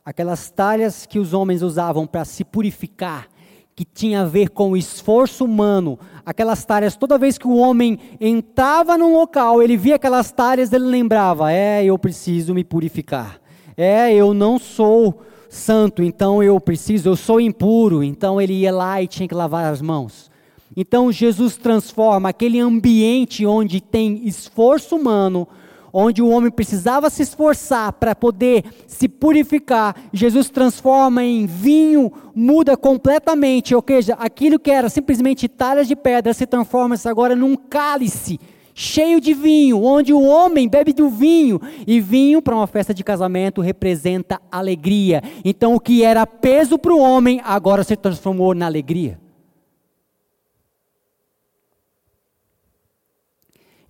Aquelas 0.04 0.50
talhas 0.50 1.06
que 1.06 1.20
os 1.20 1.34
homens 1.34 1.62
usavam 1.62 2.08
para 2.08 2.26
se 2.26 2.44
purificar, 2.44 3.28
que 3.76 3.86
tinha 3.86 4.22
a 4.22 4.26
ver 4.26 4.50
com 4.50 4.72
o 4.72 4.78
esforço 4.78 5.46
humano, 5.46 5.98
aquelas 6.26 6.66
talhas, 6.66 6.98
toda 6.98 7.18
vez 7.18 7.38
que 7.38 7.48
o 7.48 7.56
homem 7.56 7.98
entrava 8.20 8.98
num 8.98 9.14
local, 9.14 9.64
ele 9.64 9.78
via 9.78 9.96
aquelas 9.96 10.32
talhas, 10.32 10.74
ele 10.74 10.86
lembrava: 10.86 11.52
é, 11.52 11.86
eu 11.86 11.98
preciso 11.98 12.54
me 12.54 12.64
purificar. 12.64 13.40
É, 13.78 14.14
eu 14.14 14.34
não 14.34 14.60
sou 14.60 15.22
santo, 15.50 16.04
então 16.04 16.44
eu 16.44 16.60
preciso, 16.60 17.10
eu 17.10 17.16
sou 17.16 17.40
impuro, 17.40 18.04
então 18.04 18.40
ele 18.40 18.54
ia 18.54 18.72
lá 18.72 19.02
e 19.02 19.08
tinha 19.08 19.28
que 19.28 19.34
lavar 19.34 19.72
as 19.72 19.82
mãos. 19.82 20.30
Então 20.76 21.12
Jesus 21.12 21.58
transforma 21.58 22.30
aquele 22.30 22.60
ambiente 22.60 23.46
onde 23.46 23.82
tem 23.82 24.28
esforço 24.28 24.96
humano, 24.96 25.48
onde 25.92 26.22
o 26.22 26.30
homem 26.30 26.52
precisava 26.52 27.10
se 27.10 27.24
esforçar 27.24 27.94
para 27.94 28.16
poder 28.16 28.66
se 28.88 29.08
purificar, 29.08 29.96
Jesus 30.14 30.50
transforma 30.50 31.24
em 31.24 31.46
vinho, 31.46 32.12
muda 32.34 32.78
completamente, 32.78 33.76
ou 33.76 33.84
seja, 33.86 34.14
aquilo 34.16 34.60
que 34.60 34.72
era 34.72 34.90
simplesmente 34.90 35.48
talhas 35.48 35.88
de 35.88 35.96
pedra 35.96 36.34
se 36.34 36.46
transforma 36.46 36.96
agora 37.06 37.36
num 37.36 37.56
cálice 37.56 38.40
cheio 38.80 39.20
de 39.20 39.34
vinho, 39.34 39.84
onde 39.84 40.14
o 40.14 40.22
homem 40.22 40.70
bebe 40.70 40.94
do 40.94 41.10
vinho, 41.10 41.60
e 41.86 42.00
vinho 42.00 42.42
para 42.42 42.56
uma 42.56 42.66
festa 42.66 42.94
de 42.94 43.04
casamento 43.04 43.60
representa 43.60 44.40
alegria. 44.50 45.22
Então 45.44 45.76
o 45.76 45.82
que 45.82 46.02
era 46.02 46.26
peso 46.26 46.80
para 46.80 46.94
o 46.94 47.00
homem 47.00 47.42
agora 47.44 47.84
se 47.84 47.98
transformou 47.98 48.56
na 48.56 48.66
alegria. 48.66 49.20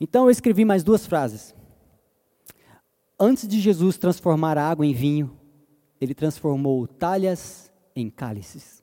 Então 0.02 0.26
eu 0.26 0.32
escrevi 0.32 0.66
mais 0.66 0.84
duas 0.84 1.06
frases. 1.06 1.54
Antes 3.20 3.48
de 3.48 3.60
Jesus 3.60 3.98
transformar 3.98 4.58
a 4.58 4.70
água 4.70 4.86
em 4.86 4.94
vinho, 4.94 5.38
ele 6.00 6.14
transformou 6.14 6.88
talhas 6.88 7.70
em 7.94 8.10
cálices. 8.10 8.82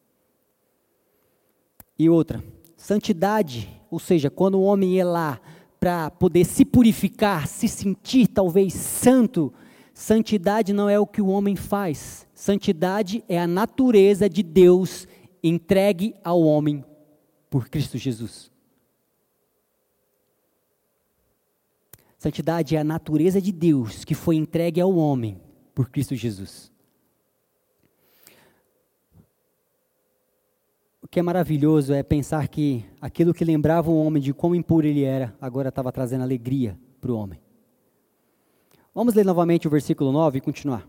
E 1.98 2.10
outra, 2.10 2.44
santidade, 2.76 3.68
ou 3.90 3.98
seja, 3.98 4.28
quando 4.28 4.56
o 4.56 4.62
homem 4.62 4.96
ia 4.96 5.06
lá 5.06 5.40
para 5.80 6.10
poder 6.10 6.44
se 6.44 6.66
purificar, 6.66 7.48
se 7.48 7.66
sentir 7.66 8.26
talvez 8.26 8.74
santo, 8.74 9.50
santidade 9.94 10.74
não 10.74 10.88
é 10.88 11.00
o 11.00 11.06
que 11.06 11.22
o 11.22 11.28
homem 11.28 11.56
faz. 11.56 12.26
Santidade 12.34 13.24
é 13.28 13.40
a 13.40 13.46
natureza 13.46 14.28
de 14.28 14.42
Deus 14.42 15.08
entregue 15.42 16.14
ao 16.22 16.42
homem 16.42 16.84
por 17.48 17.70
Cristo 17.70 17.96
Jesus. 17.96 18.50
Santidade 22.26 22.74
é 22.74 22.80
a 22.80 22.82
natureza 22.82 23.40
de 23.40 23.52
Deus 23.52 24.04
que 24.04 24.12
foi 24.12 24.34
entregue 24.34 24.80
ao 24.80 24.92
homem 24.96 25.40
por 25.72 25.88
Cristo 25.88 26.16
Jesus. 26.16 26.72
O 31.00 31.06
que 31.06 31.20
é 31.20 31.22
maravilhoso 31.22 31.92
é 31.92 32.02
pensar 32.02 32.48
que 32.48 32.84
aquilo 33.00 33.32
que 33.32 33.44
lembrava 33.44 33.92
o 33.92 34.04
homem 34.04 34.20
de 34.20 34.34
quão 34.34 34.56
impuro 34.56 34.88
ele 34.88 35.04
era, 35.04 35.36
agora 35.40 35.68
estava 35.68 35.92
trazendo 35.92 36.22
alegria 36.22 36.76
para 37.00 37.12
o 37.12 37.16
homem. 37.16 37.40
Vamos 38.92 39.14
ler 39.14 39.24
novamente 39.24 39.68
o 39.68 39.70
versículo 39.70 40.10
9 40.10 40.38
e 40.38 40.40
continuar. 40.40 40.84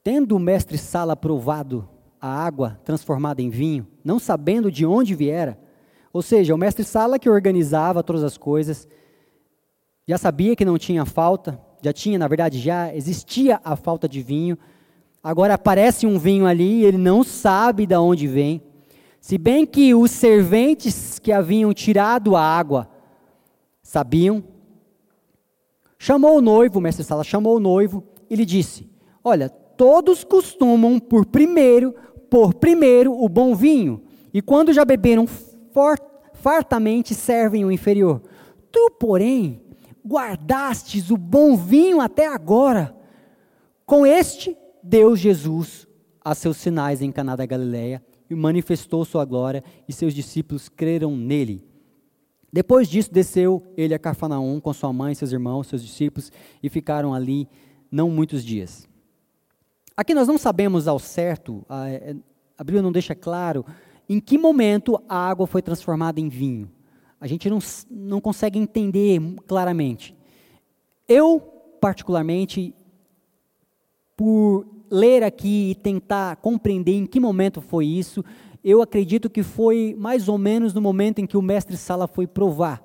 Tendo 0.00 0.36
o 0.36 0.38
mestre 0.38 0.78
Sala 0.78 1.16
provado 1.16 1.88
a 2.20 2.28
água 2.28 2.80
transformada 2.84 3.42
em 3.42 3.50
vinho, 3.50 3.84
não 4.04 4.20
sabendo 4.20 4.70
de 4.70 4.86
onde 4.86 5.12
viera, 5.12 5.58
ou 6.12 6.22
seja, 6.22 6.54
o 6.54 6.58
mestre 6.58 6.84
Sala 6.84 7.18
que 7.18 7.28
organizava 7.28 8.00
todas 8.00 8.22
as 8.22 8.38
coisas, 8.38 8.86
já 10.06 10.16
sabia 10.16 10.54
que 10.54 10.64
não 10.64 10.78
tinha 10.78 11.04
falta, 11.04 11.60
já 11.82 11.92
tinha, 11.92 12.18
na 12.18 12.28
verdade, 12.28 12.58
já 12.60 12.94
existia 12.94 13.60
a 13.64 13.74
falta 13.74 14.08
de 14.08 14.22
vinho. 14.22 14.56
Agora 15.22 15.54
aparece 15.54 16.06
um 16.06 16.16
vinho 16.16 16.46
ali, 16.46 16.84
ele 16.84 16.96
não 16.96 17.24
sabe 17.24 17.86
de 17.86 17.96
onde 17.96 18.28
vem. 18.28 18.62
Se 19.20 19.36
bem 19.36 19.66
que 19.66 19.92
os 19.92 20.12
serventes 20.12 21.18
que 21.18 21.32
haviam 21.32 21.74
tirado 21.74 22.36
a 22.36 22.40
água 22.40 22.88
sabiam, 23.82 24.44
chamou 25.98 26.38
o 26.38 26.40
noivo, 26.40 26.78
o 26.78 26.82
mestre 26.82 27.02
Sala 27.02 27.24
chamou 27.24 27.56
o 27.56 27.60
noivo 27.60 28.04
e 28.30 28.36
lhe 28.36 28.44
disse: 28.44 28.88
Olha, 29.24 29.48
todos 29.48 30.22
costumam 30.22 31.00
por 31.00 31.26
primeiro, 31.26 31.92
por 32.30 32.54
primeiro 32.54 33.12
o 33.12 33.28
bom 33.28 33.56
vinho, 33.56 34.04
e 34.32 34.40
quando 34.40 34.72
já 34.72 34.84
beberam 34.84 35.26
fartamente 36.34 37.12
servem 37.12 37.64
o 37.64 37.72
inferior. 37.72 38.22
Tu, 38.70 38.90
porém, 39.00 39.65
guardastes 40.06 41.10
o 41.10 41.16
bom 41.16 41.56
vinho 41.56 42.00
até 42.00 42.26
agora. 42.26 42.94
Com 43.84 44.06
este, 44.06 44.56
deu 44.82 45.16
Jesus 45.16 45.86
a 46.24 46.34
seus 46.34 46.56
sinais 46.56 47.02
em 47.02 47.10
Caná 47.10 47.34
da 47.34 47.44
Galileia 47.44 48.02
e 48.28 48.34
manifestou 48.34 49.04
sua 49.04 49.24
glória, 49.24 49.62
e 49.88 49.92
seus 49.92 50.12
discípulos 50.12 50.68
creram 50.68 51.16
nele. 51.16 51.64
Depois 52.52 52.88
disso, 52.88 53.12
desceu 53.12 53.62
ele 53.76 53.94
a 53.94 53.98
Cafarnaum 53.98 54.58
com 54.60 54.72
sua 54.72 54.92
mãe, 54.92 55.14
seus 55.14 55.30
irmãos, 55.30 55.68
seus 55.68 55.82
discípulos, 55.82 56.32
e 56.62 56.68
ficaram 56.68 57.14
ali 57.14 57.48
não 57.90 58.10
muitos 58.10 58.44
dias. 58.44 58.88
Aqui 59.96 60.14
nós 60.14 60.26
não 60.26 60.38
sabemos 60.38 60.88
ao 60.88 60.98
certo, 60.98 61.64
a, 61.68 61.88
é, 61.88 62.16
a 62.58 62.64
Bíblia 62.64 62.82
não 62.82 62.90
deixa 62.90 63.14
claro 63.14 63.64
em 64.08 64.20
que 64.20 64.36
momento 64.36 65.00
a 65.08 65.16
água 65.16 65.46
foi 65.46 65.62
transformada 65.62 66.20
em 66.20 66.28
vinho 66.28 66.70
a 67.26 67.28
gente 67.28 67.50
não, 67.50 67.58
não 67.90 68.20
consegue 68.20 68.56
entender 68.56 69.20
claramente. 69.48 70.16
Eu, 71.08 71.40
particularmente, 71.80 72.72
por 74.16 74.64
ler 74.88 75.24
aqui 75.24 75.72
e 75.72 75.74
tentar 75.74 76.36
compreender 76.36 76.94
em 76.94 77.04
que 77.04 77.18
momento 77.18 77.60
foi 77.60 77.84
isso, 77.84 78.24
eu 78.62 78.80
acredito 78.80 79.28
que 79.28 79.42
foi 79.42 79.96
mais 79.98 80.28
ou 80.28 80.38
menos 80.38 80.72
no 80.72 80.80
momento 80.80 81.18
em 81.18 81.26
que 81.26 81.36
o 81.36 81.42
mestre 81.42 81.76
Sala 81.76 82.06
foi 82.06 82.28
provar. 82.28 82.80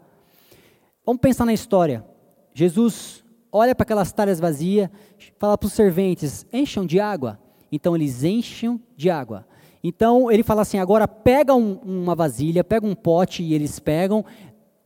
Vamos 1.05 1.21
pensar 1.21 1.45
na 1.45 1.53
história. 1.53 2.03
Jesus 2.51 3.23
olha 3.51 3.75
para 3.75 3.83
aquelas 3.83 4.11
talhas 4.11 4.39
vazias, 4.39 4.89
fala 5.37 5.55
para 5.55 5.67
os 5.67 5.73
serventes: 5.73 6.47
encham 6.51 6.83
de 6.83 6.99
água. 6.99 7.39
Então 7.71 7.95
eles 7.95 8.23
enchem 8.23 8.81
de 8.97 9.07
água. 9.11 9.45
Então 9.83 10.31
ele 10.31 10.43
fala 10.43 10.61
assim: 10.61 10.77
agora 10.77 11.07
pega 11.07 11.53
um, 11.55 11.79
uma 11.83 12.15
vasilha, 12.15 12.63
pega 12.63 12.85
um 12.85 12.95
pote 12.95 13.43
e 13.43 13.53
eles 13.53 13.79
pegam, 13.79 14.23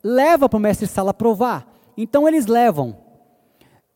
leva 0.04 0.48
para 0.48 0.58
o 0.58 0.60
mestre 0.60 0.88
sala 0.88 1.14
provar. 1.14 1.72
Então 1.98 2.28
eles 2.28 2.46
levam. 2.46 2.98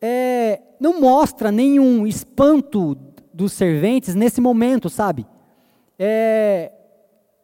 É, 0.01 0.61
não 0.79 0.99
mostra 0.99 1.51
nenhum 1.51 2.07
espanto 2.07 2.97
dos 3.33 3.53
serventes 3.53 4.15
nesse 4.15 4.39
momento, 4.39 4.89
sabe? 4.89 5.25
É, 5.97 6.71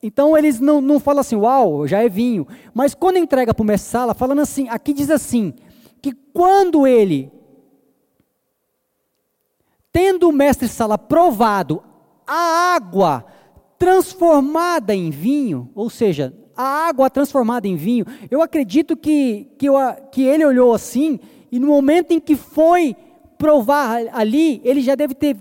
então 0.01 0.37
eles 0.37 0.59
não, 0.59 0.79
não 0.79 0.99
falam 0.99 1.21
assim, 1.21 1.35
uau, 1.35 1.87
já 1.87 2.03
é 2.03 2.07
vinho. 2.07 2.47
Mas 2.73 2.93
quando 2.93 3.17
entrega 3.17 3.53
para 3.53 3.63
o 3.63 3.65
mestre 3.65 3.89
sala, 3.89 4.13
falando 4.13 4.41
assim, 4.41 4.69
aqui 4.69 4.93
diz 4.93 5.09
assim, 5.09 5.53
que 6.01 6.13
quando 6.13 6.85
ele, 6.85 7.31
tendo 9.91 10.29
o 10.29 10.31
mestre 10.31 10.67
sala 10.67 10.97
provado 10.97 11.83
a 12.27 12.75
água 12.75 13.25
transformada 13.77 14.93
em 14.93 15.09
vinho, 15.09 15.69
ou 15.75 15.89
seja, 15.89 16.33
a 16.55 16.88
água 16.88 17.09
transformada 17.09 17.67
em 17.67 17.75
vinho. 17.75 18.05
Eu 18.31 18.41
acredito 18.41 18.95
que, 18.95 19.49
que, 19.57 19.67
eu, 19.67 19.75
que 20.11 20.23
ele 20.23 20.45
olhou 20.45 20.73
assim, 20.73 21.19
e 21.51 21.59
no 21.59 21.67
momento 21.67 22.11
em 22.11 22.19
que 22.19 22.35
foi 22.35 22.95
provar 23.38 24.01
ali, 24.13 24.61
ele 24.63 24.81
já 24.81 24.95
deve 24.95 25.13
ter 25.13 25.38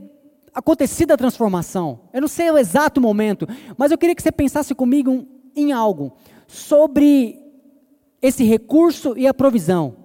acontecido 0.52 1.12
a 1.12 1.16
transformação. 1.16 2.00
Eu 2.12 2.20
não 2.20 2.28
sei 2.28 2.50
o 2.50 2.58
exato 2.58 3.00
momento, 3.00 3.46
mas 3.76 3.90
eu 3.90 3.98
queria 3.98 4.14
que 4.14 4.22
você 4.22 4.32
pensasse 4.32 4.74
comigo 4.74 5.26
em 5.54 5.72
algo 5.72 6.12
sobre 6.46 7.40
esse 8.20 8.44
recurso 8.44 9.16
e 9.16 9.26
a 9.26 9.34
provisão. 9.34 9.96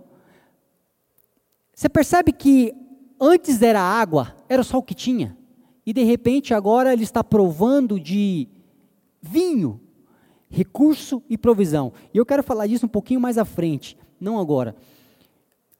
Você 1.74 1.88
percebe 1.88 2.32
que 2.32 2.74
antes 3.20 3.62
era 3.62 3.82
água, 3.82 4.36
era 4.48 4.64
só 4.64 4.78
o 4.78 4.84
que 4.84 4.94
tinha 4.94 5.39
e 5.90 5.94
de 5.94 6.04
repente 6.04 6.54
agora 6.54 6.94
ele 6.94 7.02
está 7.02 7.24
provando 7.24 8.00
de 8.00 8.48
vinho, 9.20 9.82
recurso 10.48 11.24
e 11.28 11.36
provisão. 11.36 11.92
E 12.14 12.18
eu 12.20 12.26
quero 12.28 12.44
falar 12.44 12.68
disso 12.68 12.86
um 12.86 12.90
pouquinho 12.90 13.20
mais 13.20 13.40
à 13.40 13.44
frente, 13.44 13.98
não 14.22 14.38
agora. 14.38 14.76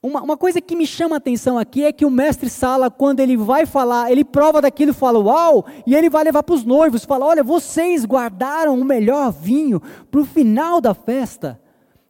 Uma, 0.02 0.20
uma, 0.20 0.36
coisa 0.36 0.60
que 0.60 0.74
me 0.74 0.84
chama 0.84 1.14
a 1.14 1.18
atenção 1.18 1.56
aqui 1.56 1.84
é 1.84 1.92
que 1.92 2.04
o 2.04 2.10
mestre 2.10 2.50
Sala, 2.50 2.90
quando 2.90 3.20
ele 3.20 3.36
vai 3.36 3.66
falar, 3.66 4.10
ele 4.10 4.24
prova 4.24 4.60
daquilo, 4.60 4.92
fala 4.92 5.20
uau, 5.20 5.64
e 5.86 5.94
ele 5.94 6.10
vai 6.10 6.24
levar 6.24 6.42
para 6.42 6.56
os 6.56 6.64
noivos, 6.64 7.04
fala: 7.04 7.26
olha, 7.26 7.44
vocês 7.44 8.04
guardaram 8.04 8.74
o 8.74 8.84
melhor 8.84 9.30
vinho 9.30 9.80
para 10.10 10.20
o 10.20 10.24
final 10.24 10.80
da 10.80 10.92
festa. 10.92 11.60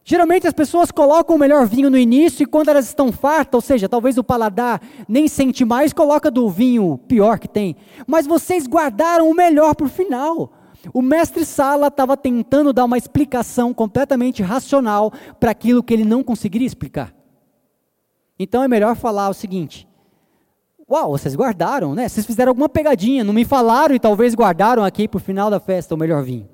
Geralmente 0.03 0.47
as 0.47 0.53
pessoas 0.53 0.89
colocam 0.89 1.35
o 1.35 1.39
melhor 1.39 1.67
vinho 1.67 1.89
no 1.89 1.97
início 1.97 2.43
e 2.43 2.47
quando 2.47 2.69
elas 2.69 2.87
estão 2.87 3.11
fartas, 3.11 3.53
ou 3.53 3.61
seja, 3.61 3.87
talvez 3.87 4.17
o 4.17 4.23
paladar 4.23 4.81
nem 5.07 5.27
sente 5.27 5.63
mais, 5.63 5.93
coloca 5.93 6.31
do 6.31 6.49
vinho 6.49 6.97
pior 7.07 7.37
que 7.37 7.47
tem. 7.47 7.75
Mas 8.07 8.25
vocês 8.25 8.65
guardaram 8.65 9.29
o 9.29 9.35
melhor 9.35 9.75
para 9.75 9.85
o 9.85 9.89
final. 9.89 10.53
O 10.91 11.01
mestre 11.01 11.45
Sala 11.45 11.87
estava 11.87 12.17
tentando 12.17 12.73
dar 12.73 12.85
uma 12.85 12.97
explicação 12.97 13.71
completamente 13.73 14.41
racional 14.41 15.13
para 15.39 15.51
aquilo 15.51 15.83
que 15.83 15.93
ele 15.93 16.03
não 16.03 16.23
conseguiria 16.23 16.65
explicar. 16.65 17.13
Então 18.39 18.63
é 18.63 18.67
melhor 18.67 18.95
falar 18.95 19.29
o 19.29 19.35
seguinte: 19.35 19.87
Uau, 20.89 21.11
vocês 21.11 21.35
guardaram, 21.35 21.93
né? 21.93 22.09
Vocês 22.09 22.25
fizeram 22.25 22.49
alguma 22.49 22.67
pegadinha, 22.67 23.23
não 23.23 23.33
me 23.33 23.45
falaram 23.45 23.93
e 23.93 23.99
talvez 23.99 24.33
guardaram 24.33 24.83
aqui 24.83 25.07
para 25.07 25.19
o 25.19 25.21
final 25.21 25.51
da 25.51 25.59
festa 25.59 25.93
o 25.93 25.97
melhor 25.97 26.23
vinho. 26.23 26.49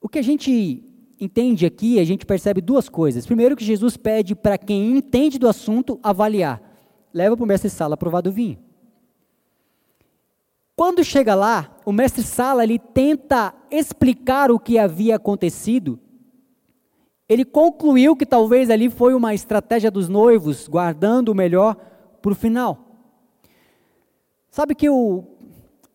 O 0.00 0.08
que 0.08 0.18
a 0.18 0.22
gente 0.22 0.87
entende 1.20 1.66
aqui, 1.66 1.98
a 1.98 2.04
gente 2.04 2.24
percebe 2.24 2.60
duas 2.60 2.88
coisas. 2.88 3.26
Primeiro, 3.26 3.56
que 3.56 3.64
Jesus 3.64 3.96
pede 3.96 4.34
para 4.34 4.58
quem 4.58 4.96
entende 4.96 5.38
do 5.38 5.48
assunto 5.48 5.98
avaliar. 6.02 6.62
Leva 7.12 7.36
para 7.36 7.44
o 7.44 7.46
mestre 7.46 7.70
Sala 7.70 7.96
provar 7.96 8.20
do 8.20 8.30
vinho. 8.30 8.58
Quando 10.76 11.02
chega 11.02 11.34
lá, 11.34 11.76
o 11.84 11.90
mestre 11.90 12.22
Sala 12.22 12.62
ele 12.62 12.78
tenta 12.78 13.52
explicar 13.70 14.50
o 14.50 14.60
que 14.60 14.78
havia 14.78 15.16
acontecido. 15.16 15.98
Ele 17.28 17.44
concluiu 17.44 18.14
que 18.14 18.24
talvez 18.24 18.70
ali 18.70 18.88
foi 18.88 19.12
uma 19.12 19.34
estratégia 19.34 19.90
dos 19.90 20.08
noivos, 20.08 20.68
guardando 20.68 21.30
o 21.30 21.34
melhor 21.34 21.76
para 22.22 22.32
o 22.32 22.34
final. 22.34 22.86
Sabe 24.50 24.74
que 24.74 24.88
eu 24.88 25.36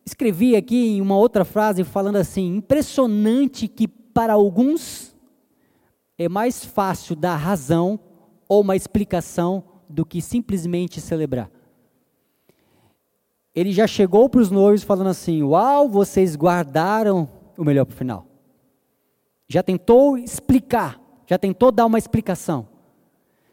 escrevi 0.04 0.54
aqui 0.54 0.96
em 0.96 1.00
uma 1.00 1.16
outra 1.16 1.44
frase 1.44 1.82
falando 1.82 2.16
assim: 2.16 2.56
impressionante 2.56 3.66
que 3.66 3.88
para 3.88 4.34
alguns 4.34 5.13
é 6.18 6.28
mais 6.28 6.64
fácil 6.64 7.16
dar 7.16 7.36
razão 7.36 7.98
ou 8.48 8.60
uma 8.60 8.76
explicação 8.76 9.64
do 9.88 10.04
que 10.04 10.20
simplesmente 10.20 11.00
celebrar 11.00 11.50
ele 13.54 13.72
já 13.72 13.86
chegou 13.86 14.28
para 14.28 14.40
os 14.40 14.50
noivos 14.50 14.82
falando 14.82 15.08
assim: 15.08 15.42
Uau, 15.42 15.88
vocês 15.88 16.34
guardaram 16.34 17.28
o 17.56 17.64
melhor 17.64 17.84
para 17.84 17.94
o 17.94 17.96
final. 17.96 18.26
Já 19.46 19.62
tentou 19.62 20.18
explicar, 20.18 21.00
já 21.26 21.38
tentou 21.38 21.70
dar 21.70 21.86
uma 21.86 21.98
explicação. 21.98 22.68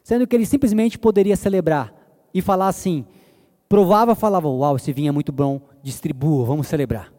Sendo 0.02 0.26
que 0.26 0.34
ele 0.34 0.44
simplesmente 0.44 0.98
poderia 0.98 1.36
celebrar 1.36 1.94
e 2.34 2.42
falar 2.42 2.66
assim: 2.66 3.06
provava, 3.68 4.14
falava: 4.16 4.48
Uau, 4.48 4.74
esse 4.74 4.92
vinho 4.92 5.08
é 5.08 5.12
muito 5.12 5.30
bom, 5.30 5.60
distribua, 5.82 6.44
vamos 6.44 6.66
celebrar. 6.66 7.12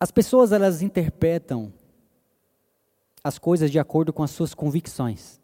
As 0.00 0.10
pessoas 0.10 0.52
elas 0.52 0.80
interpretam 0.80 1.72
as 3.24 3.38
coisas 3.38 3.70
de 3.70 3.78
acordo 3.78 4.12
com 4.12 4.22
as 4.22 4.30
suas 4.30 4.52
convicções. 4.52 5.40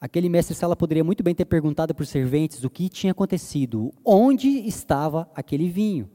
Aquele 0.00 0.28
mestre 0.28 0.54
sala 0.54 0.74
poderia 0.74 1.04
muito 1.04 1.22
bem 1.22 1.34
ter 1.34 1.44
perguntado 1.44 1.94
para 1.94 2.02
os 2.02 2.08
serventes 2.08 2.64
o 2.64 2.68
que 2.68 2.88
tinha 2.88 3.12
acontecido, 3.12 3.94
onde 4.04 4.48
estava 4.48 5.30
aquele 5.34 5.70
vinho. 5.70 6.10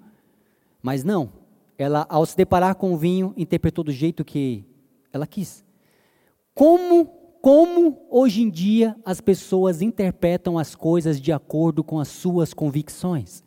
Mas 0.82 1.06
não, 1.06 1.32
ela, 1.78 2.06
ao 2.10 2.26
se 2.26 2.36
deparar 2.36 2.76
com 2.76 2.94
o 2.94 2.98
vinho, 2.98 3.34
interpretou 3.38 3.84
do 3.84 3.92
jeito 3.92 4.26
que 4.26 4.66
ela 5.12 5.26
quis. 5.26 5.64
Como, 6.54 7.06
como 7.42 8.06
hoje 8.10 8.42
em 8.42 8.50
dia 8.50 8.96
as 9.06 9.22
pessoas 9.22 9.82
interpretam 9.82 10.60
as 10.60 10.76
coisas 10.76 11.20
de 11.20 11.32
acordo 11.32 11.84
com 11.84 12.00
as 12.00 12.10
suas 12.10 12.54
convicções? 12.54 13.44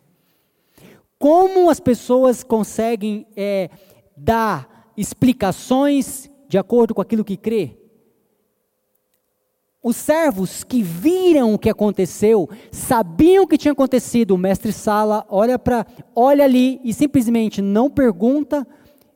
Como 1.18 1.68
as 1.70 1.78
pessoas 1.78 2.42
conseguem 2.42 3.26
é, 3.36 3.70
dar 4.16 4.92
explicações 4.96 6.31
de 6.52 6.58
acordo 6.58 6.94
com 6.94 7.00
aquilo 7.00 7.24
que 7.24 7.34
crê? 7.34 7.78
Os 9.82 9.96
servos 9.96 10.62
que 10.62 10.82
viram 10.82 11.54
o 11.54 11.58
que 11.58 11.70
aconteceu, 11.70 12.46
sabiam 12.70 13.44
o 13.44 13.48
que 13.48 13.56
tinha 13.56 13.72
acontecido. 13.72 14.32
O 14.32 14.38
mestre 14.38 14.70
Sala 14.70 15.24
olha 15.30 15.58
para, 15.58 15.86
olha 16.14 16.44
ali 16.44 16.78
e 16.84 16.92
simplesmente 16.92 17.62
não 17.62 17.88
pergunta, 17.88 18.66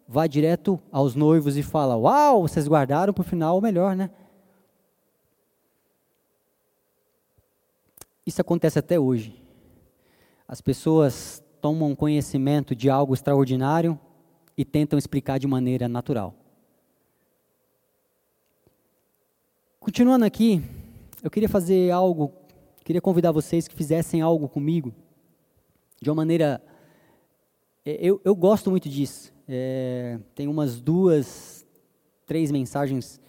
vai 0.09 0.27
direto 0.31 0.81
aos 0.91 1.15
noivos 1.15 1.59
e 1.59 1.63
fala: 1.63 1.95
"Uau, 1.95 2.49
vocês 2.49 2.67
guardaram 2.67 3.13
para 3.13 3.21
o 3.21 3.25
final 3.25 3.59
o 3.59 3.61
melhor, 3.61 3.95
né?" 3.95 4.09
Isso 8.25 8.41
acontece 8.41 8.79
até 8.79 8.99
hoje. 8.99 9.45
As 10.49 10.63
pessoas 10.63 11.45
tomam 11.61 11.95
conhecimento 11.95 12.75
de 12.75 12.89
algo 12.89 13.13
extraordinário 13.13 14.01
e 14.57 14.65
tentam 14.65 14.99
explicar 14.99 15.39
de 15.39 15.47
maneira 15.47 15.87
natural. 15.87 16.46
Continuando 19.87 20.25
aqui, 20.25 20.61
eu 21.23 21.31
queria 21.31 21.49
fazer 21.49 21.93
algo, 21.93 22.33
queria 22.85 23.01
convidar 23.01 23.31
vocês 23.31 23.69
que 23.69 23.75
fizessem 23.77 24.21
algo 24.21 24.49
comigo, 24.49 24.93
de 26.03 26.11
uma 26.11 26.17
maneira. 26.17 26.61
É, 27.85 27.97
eu, 28.01 28.21
eu 28.25 28.35
gosto 28.35 28.69
muito 28.69 28.89
disso. 28.89 29.33
É, 29.47 30.19
tem 30.35 30.49
umas 30.49 30.81
duas, 30.81 31.65
três 32.27 32.51
mensagens 32.51 33.21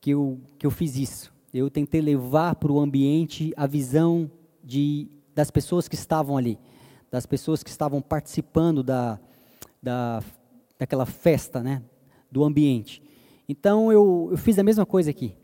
que 0.00 0.12
eu, 0.12 0.40
que 0.58 0.66
eu 0.66 0.70
fiz 0.70 0.96
isso. 0.96 1.34
Eu 1.52 1.68
tentei 1.68 2.00
levar 2.00 2.54
para 2.54 2.72
o 2.72 2.80
ambiente 2.80 3.52
a 3.54 3.66
visão 3.66 4.30
de, 4.64 5.06
das 5.34 5.50
pessoas 5.50 5.86
que 5.86 5.96
estavam 5.96 6.34
ali, 6.38 6.58
das 7.10 7.26
pessoas 7.26 7.62
que 7.62 7.68
estavam 7.68 8.00
participando 8.00 8.82
da, 8.82 9.20
da, 9.82 10.22
daquela 10.78 11.04
festa, 11.04 11.62
né, 11.62 11.82
do 12.32 12.42
ambiente. 12.42 13.02
Então 13.46 13.92
eu, 13.92 14.28
eu 14.30 14.38
fiz 14.38 14.58
a 14.58 14.62
mesma 14.62 14.86
coisa 14.86 15.10
aqui. 15.10 15.38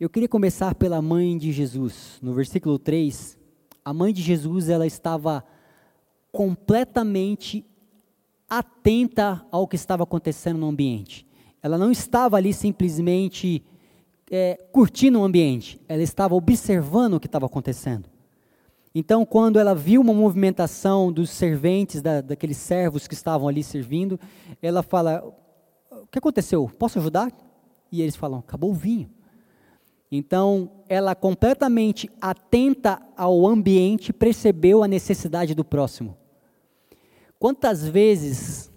Eu 0.00 0.08
queria 0.08 0.30
começar 0.30 0.74
pela 0.74 1.02
mãe 1.02 1.36
de 1.36 1.52
Jesus. 1.52 2.18
No 2.22 2.32
versículo 2.32 2.78
3, 2.78 3.36
a 3.84 3.92
mãe 3.92 4.14
de 4.14 4.22
Jesus 4.22 4.70
ela 4.70 4.86
estava 4.86 5.44
completamente 6.32 7.62
atenta 8.48 9.44
ao 9.50 9.68
que 9.68 9.76
estava 9.76 10.04
acontecendo 10.04 10.56
no 10.58 10.68
ambiente. 10.68 11.26
Ela 11.62 11.76
não 11.76 11.92
estava 11.92 12.38
ali 12.38 12.54
simplesmente 12.54 13.62
é, 14.30 14.58
curtindo 14.72 15.20
o 15.20 15.22
ambiente, 15.22 15.78
ela 15.86 16.02
estava 16.02 16.34
observando 16.34 17.14
o 17.14 17.20
que 17.20 17.26
estava 17.26 17.44
acontecendo. 17.44 18.08
Então, 18.94 19.26
quando 19.26 19.58
ela 19.58 19.74
viu 19.74 20.00
uma 20.00 20.14
movimentação 20.14 21.12
dos 21.12 21.28
serventes, 21.28 22.00
da, 22.00 22.22
daqueles 22.22 22.56
servos 22.56 23.06
que 23.06 23.12
estavam 23.12 23.48
ali 23.48 23.62
servindo, 23.62 24.18
ela 24.62 24.82
fala: 24.82 25.22
O 25.90 26.06
que 26.06 26.18
aconteceu? 26.18 26.70
Posso 26.78 26.98
ajudar? 26.98 27.30
E 27.92 28.00
eles 28.00 28.16
falam: 28.16 28.38
Acabou 28.38 28.70
o 28.70 28.74
vinho. 28.74 29.19
Então, 30.10 30.82
ela 30.88 31.14
completamente 31.14 32.10
atenta 32.20 33.00
ao 33.16 33.46
ambiente, 33.46 34.12
percebeu 34.12 34.82
a 34.82 34.88
necessidade 34.88 35.54
do 35.54 35.64
próximo. 35.64 36.16
Quantas 37.38 37.86
vezes, 37.86 38.72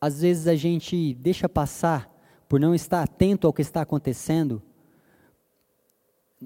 às 0.00 0.20
vezes 0.20 0.48
a 0.48 0.56
gente 0.56 1.14
deixa 1.14 1.48
passar 1.48 2.12
por 2.48 2.58
não 2.58 2.74
estar 2.74 3.02
atento 3.02 3.46
ao 3.46 3.52
que 3.52 3.62
está 3.62 3.82
acontecendo 3.82 4.60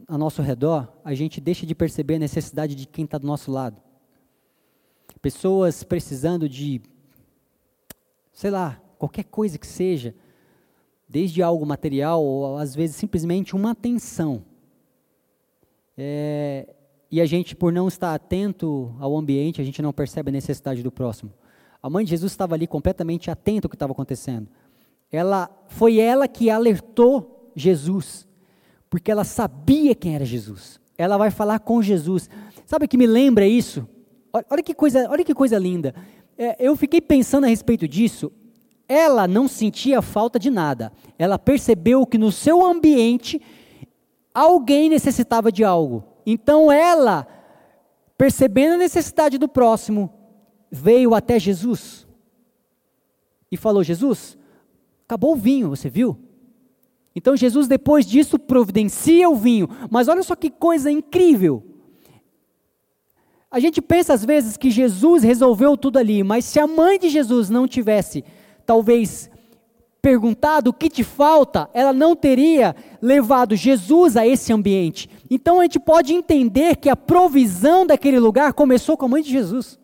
ao 0.07 0.19
nosso 0.19 0.43
redor, 0.43 0.93
a 1.03 1.15
gente 1.15 1.41
deixa 1.41 1.67
de 1.67 1.75
perceber 1.75 2.17
a 2.17 2.21
necessidade 2.21 2.75
de 2.75 2.87
quem 2.87 3.05
está 3.05 3.19
do 3.19 3.27
nosso 3.27 3.51
lado. 3.51 3.81
Pessoas 5.21 5.83
precisando 5.83 6.49
de, 6.49 6.81
sei 8.33 8.51
lá, 8.51 8.81
qualquer 8.99 9.25
coisa 9.25 9.59
que 9.59 9.67
seja, 9.67 10.15
desde 11.09 11.43
algo 11.43 11.65
material 11.65 12.23
ou 12.23 12.59
às 12.59 12.75
vezes 12.75 12.97
simplesmente 12.97 13.57
uma 13.57 13.71
atenção. 13.71 14.45
É, 15.97 16.69
e 17.11 17.21
a 17.21 17.27
gente, 17.27 17.57
por 17.57 17.73
não 17.73 17.89
estar 17.89 18.15
atento 18.15 18.95
ao 19.01 19.17
ambiente, 19.17 19.61
a 19.61 19.65
gente 19.65 19.81
não 19.81 19.93
percebe 19.93 20.29
a 20.29 20.33
necessidade 20.33 20.83
do 20.83 20.93
próximo. 20.93 21.33
A 21.83 21.89
mãe 21.89 22.05
de 22.05 22.11
Jesus 22.11 22.33
estava 22.33 22.55
ali 22.55 22.67
completamente 22.67 23.31
atenta 23.31 23.67
ao 23.67 23.71
que 23.71 23.77
estava 23.77 23.93
acontecendo. 23.93 24.49
Ela 25.11 25.49
foi 25.69 25.99
ela 25.99 26.29
que 26.29 26.51
alertou 26.51 27.51
Jesus, 27.57 28.29
porque 28.91 29.11
ela 29.11 29.25
sabia 29.25 29.95
quem 29.95 30.15
era 30.15 30.25
Jesus. 30.25 30.79
Ela 30.99 31.17
vai 31.17 31.31
falar 31.31 31.61
com 31.61 31.81
Jesus. 31.81 32.29
Sabe 32.67 32.85
o 32.85 32.89
que 32.89 32.99
me 32.99 33.07
lembra 33.07 33.47
isso? 33.47 33.89
Olha 34.33 34.63
que 34.63 34.75
coisa, 34.75 35.09
olha 35.09 35.25
que 35.25 35.35
coisa 35.35 35.59
linda. 35.59 35.95
É, 36.37 36.57
eu 36.61 36.77
fiquei 36.77 37.01
pensando 37.01 37.45
a 37.45 37.49
respeito 37.49 37.89
disso 37.89 38.31
ela 38.89 39.29
não 39.29 39.47
sentia 39.47 40.01
falta 40.01 40.39
de 40.39 40.51
nada. 40.51 40.91
Ela 41.19 41.39
percebeu 41.39 42.07
que 42.07 42.17
no 42.17 42.33
seu 42.33 42.65
ambiente 42.65 43.41
alguém 44.33 44.89
necessitava 44.89 45.53
de 45.53 45.63
algo. 45.63 46.05
Então 46.25 46.73
ela, 46.73 47.27
percebendo 48.17 48.75
a 48.75 48.79
necessidade 48.79 49.37
do 49.37 49.47
próximo, 49.47 50.11
veio 50.71 51.15
até 51.15 51.39
Jesus 51.39 52.07
e 53.53 53.57
falou: 53.57 53.83
Jesus, 53.83 54.39
acabou 55.05 55.33
o 55.33 55.37
vinho, 55.37 55.69
você 55.69 55.91
viu? 55.91 56.19
Então 57.15 57.37
Jesus, 57.37 57.67
depois 57.69 58.07
disso, 58.07 58.39
providencia 58.39 59.29
o 59.29 59.35
vinho. 59.35 59.69
Mas 59.91 60.09
olha 60.09 60.23
só 60.23 60.35
que 60.35 60.51
coisa 60.51 60.91
incrível. 60.91 61.65
A 63.51 63.59
gente 63.59 63.81
pensa 63.81 64.13
às 64.13 64.25
vezes 64.25 64.57
que 64.57 64.71
Jesus 64.71 65.23
resolveu 65.23 65.77
tudo 65.77 65.99
ali, 65.99 66.23
mas 66.23 66.45
se 66.45 66.61
a 66.61 66.67
mãe 66.67 66.99
de 66.99 67.09
Jesus 67.09 67.49
não 67.49 67.67
tivesse 67.67 68.23
talvez 68.69 69.31
perguntado 70.03 70.69
o 70.69 70.75
que 70.75 70.91
te 70.91 71.03
falta, 71.03 71.71
ela 71.73 71.91
não 71.91 72.15
teria 72.15 72.77
levado 73.01 73.57
Jesus 73.57 74.15
a 74.15 74.27
esse 74.27 74.53
ambiente. 74.53 75.09
Então 75.31 75.59
a 75.59 75.63
gente 75.63 75.81
pode 75.81 76.13
entender 76.13 76.77
que 76.77 76.91
a 76.91 76.95
provisão 76.95 77.87
daquele 77.87 78.21
lugar 78.21 78.53
começou 78.53 78.95
com 78.95 79.07
a 79.07 79.09
mãe 79.09 79.23
de 79.23 79.31
Jesus. 79.31 79.79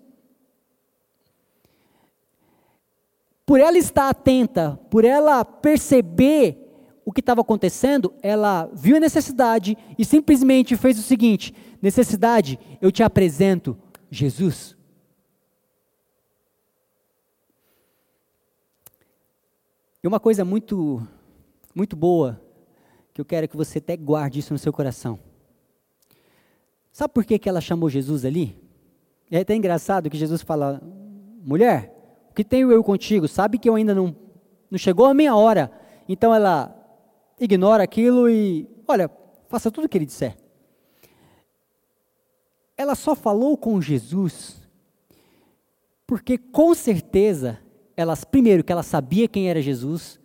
Por 3.47 3.59
ela 3.59 3.79
estar 3.79 4.11
atenta, 4.11 4.79
por 4.91 5.03
ela 5.03 5.47
perceber 5.47 6.61
o 7.07 7.13
que 7.13 7.21
estava 7.21 7.41
acontecendo, 7.41 8.13
ela 8.23 8.69
viu 8.75 8.99
a 8.99 9.01
necessidade 9.01 9.79
e 9.99 10.05
simplesmente 10.05 10.77
fez 10.77 10.99
o 10.99 11.03
seguinte: 11.03 11.55
necessidade, 11.81 12.59
eu 12.83 12.93
te 12.93 13.03
apresento 13.03 13.79
Jesus. 14.11 14.77
E 20.05 20.07
uma 20.07 20.21
coisa 20.21 20.45
muito, 20.45 21.01
muito 21.75 21.97
boa, 21.97 22.39
que 23.15 23.23
eu 23.23 23.25
quero 23.25 23.49
que 23.49 23.57
você 23.57 23.79
até 23.79 23.97
guarde 23.97 24.39
isso 24.39 24.53
no 24.53 24.59
seu 24.59 24.71
coração. 24.71 25.19
Sabe 26.93 27.15
por 27.15 27.25
que, 27.25 27.39
que 27.39 27.49
ela 27.49 27.59
chamou 27.59 27.89
Jesus 27.89 28.23
ali? 28.27 28.55
É 29.31 29.39
até 29.39 29.55
engraçado 29.55 30.11
que 30.11 30.19
Jesus 30.19 30.43
fala: 30.43 30.79
mulher, 31.43 31.91
o 32.31 32.35
que 32.35 32.45
tenho 32.45 32.71
eu 32.71 32.85
contigo? 32.85 33.27
Sabe 33.27 33.57
que 33.57 33.67
eu 33.67 33.77
ainda 33.77 33.95
não, 33.95 34.15
não 34.71 34.77
chegou 34.77 35.07
a 35.07 35.15
minha 35.15 35.35
hora. 35.35 35.73
Então 36.07 36.35
ela 36.35 36.77
ignora 37.41 37.83
aquilo 37.83 38.29
e, 38.29 38.69
olha, 38.87 39.11
faça 39.49 39.71
tudo 39.71 39.87
o 39.87 39.89
que 39.89 39.97
ele 39.97 40.05
disser. 40.05 40.37
Ela 42.77 42.95
só 42.95 43.15
falou 43.15 43.57
com 43.57 43.81
Jesus 43.81 44.61
porque 46.07 46.37
com 46.37 46.75
certeza 46.75 47.64
ela 47.97 48.17
primeiro 48.17 48.65
que 48.65 48.73
ela 48.73 48.83
sabia 48.83 49.29
quem 49.29 49.49
era 49.49 49.63
Jesus 49.63 50.21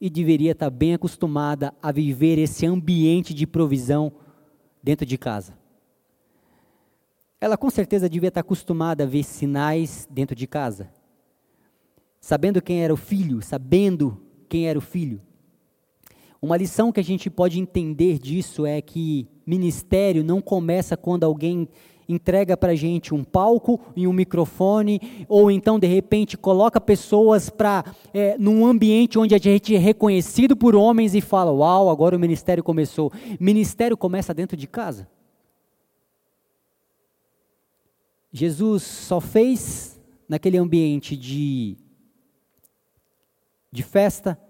e 0.00 0.08
deveria 0.08 0.52
estar 0.52 0.70
bem 0.70 0.94
acostumada 0.94 1.74
a 1.82 1.92
viver 1.92 2.38
esse 2.38 2.64
ambiente 2.64 3.34
de 3.34 3.46
provisão 3.46 4.12
dentro 4.82 5.04
de 5.04 5.18
casa. 5.18 5.58
Ela 7.40 7.56
com 7.56 7.70
certeza 7.70 8.08
devia 8.08 8.28
estar 8.28 8.40
acostumada 8.40 9.04
a 9.04 9.06
ver 9.06 9.24
sinais 9.24 10.06
dentro 10.10 10.34
de 10.34 10.46
casa. 10.46 10.90
Sabendo 12.20 12.60
quem 12.60 12.82
era 12.82 12.92
o 12.92 12.98
filho, 12.98 13.40
sabendo 13.42 14.22
quem 14.48 14.68
era 14.68 14.78
o 14.78 14.82
filho. 14.82 15.20
Uma 16.40 16.56
lição 16.56 16.90
que 16.90 17.00
a 17.00 17.04
gente 17.04 17.28
pode 17.28 17.60
entender 17.60 18.18
disso 18.18 18.64
é 18.64 18.80
que 18.80 19.28
ministério 19.44 20.24
não 20.24 20.40
começa 20.40 20.96
quando 20.96 21.24
alguém 21.24 21.68
entrega 22.12 22.56
para 22.56 22.72
a 22.72 22.74
gente 22.74 23.14
um 23.14 23.22
palco 23.22 23.80
e 23.94 24.06
um 24.06 24.12
microfone, 24.12 25.24
ou 25.28 25.50
então 25.50 25.78
de 25.78 25.86
repente 25.86 26.36
coloca 26.36 26.80
pessoas 26.80 27.48
para 27.48 27.84
é, 28.12 28.36
num 28.38 28.66
ambiente 28.66 29.18
onde 29.18 29.34
a 29.34 29.38
gente 29.38 29.74
é 29.74 29.78
reconhecido 29.78 30.56
por 30.56 30.74
homens 30.74 31.14
e 31.14 31.20
fala: 31.20 31.52
Uau, 31.52 31.88
agora 31.88 32.16
o 32.16 32.20
ministério 32.20 32.62
começou. 32.62 33.12
Ministério 33.38 33.96
começa 33.96 34.34
dentro 34.34 34.56
de 34.56 34.66
casa. 34.66 35.08
Jesus 38.32 38.82
só 38.82 39.20
fez 39.20 40.00
naquele 40.28 40.56
ambiente 40.56 41.16
de, 41.16 41.76
de 43.72 43.82
festa, 43.82 44.40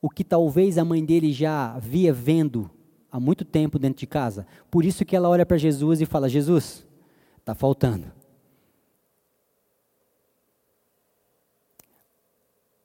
o 0.00 0.08
que 0.08 0.22
talvez 0.22 0.78
a 0.78 0.84
mãe 0.84 1.04
dele 1.04 1.32
já 1.32 1.78
via 1.78 2.12
vendo 2.12 2.70
há 3.12 3.20
muito 3.20 3.44
tempo 3.44 3.78
dentro 3.78 4.00
de 4.00 4.06
casa. 4.06 4.46
Por 4.70 4.86
isso 4.86 5.04
que 5.04 5.14
ela 5.14 5.28
olha 5.28 5.44
para 5.44 5.58
Jesus 5.58 6.00
e 6.00 6.06
fala: 6.06 6.30
Jesus, 6.30 6.86
está 7.38 7.54
faltando. 7.54 8.10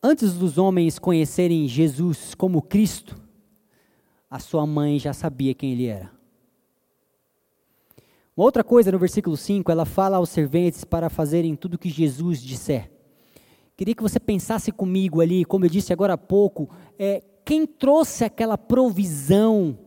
Antes 0.03 0.33
dos 0.33 0.57
homens 0.57 0.99
conhecerem 0.99 1.67
Jesus 1.67 2.35
como 2.35 2.61
Cristo, 2.61 3.17
a 4.29 4.39
sua 4.39 4.67
mãe 4.67 4.99
já 4.99 5.13
sabia 5.13 5.53
quem 5.53 5.71
ele 5.71 5.85
era. 5.85 6.11
Uma 8.35 8.45
outra 8.45 8.63
coisa 8.63 8.91
no 8.91 8.99
versículo 8.99 9.35
5, 9.35 9.71
ela 9.71 9.85
fala 9.85 10.17
aos 10.17 10.29
serventes 10.29 10.83
para 10.83 11.09
fazerem 11.09 11.55
tudo 11.55 11.73
o 11.73 11.77
que 11.79 11.89
Jesus 11.89 12.41
disser. 12.41 12.91
Queria 13.75 13.95
que 13.95 14.03
você 14.03 14.19
pensasse 14.19 14.71
comigo 14.71 15.21
ali, 15.21 15.43
como 15.43 15.65
eu 15.65 15.69
disse 15.69 15.91
agora 15.91 16.13
há 16.13 16.17
pouco, 16.17 16.69
é, 16.99 17.23
quem 17.43 17.65
trouxe 17.65 18.23
aquela 18.23 18.57
provisão 18.57 19.77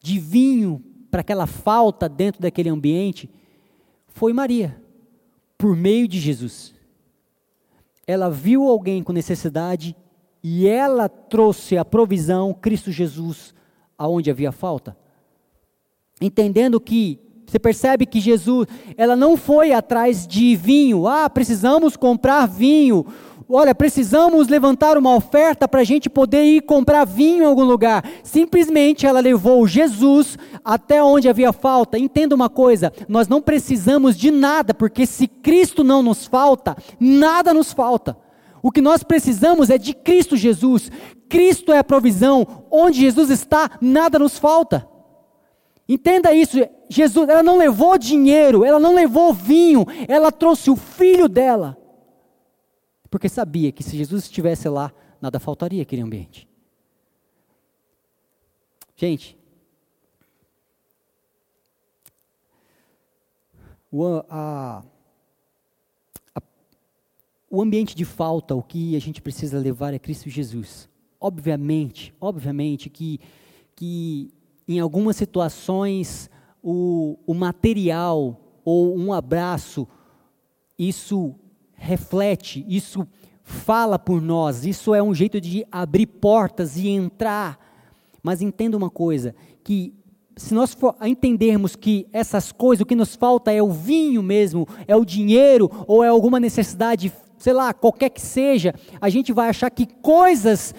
de 0.00 0.18
vinho 0.18 0.82
para 1.10 1.20
aquela 1.20 1.46
falta 1.46 2.08
dentro 2.08 2.40
daquele 2.40 2.68
ambiente 2.68 3.30
foi 4.08 4.32
Maria, 4.32 4.82
por 5.56 5.76
meio 5.76 6.08
de 6.08 6.18
Jesus. 6.18 6.74
Ela 8.06 8.30
viu 8.30 8.64
alguém 8.64 9.02
com 9.02 9.12
necessidade 9.12 9.96
e 10.42 10.66
ela 10.66 11.08
trouxe 11.08 11.76
a 11.76 11.84
provisão, 11.84 12.54
Cristo 12.54 12.90
Jesus, 12.90 13.54
aonde 13.96 14.30
havia 14.30 14.50
falta. 14.50 14.96
Entendendo 16.20 16.80
que 16.80 17.20
você 17.46 17.58
percebe 17.58 18.04
que 18.04 18.20
Jesus, 18.20 18.66
ela 18.96 19.16
não 19.16 19.36
foi 19.36 19.72
atrás 19.72 20.26
de 20.26 20.54
vinho. 20.54 21.06
Ah, 21.06 21.30
precisamos 21.30 21.96
comprar 21.96 22.46
vinho. 22.46 23.06
Olha, 23.50 23.74
precisamos 23.74 24.46
levantar 24.46 24.98
uma 24.98 25.14
oferta 25.14 25.66
para 25.66 25.80
a 25.80 25.84
gente 25.84 26.10
poder 26.10 26.44
ir 26.44 26.60
comprar 26.60 27.06
vinho 27.06 27.44
em 27.44 27.46
algum 27.46 27.64
lugar. 27.64 28.04
Simplesmente 28.22 29.06
ela 29.06 29.20
levou 29.20 29.66
Jesus 29.66 30.36
até 30.62 31.02
onde 31.02 31.30
havia 31.30 31.50
falta. 31.50 31.98
Entenda 31.98 32.34
uma 32.34 32.50
coisa: 32.50 32.92
nós 33.08 33.26
não 33.26 33.40
precisamos 33.40 34.18
de 34.18 34.30
nada, 34.30 34.74
porque 34.74 35.06
se 35.06 35.26
Cristo 35.26 35.82
não 35.82 36.02
nos 36.02 36.26
falta, 36.26 36.76
nada 37.00 37.54
nos 37.54 37.72
falta. 37.72 38.14
O 38.62 38.70
que 38.70 38.82
nós 38.82 39.02
precisamos 39.02 39.70
é 39.70 39.78
de 39.78 39.94
Cristo 39.94 40.36
Jesus. 40.36 40.90
Cristo 41.26 41.72
é 41.72 41.78
a 41.78 41.84
provisão. 41.84 42.66
Onde 42.70 43.00
Jesus 43.00 43.30
está, 43.30 43.70
nada 43.80 44.18
nos 44.18 44.36
falta. 44.36 44.86
Entenda 45.88 46.34
isso, 46.34 46.58
Jesus, 46.86 47.30
ela 47.30 47.42
não 47.42 47.56
levou 47.56 47.96
dinheiro, 47.96 48.62
ela 48.62 48.78
não 48.78 48.94
levou 48.94 49.32
vinho, 49.32 49.86
ela 50.06 50.30
trouxe 50.30 50.70
o 50.70 50.76
filho 50.76 51.30
dela. 51.30 51.78
Porque 53.10 53.28
sabia 53.28 53.72
que 53.72 53.82
se 53.82 53.96
Jesus 53.96 54.24
estivesse 54.24 54.68
lá, 54.68 54.92
nada 55.20 55.40
faltaria 55.40 55.82
aquele 55.82 56.02
ambiente. 56.02 56.48
Gente, 58.96 59.38
o, 63.90 64.04
a, 64.28 64.82
a, 66.34 66.42
o 67.48 67.62
ambiente 67.62 67.94
de 67.94 68.04
falta, 68.04 68.54
o 68.54 68.62
que 68.62 68.96
a 68.96 69.00
gente 69.00 69.22
precisa 69.22 69.58
levar 69.58 69.94
é 69.94 69.98
Cristo 69.98 70.28
Jesus. 70.28 70.88
Obviamente, 71.20 72.14
obviamente 72.20 72.90
que, 72.90 73.20
que 73.74 74.32
em 74.66 74.80
algumas 74.80 75.16
situações, 75.16 76.28
o, 76.62 77.18
o 77.26 77.34
material 77.34 78.38
ou 78.64 78.96
um 78.98 79.12
abraço, 79.12 79.88
isso 80.78 81.34
reflete, 81.78 82.64
isso 82.68 83.06
fala 83.42 83.98
por 83.98 84.20
nós, 84.20 84.66
isso 84.66 84.94
é 84.94 85.02
um 85.02 85.14
jeito 85.14 85.40
de 85.40 85.64
abrir 85.72 86.06
portas 86.06 86.76
e 86.76 86.88
entrar. 86.88 87.58
Mas 88.22 88.42
entenda 88.42 88.76
uma 88.76 88.90
coisa, 88.90 89.34
que 89.64 89.94
se 90.36 90.52
nós 90.52 90.76
entendermos 91.02 91.74
que 91.74 92.06
essas 92.12 92.52
coisas, 92.52 92.82
o 92.82 92.86
que 92.86 92.94
nos 92.94 93.16
falta 93.16 93.50
é 93.52 93.62
o 93.62 93.70
vinho 93.70 94.22
mesmo, 94.22 94.68
é 94.86 94.94
o 94.94 95.04
dinheiro 95.04 95.70
ou 95.86 96.04
é 96.04 96.08
alguma 96.08 96.38
necessidade 96.38 97.12
sei 97.38 97.52
lá, 97.52 97.72
qualquer 97.72 98.10
que 98.10 98.20
seja, 98.20 98.74
a 99.00 99.08
gente 99.08 99.32
vai 99.32 99.48
achar 99.48 99.70
que 99.70 99.86
coisas 99.86 100.74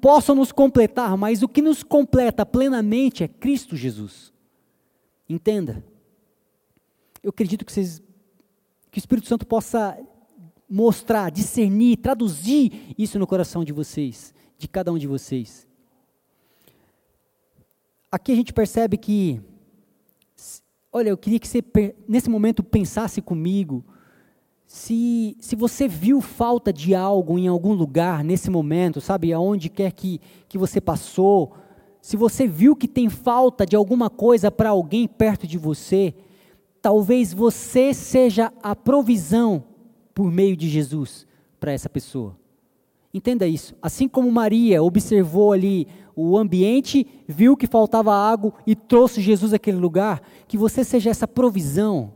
possam 0.00 0.34
nos 0.34 0.50
completar, 0.50 1.16
mas 1.16 1.40
o 1.40 1.48
que 1.48 1.62
nos 1.62 1.84
completa 1.84 2.44
plenamente 2.44 3.22
é 3.22 3.28
Cristo 3.28 3.76
Jesus. 3.76 4.32
Entenda. 5.28 5.84
Eu 7.22 7.30
acredito 7.30 7.64
que, 7.64 7.72
vocês, 7.72 8.02
que 8.90 8.98
o 8.98 9.00
Espírito 9.00 9.28
Santo 9.28 9.46
possa 9.46 9.96
mostrar, 10.70 11.30
discernir, 11.30 11.96
traduzir 11.96 12.94
isso 12.96 13.18
no 13.18 13.26
coração 13.26 13.64
de 13.64 13.72
vocês, 13.72 14.32
de 14.56 14.68
cada 14.68 14.92
um 14.92 14.98
de 14.98 15.08
vocês. 15.08 15.66
Aqui 18.12 18.30
a 18.30 18.36
gente 18.36 18.52
percebe 18.52 18.96
que, 18.96 19.40
olha, 20.92 21.08
eu 21.08 21.18
queria 21.18 21.40
que 21.40 21.48
você 21.48 21.62
nesse 22.08 22.30
momento 22.30 22.62
pensasse 22.62 23.20
comigo 23.20 23.84
se, 24.64 25.36
se 25.40 25.56
você 25.56 25.88
viu 25.88 26.20
falta 26.20 26.72
de 26.72 26.94
algo 26.94 27.36
em 27.36 27.48
algum 27.48 27.72
lugar 27.72 28.22
nesse 28.22 28.48
momento, 28.48 29.00
sabe, 29.00 29.32
aonde 29.32 29.68
quer 29.68 29.90
que, 29.90 30.20
que 30.48 30.56
você 30.56 30.80
passou, 30.80 31.52
se 32.00 32.16
você 32.16 32.46
viu 32.46 32.76
que 32.76 32.86
tem 32.86 33.08
falta 33.08 33.66
de 33.66 33.74
alguma 33.74 34.08
coisa 34.08 34.48
para 34.48 34.70
alguém 34.70 35.08
perto 35.08 35.44
de 35.44 35.58
você, 35.58 36.14
talvez 36.80 37.32
você 37.32 37.92
seja 37.92 38.52
a 38.62 38.76
provisão 38.76 39.64
por 40.20 40.30
meio 40.30 40.54
de 40.54 40.68
Jesus 40.68 41.26
para 41.58 41.72
essa 41.72 41.88
pessoa. 41.88 42.36
Entenda 43.12 43.46
isso. 43.46 43.74
Assim 43.80 44.06
como 44.06 44.30
Maria 44.30 44.82
observou 44.82 45.50
ali 45.50 45.88
o 46.14 46.36
ambiente, 46.36 47.06
viu 47.26 47.56
que 47.56 47.66
faltava 47.66 48.14
água 48.14 48.52
e 48.66 48.76
trouxe 48.76 49.22
Jesus 49.22 49.54
àquele 49.54 49.78
lugar, 49.78 50.20
que 50.46 50.58
você 50.58 50.84
seja 50.84 51.08
essa 51.08 51.26
provisão 51.26 52.12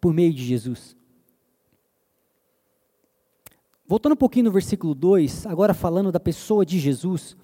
por 0.00 0.14
meio 0.14 0.32
de 0.32 0.44
Jesus. 0.44 0.96
Voltando 3.84 4.12
um 4.12 4.16
pouquinho 4.16 4.44
no 4.44 4.52
versículo 4.52 4.94
2, 4.94 5.44
agora 5.46 5.74
falando 5.74 6.12
da 6.12 6.20
pessoa 6.20 6.64
de 6.64 6.78
Jesus. 6.78 7.36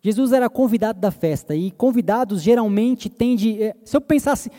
Jesus 0.00 0.32
era 0.32 0.50
convidado 0.50 0.98
da 0.98 1.12
festa 1.12 1.54
e 1.54 1.70
convidados 1.70 2.42
geralmente 2.42 3.08
tende. 3.08 3.62
Eh, 3.62 3.76
se 3.84 3.96
eu 3.96 4.00
pensasse, 4.00 4.50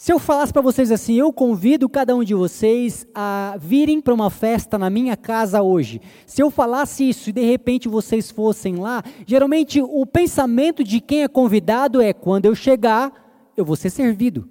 se 0.00 0.12
eu 0.12 0.20
falasse 0.20 0.52
para 0.52 0.62
vocês 0.62 0.92
assim, 0.92 1.16
eu 1.16 1.32
convido 1.32 1.88
cada 1.88 2.14
um 2.14 2.22
de 2.22 2.32
vocês 2.32 3.04
a 3.12 3.56
virem 3.58 4.00
para 4.00 4.14
uma 4.14 4.30
festa 4.30 4.78
na 4.78 4.88
minha 4.88 5.16
casa 5.16 5.60
hoje. 5.60 6.00
Se 6.24 6.40
eu 6.40 6.52
falasse 6.52 7.08
isso 7.08 7.30
e 7.30 7.32
de 7.32 7.44
repente 7.44 7.88
vocês 7.88 8.30
fossem 8.30 8.76
lá, 8.76 9.02
geralmente 9.26 9.82
o 9.82 10.06
pensamento 10.06 10.84
de 10.84 11.00
quem 11.00 11.24
é 11.24 11.28
convidado 11.28 12.00
é: 12.00 12.12
quando 12.12 12.46
eu 12.46 12.54
chegar, 12.54 13.12
eu 13.56 13.64
vou 13.64 13.74
ser 13.74 13.90
servido. 13.90 14.48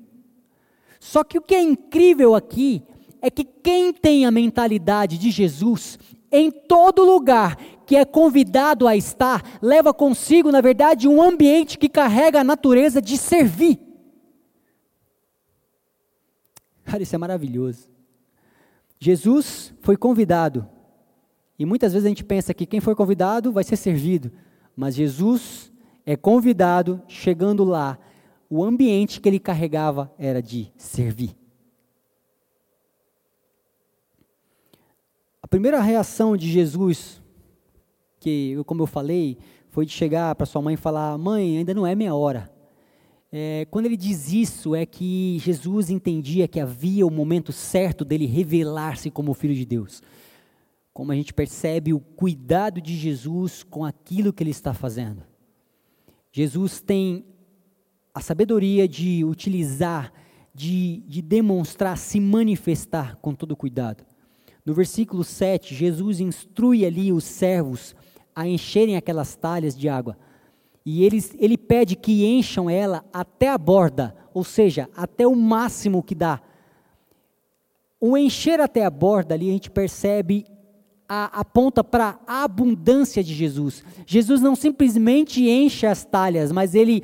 Só 1.00 1.24
que 1.24 1.38
o 1.38 1.42
que 1.42 1.56
é 1.56 1.62
incrível 1.62 2.36
aqui 2.36 2.84
é 3.22 3.30
que 3.30 3.46
quem 3.46 3.94
tem 3.94 4.26
a 4.26 4.32
mentalidade 4.32 5.18
de 5.18 5.32
Jesus, 5.32 5.98
em 6.30 6.52
todo 6.52 7.06
lugar 7.06 7.58
que 7.86 7.96
é 7.96 8.04
convidado 8.04 8.86
a 8.86 8.98
estar, 8.98 9.42
leva 9.62 9.94
consigo, 9.94 10.52
na 10.52 10.60
verdade, 10.60 11.08
um 11.08 11.22
ambiente 11.22 11.78
que 11.78 11.88
carrega 11.88 12.42
a 12.42 12.44
natureza 12.44 13.02
de 13.02 13.18
servir. 13.18 13.87
Cara, 16.88 17.04
isso 17.04 17.14
é 17.14 17.18
maravilhoso. 17.18 17.90
Jesus 18.98 19.74
foi 19.82 19.98
convidado. 19.98 20.66
E 21.60 21.66
muitas 21.66 21.92
vezes 21.92 22.06
a 22.06 22.10
gente 22.10 22.24
pensa 22.24 22.54
que 22.54 22.66
quem 22.66 22.80
foi 22.80 22.96
convidado 22.96 23.52
vai 23.52 23.66
ser 23.66 23.76
servido. 23.76 24.32
Mas 24.74 24.96
Jesus 24.96 25.70
é 26.06 26.16
convidado, 26.16 27.02
chegando 27.06 27.66
lá, 27.66 28.00
o 28.50 28.64
ambiente 28.64 29.20
que 29.20 29.28
ele 29.28 29.38
carregava 29.38 30.14
era 30.18 30.42
de 30.42 30.72
servir. 30.78 31.36
A 35.44 35.48
primeira 35.48 35.82
reação 35.82 36.38
de 36.38 36.50
Jesus, 36.50 37.22
que, 38.18 38.56
como 38.66 38.84
eu 38.84 38.88
falei, 38.88 39.38
foi 39.68 39.86
de 39.86 39.92
chegar 39.92 40.34
para 40.36 40.46
sua 40.46 40.62
mãe 40.62 40.76
e 40.76 40.78
falar: 40.78 41.18
Mãe, 41.18 41.58
ainda 41.58 41.74
não 41.74 41.86
é 41.86 41.94
minha 41.94 42.16
hora. 42.16 42.50
É, 43.32 43.68
quando 43.70 43.88
ele 43.88 43.98
diz 43.98 44.32
isso, 44.32 44.74
é 44.74 44.86
que 44.86 45.38
Jesus 45.40 45.90
entendia 45.90 46.48
que 46.48 46.60
havia 46.60 47.06
o 47.06 47.12
momento 47.12 47.52
certo 47.52 48.06
dele 48.06 48.26
revelar-se 48.26 49.12
como 49.12 49.34
Filho 49.34 49.54
de 49.54 49.66
Deus. 49.66 50.02
Como 50.94 51.12
a 51.12 51.16
gente 51.16 51.34
percebe 51.34 51.94
o 51.94 52.00
cuidado 52.00 52.82
de 52.82 52.96
Jesus 52.96 53.64
com 53.64 53.84
aquilo 53.84 54.32
que 54.32 54.44
ele 54.44 54.52
está 54.52 54.74
fazendo. 54.74 55.24
Jesus 56.32 56.80
tem 56.82 57.26
a 58.14 58.22
sabedoria 58.22 58.88
de 58.88 59.24
utilizar, 59.24 60.12
de, 60.54 61.04
de 61.08 61.22
demonstrar, 61.22 61.98
se 61.98 62.20
manifestar 62.20 63.16
com 63.18 63.34
todo 63.36 63.56
cuidado. 63.56 64.04
No 64.66 64.74
versículo 64.74 65.24
7, 65.24 65.76
Jesus 65.76 66.20
instrui 66.20 66.86
ali 66.86 67.12
os 67.12 67.24
servos 67.24 67.96
a 68.36 68.48
encherem 68.48 68.98
aquelas 68.98 69.36
talhas 69.36 69.78
de 69.78 69.88
água. 69.88 70.18
E 70.90 71.04
eles, 71.04 71.36
ele 71.38 71.58
pede 71.58 71.98
que 71.98 72.26
encham 72.26 72.70
ela 72.70 73.04
até 73.12 73.50
a 73.50 73.58
borda, 73.58 74.16
ou 74.34 74.42
seja, 74.42 74.90
até 74.96 75.28
o 75.28 75.36
máximo 75.36 76.02
que 76.02 76.16
dá. 76.16 76.40
O 78.00 78.18
encher 78.18 78.62
até 78.62 78.86
a 78.86 78.90
borda 78.90 79.36
ali 79.36 79.50
a 79.50 79.52
gente 79.52 79.70
percebe 79.70 80.46
a, 81.06 81.42
aponta 81.42 81.84
para 81.84 82.18
a 82.26 82.46
abundância 82.46 83.22
de 83.22 83.34
Jesus. 83.34 83.84
Jesus 84.06 84.40
não 84.40 84.56
simplesmente 84.56 85.46
enche 85.50 85.86
as 85.86 86.06
talhas, 86.06 86.54
mas 86.54 86.74
ele 86.74 87.04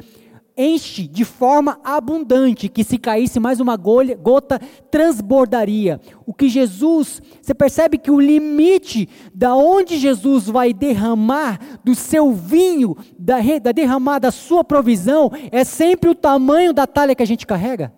enche 0.57 1.07
de 1.07 1.25
forma 1.25 1.79
abundante, 1.83 2.69
que 2.69 2.83
se 2.83 2.97
caísse 2.97 3.39
mais 3.39 3.59
uma 3.59 3.75
gota, 3.75 4.59
transbordaria. 4.91 5.99
O 6.25 6.33
que 6.33 6.47
Jesus, 6.47 7.21
você 7.41 7.53
percebe 7.53 7.97
que 7.97 8.11
o 8.11 8.19
limite 8.19 9.09
da 9.33 9.55
onde 9.55 9.97
Jesus 9.97 10.47
vai 10.47 10.73
derramar 10.73 11.59
do 11.83 11.95
seu 11.95 12.31
vinho, 12.31 12.95
da, 13.17 13.37
da 13.61 13.71
derramar 13.71 14.19
da 14.19 14.31
sua 14.31 14.63
provisão, 14.63 15.31
é 15.51 15.63
sempre 15.63 16.09
o 16.09 16.15
tamanho 16.15 16.73
da 16.73 16.85
talha 16.85 17.15
que 17.15 17.23
a 17.23 17.27
gente 17.27 17.47
carrega? 17.47 17.93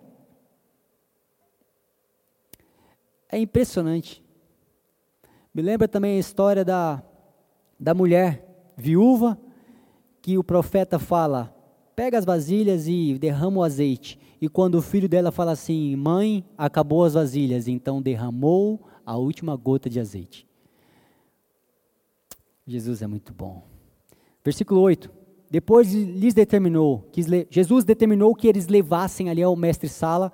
É 3.30 3.38
impressionante. 3.38 4.24
Me 5.52 5.62
lembra 5.62 5.88
também 5.88 6.16
a 6.16 6.20
história 6.20 6.64
da, 6.64 7.02
da 7.78 7.94
mulher 7.94 8.72
viúva, 8.76 9.38
que 10.20 10.36
o 10.36 10.44
profeta 10.44 10.98
fala: 10.98 11.55
pega 11.96 12.18
as 12.18 12.26
vasilhas 12.26 12.86
e 12.86 13.18
derrama 13.18 13.60
o 13.60 13.62
azeite. 13.64 14.18
E 14.38 14.48
quando 14.48 14.74
o 14.74 14.82
filho 14.82 15.08
dela 15.08 15.32
fala 15.32 15.52
assim: 15.52 15.96
Mãe, 15.96 16.44
acabou 16.56 17.04
as 17.04 17.14
vasilhas, 17.14 17.66
então 17.66 18.02
derramou 18.02 18.86
a 19.04 19.16
última 19.16 19.56
gota 19.56 19.88
de 19.88 19.98
azeite. 19.98 20.46
Jesus 22.66 23.00
é 23.00 23.06
muito 23.06 23.32
bom. 23.32 23.62
Versículo 24.44 24.80
8. 24.82 25.10
Depois 25.48 25.92
lhes 25.92 26.34
determinou, 26.34 27.08
Jesus 27.48 27.84
determinou 27.84 28.34
que 28.34 28.48
eles 28.48 28.66
levassem 28.66 29.30
ali 29.30 29.40
ao 29.40 29.54
mestre-sala, 29.54 30.32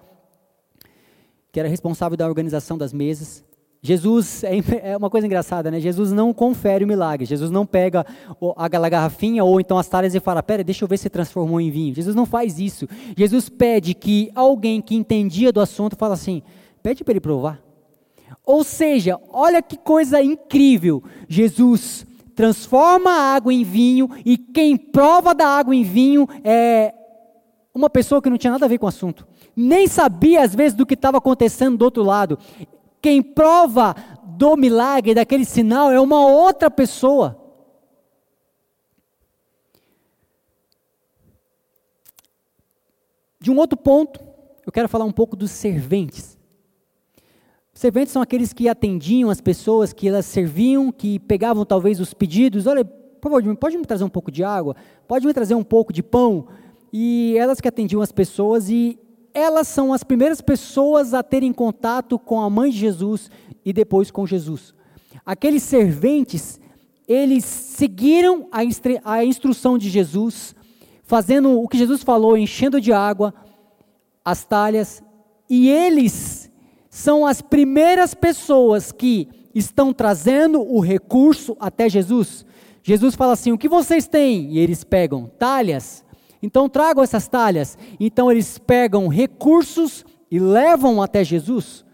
que 1.52 1.60
era 1.60 1.68
responsável 1.68 2.16
da 2.16 2.26
organização 2.26 2.78
das 2.78 2.94
mesas, 2.94 3.44
Jesus, 3.84 4.44
é, 4.44 4.92
é 4.92 4.96
uma 4.96 5.10
coisa 5.10 5.26
engraçada, 5.26 5.68
né? 5.68 5.80
Jesus 5.80 6.12
não 6.12 6.32
confere 6.32 6.84
o 6.84 6.86
milagre. 6.86 7.26
Jesus 7.26 7.50
não 7.50 7.66
pega 7.66 8.06
a 8.56 8.68
garrafinha 8.68 9.42
ou 9.42 9.60
então 9.60 9.76
as 9.76 9.88
talhas 9.88 10.14
e 10.14 10.20
fala: 10.20 10.40
Pera, 10.40 10.62
deixa 10.62 10.84
eu 10.84 10.88
ver 10.88 10.98
se 10.98 11.10
transformou 11.10 11.60
em 11.60 11.68
vinho. 11.68 11.92
Jesus 11.92 12.14
não 12.14 12.24
faz 12.24 12.60
isso. 12.60 12.86
Jesus 13.16 13.48
pede 13.48 13.92
que 13.92 14.30
alguém 14.36 14.80
que 14.80 14.94
entendia 14.94 15.52
do 15.52 15.60
assunto 15.60 15.96
fala 15.96 16.14
assim: 16.14 16.44
Pede 16.80 17.02
para 17.02 17.12
ele 17.12 17.20
provar. 17.20 17.60
Ou 18.46 18.62
seja, 18.62 19.18
olha 19.32 19.60
que 19.60 19.76
coisa 19.76 20.22
incrível. 20.22 21.02
Jesus 21.28 22.06
transforma 22.36 23.10
a 23.10 23.34
água 23.34 23.52
em 23.52 23.64
vinho 23.64 24.08
e 24.24 24.38
quem 24.38 24.76
prova 24.76 25.34
da 25.34 25.48
água 25.48 25.74
em 25.74 25.82
vinho 25.82 26.28
é 26.44 26.94
uma 27.74 27.90
pessoa 27.90 28.22
que 28.22 28.30
não 28.30 28.38
tinha 28.38 28.52
nada 28.52 28.64
a 28.64 28.68
ver 28.68 28.78
com 28.78 28.86
o 28.86 28.88
assunto. 28.88 29.26
Nem 29.56 29.88
sabia 29.88 30.42
às 30.42 30.54
vezes 30.54 30.74
do 30.74 30.86
que 30.86 30.94
estava 30.94 31.18
acontecendo 31.18 31.76
do 31.76 31.84
outro 31.84 32.04
lado. 32.04 32.38
Quem 33.02 33.20
prova 33.20 33.96
do 34.24 34.56
milagre, 34.56 35.12
daquele 35.12 35.44
sinal, 35.44 35.90
é 35.90 36.00
uma 36.00 36.24
outra 36.24 36.70
pessoa. 36.70 37.36
De 43.40 43.50
um 43.50 43.56
outro 43.56 43.76
ponto, 43.76 44.20
eu 44.64 44.70
quero 44.70 44.88
falar 44.88 45.04
um 45.04 45.10
pouco 45.10 45.34
dos 45.34 45.50
serventes. 45.50 46.38
Serventes 47.74 48.12
são 48.12 48.22
aqueles 48.22 48.52
que 48.52 48.68
atendiam 48.68 49.30
as 49.30 49.40
pessoas, 49.40 49.92
que 49.92 50.06
elas 50.06 50.26
serviam, 50.26 50.92
que 50.92 51.18
pegavam 51.18 51.64
talvez 51.64 51.98
os 51.98 52.14
pedidos. 52.14 52.68
Olha, 52.68 52.84
por 52.84 53.32
favor, 53.32 53.56
pode 53.56 53.76
me 53.76 53.84
trazer 53.84 54.04
um 54.04 54.08
pouco 54.08 54.30
de 54.30 54.44
água? 54.44 54.76
Pode 55.08 55.26
me 55.26 55.34
trazer 55.34 55.56
um 55.56 55.64
pouco 55.64 55.92
de 55.92 56.04
pão? 56.04 56.46
E 56.92 57.34
elas 57.36 57.60
que 57.60 57.66
atendiam 57.66 58.00
as 58.00 58.12
pessoas 58.12 58.68
e 58.68 58.96
elas 59.34 59.68
são 59.68 59.92
as 59.92 60.02
primeiras 60.02 60.40
pessoas 60.40 61.14
a 61.14 61.22
terem 61.22 61.52
contato 61.52 62.18
com 62.18 62.40
a 62.40 62.50
mãe 62.50 62.70
de 62.70 62.78
Jesus 62.78 63.30
e 63.64 63.72
depois 63.72 64.10
com 64.10 64.26
Jesus. 64.26 64.74
Aqueles 65.24 65.62
serventes, 65.62 66.60
eles 67.06 67.44
seguiram 67.44 68.48
a, 68.50 68.64
instru 68.64 68.98
a 69.04 69.24
instrução 69.24 69.78
de 69.78 69.88
Jesus, 69.88 70.54
fazendo 71.02 71.60
o 71.60 71.68
que 71.68 71.78
Jesus 71.78 72.02
falou, 72.02 72.36
enchendo 72.36 72.80
de 72.80 72.92
água 72.92 73.34
as 74.24 74.44
talhas, 74.44 75.02
e 75.48 75.68
eles 75.68 76.50
são 76.88 77.26
as 77.26 77.42
primeiras 77.42 78.14
pessoas 78.14 78.92
que 78.92 79.28
estão 79.54 79.92
trazendo 79.92 80.60
o 80.60 80.80
recurso 80.80 81.56
até 81.58 81.88
Jesus. 81.88 82.46
Jesus 82.82 83.14
fala 83.14 83.32
assim: 83.32 83.52
O 83.52 83.58
que 83.58 83.68
vocês 83.68 84.06
têm? 84.06 84.52
E 84.52 84.58
eles 84.58 84.84
pegam 84.84 85.30
talhas 85.38 86.04
então 86.42 86.68
tragam 86.68 87.02
essas 87.02 87.28
talhas. 87.28 87.78
Então 88.00 88.30
eles 88.30 88.58
pegam 88.58 89.08
recursos 89.08 90.04
e 90.30 90.38
levam 90.38 91.00
até 91.00 91.22
Jesus. 91.22 91.84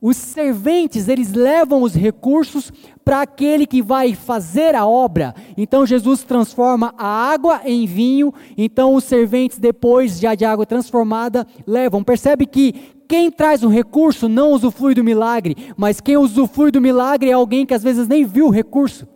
Os 0.00 0.16
serventes, 0.16 1.08
eles 1.08 1.32
levam 1.32 1.82
os 1.82 1.92
recursos 1.92 2.72
para 3.04 3.22
aquele 3.22 3.66
que 3.66 3.82
vai 3.82 4.14
fazer 4.14 4.76
a 4.76 4.86
obra. 4.86 5.34
Então 5.56 5.84
Jesus 5.84 6.22
transforma 6.22 6.94
a 6.96 7.06
água 7.06 7.62
em 7.64 7.84
vinho. 7.84 8.32
Então 8.56 8.94
os 8.94 9.04
serventes, 9.04 9.58
depois 9.58 10.20
já 10.20 10.36
de 10.36 10.44
água 10.44 10.64
transformada, 10.64 11.44
levam. 11.66 12.04
Percebe 12.04 12.46
que 12.46 12.74
quem 13.08 13.30
traz 13.30 13.64
o 13.64 13.68
recurso 13.68 14.28
não 14.28 14.52
usufrui 14.52 14.94
do 14.94 15.02
milagre, 15.02 15.56
mas 15.76 16.00
quem 16.00 16.16
usufrui 16.16 16.70
do 16.70 16.80
milagre 16.80 17.30
é 17.30 17.32
alguém 17.32 17.66
que 17.66 17.74
às 17.74 17.82
vezes 17.82 18.06
nem 18.06 18.24
viu 18.24 18.46
o 18.46 18.50
recurso. 18.50 19.06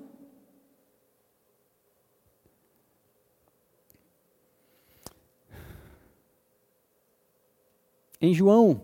Em 8.24 8.32
João, 8.32 8.80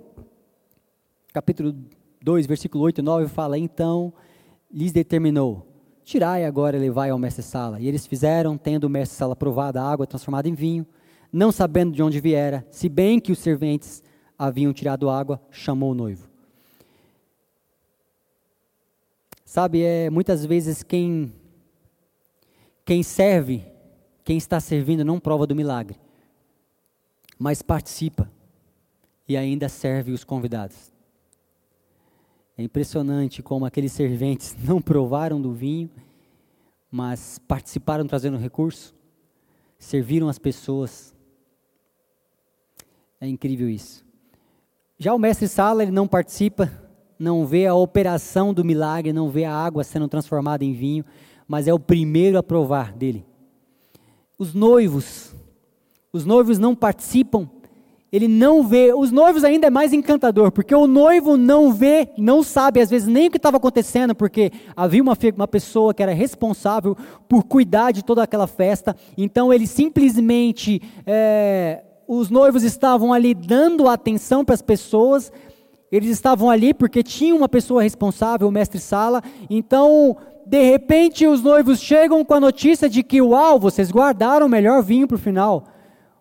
capítulo 1.32 1.72
2, 2.20 2.44
versículo 2.44 2.82
8 2.82 2.98
e 2.98 3.02
9, 3.02 3.28
fala: 3.28 3.56
Então 3.56 4.12
lhes 4.68 4.90
determinou: 4.90 5.64
Tirai 6.02 6.44
agora 6.44 6.76
e 6.76 6.80
levai 6.80 7.10
ao 7.10 7.18
mestre-sala. 7.20 7.78
E 7.78 7.86
eles 7.86 8.04
fizeram, 8.04 8.58
tendo 8.58 8.88
o 8.88 8.90
mestre-sala 8.90 9.36
provado 9.36 9.78
a 9.78 9.82
água 9.84 10.08
transformada 10.08 10.48
em 10.48 10.54
vinho, 10.54 10.84
não 11.32 11.52
sabendo 11.52 11.92
de 11.92 12.02
onde 12.02 12.18
viera, 12.18 12.66
se 12.68 12.88
bem 12.88 13.20
que 13.20 13.30
os 13.30 13.38
serventes 13.38 14.02
haviam 14.36 14.72
tirado 14.72 15.08
água, 15.08 15.40
chamou 15.52 15.92
o 15.92 15.94
noivo. 15.94 16.28
Sabe, 19.44 19.84
é 19.84 20.10
muitas 20.10 20.44
vezes 20.44 20.82
quem 20.82 21.32
quem 22.84 23.04
serve, 23.04 23.64
quem 24.24 24.36
está 24.36 24.58
servindo 24.58 25.04
não 25.04 25.20
prova 25.20 25.46
do 25.46 25.54
milagre, 25.54 25.96
mas 27.38 27.62
participa 27.62 28.28
e 29.28 29.36
ainda 29.36 29.68
serve 29.68 30.10
os 30.10 30.24
convidados. 30.24 30.90
É 32.56 32.62
impressionante 32.62 33.42
como 33.42 33.66
aqueles 33.66 33.92
serventes 33.92 34.56
não 34.64 34.80
provaram 34.80 35.40
do 35.40 35.52
vinho, 35.52 35.90
mas 36.90 37.38
participaram 37.46 38.06
trazendo 38.06 38.38
recurso, 38.38 38.94
serviram 39.78 40.28
as 40.28 40.38
pessoas. 40.38 41.14
É 43.20 43.28
incrível 43.28 43.68
isso. 43.68 44.04
Já 44.98 45.14
o 45.14 45.18
mestre 45.18 45.46
Sala, 45.46 45.82
ele 45.82 45.92
não 45.92 46.08
participa, 46.08 46.72
não 47.18 47.46
vê 47.46 47.66
a 47.66 47.74
operação 47.74 48.54
do 48.54 48.64
milagre, 48.64 49.12
não 49.12 49.28
vê 49.28 49.44
a 49.44 49.54
água 49.54 49.84
sendo 49.84 50.08
transformada 50.08 50.64
em 50.64 50.72
vinho, 50.72 51.04
mas 51.46 51.68
é 51.68 51.74
o 51.74 51.78
primeiro 51.78 52.38
a 52.38 52.42
provar 52.42 52.92
dele. 52.92 53.24
Os 54.38 54.54
noivos, 54.54 55.34
os 56.12 56.24
noivos 56.24 56.58
não 56.58 56.74
participam 56.74 57.48
ele 58.10 58.26
não 58.26 58.62
vê. 58.66 58.92
Os 58.94 59.10
noivos 59.10 59.44
ainda 59.44 59.66
é 59.66 59.70
mais 59.70 59.92
encantador, 59.92 60.50
porque 60.50 60.74
o 60.74 60.86
noivo 60.86 61.36
não 61.36 61.72
vê, 61.72 62.08
não 62.16 62.42
sabe 62.42 62.80
às 62.80 62.90
vezes 62.90 63.06
nem 63.06 63.28
o 63.28 63.30
que 63.30 63.36
estava 63.36 63.58
acontecendo, 63.58 64.14
porque 64.14 64.50
havia 64.76 65.02
uma, 65.02 65.16
uma 65.36 65.48
pessoa 65.48 65.92
que 65.92 66.02
era 66.02 66.12
responsável 66.12 66.96
por 67.28 67.44
cuidar 67.44 67.92
de 67.92 68.02
toda 68.02 68.22
aquela 68.22 68.46
festa. 68.46 68.96
Então 69.16 69.52
ele 69.52 69.66
simplesmente, 69.66 70.80
é, 71.06 71.82
os 72.06 72.30
noivos 72.30 72.62
estavam 72.62 73.12
ali 73.12 73.34
dando 73.34 73.88
atenção 73.88 74.44
para 74.44 74.54
as 74.54 74.62
pessoas. 74.62 75.30
Eles 75.90 76.10
estavam 76.10 76.50
ali 76.50 76.74
porque 76.74 77.02
tinha 77.02 77.34
uma 77.34 77.48
pessoa 77.48 77.82
responsável, 77.82 78.48
o 78.48 78.52
mestre 78.52 78.78
Sala. 78.78 79.22
Então, 79.48 80.16
de 80.46 80.62
repente, 80.62 81.26
os 81.26 81.42
noivos 81.42 81.80
chegam 81.80 82.24
com 82.24 82.34
a 82.34 82.40
notícia 82.40 82.88
de 82.88 83.02
que, 83.02 83.20
uau, 83.20 83.58
vocês 83.58 83.90
guardaram 83.90 84.46
o 84.46 84.50
melhor 84.50 84.82
vinho 84.82 85.06
para 85.06 85.16
o 85.16 85.18
final. 85.18 85.64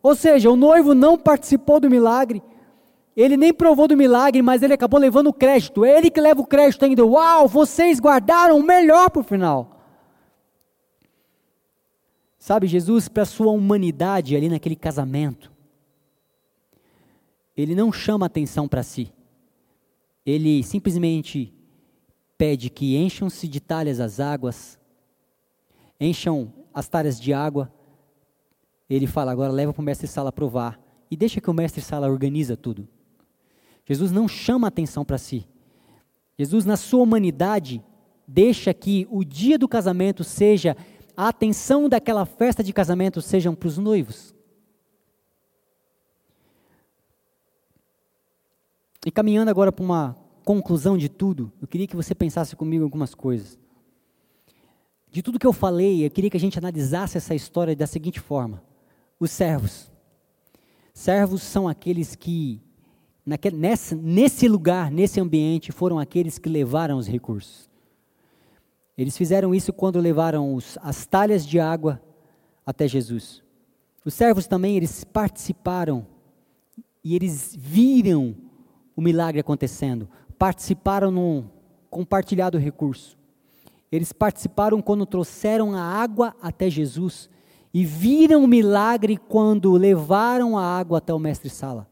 Ou 0.02 0.16
seja, 0.16 0.50
o 0.50 0.56
noivo 0.56 0.94
não 0.94 1.18
participou 1.18 1.80
do 1.80 1.90
milagre, 1.90 2.42
ele 3.18 3.36
nem 3.36 3.52
provou 3.52 3.88
do 3.88 3.98
milagre, 3.98 4.44
mas 4.44 4.62
ele 4.62 4.74
acabou 4.74 5.00
levando 5.00 5.28
o 5.28 5.34
crédito. 5.34 5.84
É 5.84 5.98
ele 5.98 6.12
que 6.12 6.22
leva 6.22 6.40
o 6.40 6.46
crédito 6.46 6.86
ainda. 6.86 7.04
Uau, 7.04 7.48
vocês 7.48 8.00
guardaram 8.00 8.60
o 8.60 8.64
melhor 8.64 9.10
para 9.10 9.22
o 9.22 9.24
final. 9.24 9.82
Sabe, 12.38 12.68
Jesus, 12.68 13.08
para 13.08 13.24
a 13.24 13.26
sua 13.26 13.52
humanidade 13.52 14.36
ali 14.36 14.48
naquele 14.48 14.76
casamento, 14.76 15.52
ele 17.58 17.74
não 17.74 17.92
chama 17.92 18.28
atenção 18.28 18.68
para 18.68 18.84
si. 18.84 19.12
Ele 20.24 20.62
simplesmente 20.62 21.52
pede 22.38 22.70
que 22.70 22.96
encham-se 22.98 23.48
de 23.48 23.60
talhas 23.60 24.00
as 24.00 24.20
águas, 24.20 24.80
encham 26.00 26.54
as 26.72 26.88
talhas 26.88 27.20
de 27.20 27.34
água, 27.34 27.74
ele 28.96 29.08
fala 29.08 29.32
agora 29.32 29.52
leva 29.52 29.74
para 29.74 29.82
o 29.82 29.86
mestre 29.86 30.08
sala 30.08 30.32
provar 30.32 30.80
e 31.12 31.18
deixa 31.18 31.42
que 31.42 31.50
o 31.50 31.54
mestre 31.54 31.82
sala 31.82 32.10
organiza 32.10 32.56
tudo. 32.56 32.88
Jesus 33.86 34.12
não 34.12 34.28
chama 34.28 34.68
atenção 34.68 35.04
para 35.04 35.18
si. 35.18 35.48
Jesus 36.38 36.66
na 36.66 36.78
sua 36.78 37.04
humanidade 37.04 37.84
deixa 38.28 38.74
que 38.74 39.08
o 39.10 39.24
dia 39.24 39.58
do 39.58 39.68
casamento 39.68 40.24
seja 40.24 40.76
a 41.16 41.30
atenção 41.30 41.90
daquela 41.90 42.26
festa 42.26 42.64
de 42.64 42.72
casamento 42.72 43.22
sejam 43.22 43.56
para 43.56 43.68
os 43.68 43.78
noivos. 43.78 44.36
E 49.06 49.12
caminhando 49.12 49.50
agora 49.50 49.72
para 49.72 49.84
uma 49.84 50.16
conclusão 50.44 50.98
de 50.98 51.10
tudo, 51.10 51.52
eu 51.62 51.68
queria 51.68 51.88
que 51.88 51.96
você 51.96 52.14
pensasse 52.14 52.56
comigo 52.56 52.84
algumas 52.84 53.16
coisas. 53.16 53.58
De 55.10 55.22
tudo 55.22 55.40
que 55.40 55.48
eu 55.48 55.54
falei, 55.54 56.06
eu 56.06 56.12
queria 56.12 56.30
que 56.30 56.38
a 56.38 56.40
gente 56.40 56.58
analisasse 56.58 57.18
essa 57.18 57.34
história 57.34 57.76
da 57.76 57.88
seguinte 57.88 58.20
forma 58.20 58.62
os 59.20 59.32
servos. 59.32 59.92
Servos 60.94 61.44
são 61.44 61.68
aqueles 61.68 62.16
que, 62.16 62.62
naquele, 63.26 63.58
nessa, 63.58 63.96
nesse 63.96 64.48
lugar, 64.48 64.92
nesse 64.92 65.20
ambiente, 65.20 65.72
foram 65.72 66.00
aqueles 66.00 66.38
que 66.38 66.50
levaram 66.50 66.98
os 66.98 67.08
recursos. 67.08 67.70
Eles 68.98 69.16
fizeram 69.16 69.54
isso 69.54 69.72
quando 69.72 70.00
levaram 70.00 70.56
os, 70.56 70.78
as 70.82 71.06
talhas 71.06 71.46
de 71.46 71.60
água 71.60 72.02
até 72.66 72.88
Jesus. 72.88 73.44
Os 74.04 74.14
servos 74.14 74.48
também, 74.48 74.76
eles 74.76 75.04
participaram 75.04 76.06
e 77.04 77.16
eles 77.16 77.56
viram 77.58 78.36
o 78.96 79.02
milagre 79.02 79.40
acontecendo, 79.40 80.10
participaram 80.38 81.12
no 81.12 81.50
compartilhado 81.90 82.58
recurso. 82.58 83.18
Eles 83.92 84.12
participaram 84.12 84.82
quando 84.82 85.06
trouxeram 85.06 85.74
a 85.74 85.82
água 85.82 86.36
até 86.42 86.70
Jesus 86.70 87.30
e 87.74 87.86
viram 87.86 88.44
o 88.44 88.48
milagre 88.48 89.18
quando 89.18 89.74
levaram 89.74 90.58
a 90.58 90.64
água 90.64 90.98
até 90.98 91.14
o 91.14 91.20
mestre 91.20 91.50
Sala, 91.50 91.88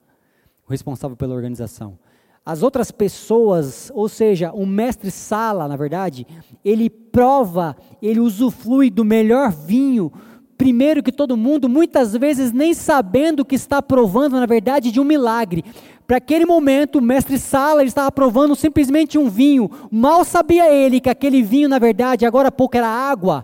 o 0.68 0.72
responsável 0.72 1.16
pela 1.16 1.36
organização. 1.36 1.98
As 2.46 2.62
outras 2.62 2.92
pessoas, 2.92 3.92
ou 3.94 4.08
seja, 4.08 4.52
o 4.54 4.66
mestre 4.66 5.10
Sala, 5.10 5.68
na 5.68 5.76
verdade, 5.76 6.28
ele 6.64 6.90
prova, 6.90 7.76
ele 8.02 8.20
usufrui 8.20 8.90
do 8.90 9.04
melhor 9.04 9.52
vinho, 9.52 10.12
primeiro 10.56 11.02
que 11.02 11.12
todo 11.12 11.36
mundo, 11.36 11.68
muitas 11.68 12.14
vezes 12.14 12.52
nem 12.52 12.74
sabendo 12.74 13.44
que 13.44 13.56
está 13.56 13.82
provando, 13.82 14.40
na 14.40 14.46
verdade, 14.46 14.92
de 14.92 15.00
um 15.00 15.04
milagre. 15.04 15.66
Para 16.06 16.18
aquele 16.18 16.46
momento, 16.46 17.00
o 17.00 17.02
mestre 17.02 17.40
Sala 17.40 17.84
estava 17.84 18.12
provando 18.12 18.56
simplesmente 18.56 19.18
um 19.18 19.28
vinho. 19.28 19.70
Mal 19.92 20.24
sabia 20.24 20.72
ele 20.72 21.02
que 21.02 21.10
aquele 21.10 21.42
vinho, 21.42 21.68
na 21.68 21.80
verdade, 21.80 22.28
agora 22.28 22.50
há 22.50 22.52
pouco 22.52 22.78
era 22.78 22.88
água 22.88 23.44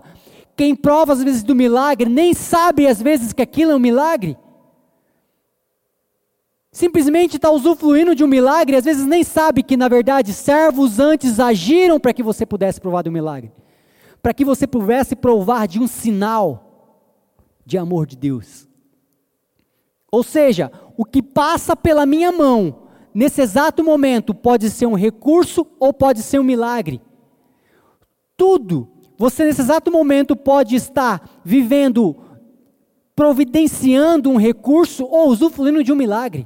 quem 0.56 0.74
prova 0.74 1.12
às 1.12 1.22
vezes 1.22 1.42
do 1.42 1.54
milagre 1.54 2.08
nem 2.08 2.34
sabe 2.34 2.86
às 2.86 3.00
vezes 3.00 3.32
que 3.32 3.42
aquilo 3.42 3.72
é 3.72 3.76
um 3.76 3.80
milagre. 3.80 4.36
Simplesmente 6.70 7.36
está 7.36 7.50
usufruindo 7.50 8.14
de 8.14 8.24
um 8.24 8.28
milagre, 8.28 8.76
às 8.76 8.84
vezes 8.84 9.04
nem 9.04 9.22
sabe 9.22 9.62
que 9.62 9.76
na 9.76 9.88
verdade 9.88 10.32
servos 10.32 10.98
antes 10.98 11.38
agiram 11.38 12.00
para 12.00 12.14
que 12.14 12.22
você 12.22 12.46
pudesse 12.46 12.80
provar 12.80 13.02
do 13.02 13.12
milagre, 13.12 13.52
para 14.22 14.32
que 14.32 14.44
você 14.44 14.66
pudesse 14.66 15.14
provar 15.14 15.68
de 15.68 15.78
um 15.78 15.86
sinal 15.86 16.96
de 17.64 17.76
amor 17.76 18.06
de 18.06 18.16
Deus. 18.16 18.66
Ou 20.10 20.22
seja, 20.22 20.70
o 20.96 21.04
que 21.04 21.22
passa 21.22 21.74
pela 21.74 22.06
minha 22.06 22.32
mão 22.32 22.88
nesse 23.14 23.40
exato 23.40 23.84
momento 23.84 24.34
pode 24.34 24.70
ser 24.70 24.86
um 24.86 24.94
recurso 24.94 25.66
ou 25.78 25.92
pode 25.92 26.22
ser 26.22 26.38
um 26.38 26.44
milagre. 26.44 27.00
Tudo 28.36 28.88
você, 29.22 29.44
nesse 29.44 29.60
exato 29.60 29.88
momento, 29.88 30.34
pode 30.34 30.74
estar 30.74 31.30
vivendo, 31.44 32.16
providenciando 33.14 34.28
um 34.28 34.36
recurso 34.36 35.04
ou 35.04 35.28
usufruindo 35.28 35.84
de 35.84 35.92
um 35.92 35.94
milagre. 35.94 36.44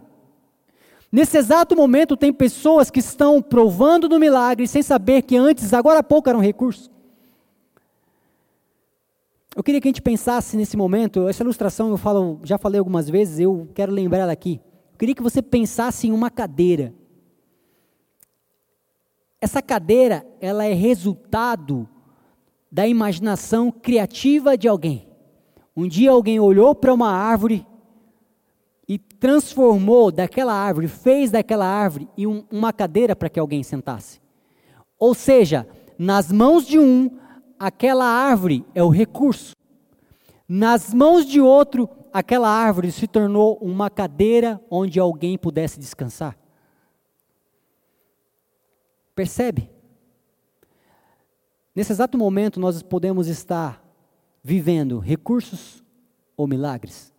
Nesse 1.11 1.39
exato 1.39 1.74
momento, 1.74 2.18
tem 2.18 2.31
pessoas 2.31 2.91
que 2.91 3.01
estão 3.01 3.41
provando 3.41 4.11
do 4.11 4.20
milagre 4.20 4.68
sem 4.68 4.83
saber 4.83 5.22
que 5.22 5.39
antes, 5.39 5.72
agora 5.72 6.01
há 6.01 6.03
pouco, 6.03 6.29
era 6.29 6.37
um 6.37 6.43
recurso. 6.43 6.91
Eu 9.57 9.62
queria 9.62 9.81
que 9.81 9.89
a 9.89 9.91
gente 9.91 10.03
pensasse 10.03 10.55
nesse 10.55 10.77
momento, 10.77 11.27
essa 11.27 11.43
ilustração 11.43 11.89
eu 11.89 11.97
falo, 11.97 12.41
já 12.45 12.59
falei 12.59 12.79
algumas 12.79 13.09
vezes, 13.09 13.41
eu 13.41 13.70
quero 13.72 13.91
lembrar 13.91 14.18
ela 14.18 14.33
aqui. 14.33 14.61
Eu 14.93 14.99
queria 14.99 15.14
que 15.14 15.22
você 15.22 15.41
pensasse 15.41 16.09
em 16.09 16.12
uma 16.12 16.29
cadeira. 16.29 16.93
Essa 19.41 19.62
cadeira, 19.62 20.27
ela 20.43 20.66
é 20.66 20.74
resultado 20.74 21.89
da 22.77 22.87
imaginação 22.87 23.72
criativa 23.72 24.55
de 24.55 24.68
alguém. 24.68 25.09
Um 25.74 25.89
dia 25.89 26.11
alguém 26.11 26.39
olhou 26.39 26.74
para 26.74 26.93
uma 26.93 27.11
árvore 27.11 27.66
e 28.87 28.99
transformou 28.99 30.12
daquela 30.12 30.53
árvore, 30.53 30.87
fez 30.87 31.31
daquela 31.31 31.64
árvore 31.64 32.07
e 32.18 32.27
um, 32.27 32.45
uma 32.51 32.74
cadeira 32.74 33.16
para 33.16 33.31
que 33.31 33.41
alguém 33.41 33.62
sentasse. 33.62 34.20
Ou 34.99 35.14
seja, 35.14 35.66
nas 35.99 36.31
mãos 36.31 36.66
de 36.66 36.79
um, 36.79 37.18
aquela 37.59 38.05
árvore 38.05 38.62
é 38.74 38.83
o 38.83 38.91
recurso. 38.91 39.57
Nas 40.47 40.93
mãos 40.93 41.24
de 41.24 41.41
outro, 41.41 41.89
aquela 42.12 42.51
árvore 42.51 42.93
se 42.93 43.07
tornou 43.07 43.57
uma 43.62 43.89
cadeira 43.89 44.61
onde 44.70 45.01
alguém 45.01 45.39
pudesse 45.39 45.81
descansar. 45.81 46.37
Percebe? 49.14 49.76
Nesse 51.77 51.93
exato 51.93 52.16
momento, 52.16 52.59
nós 52.59 52.83
podemos 52.83 53.29
estar 53.29 53.85
vivendo 54.43 54.99
recursos 54.99 55.85
ou 56.35 56.47
milagres. 56.47 57.12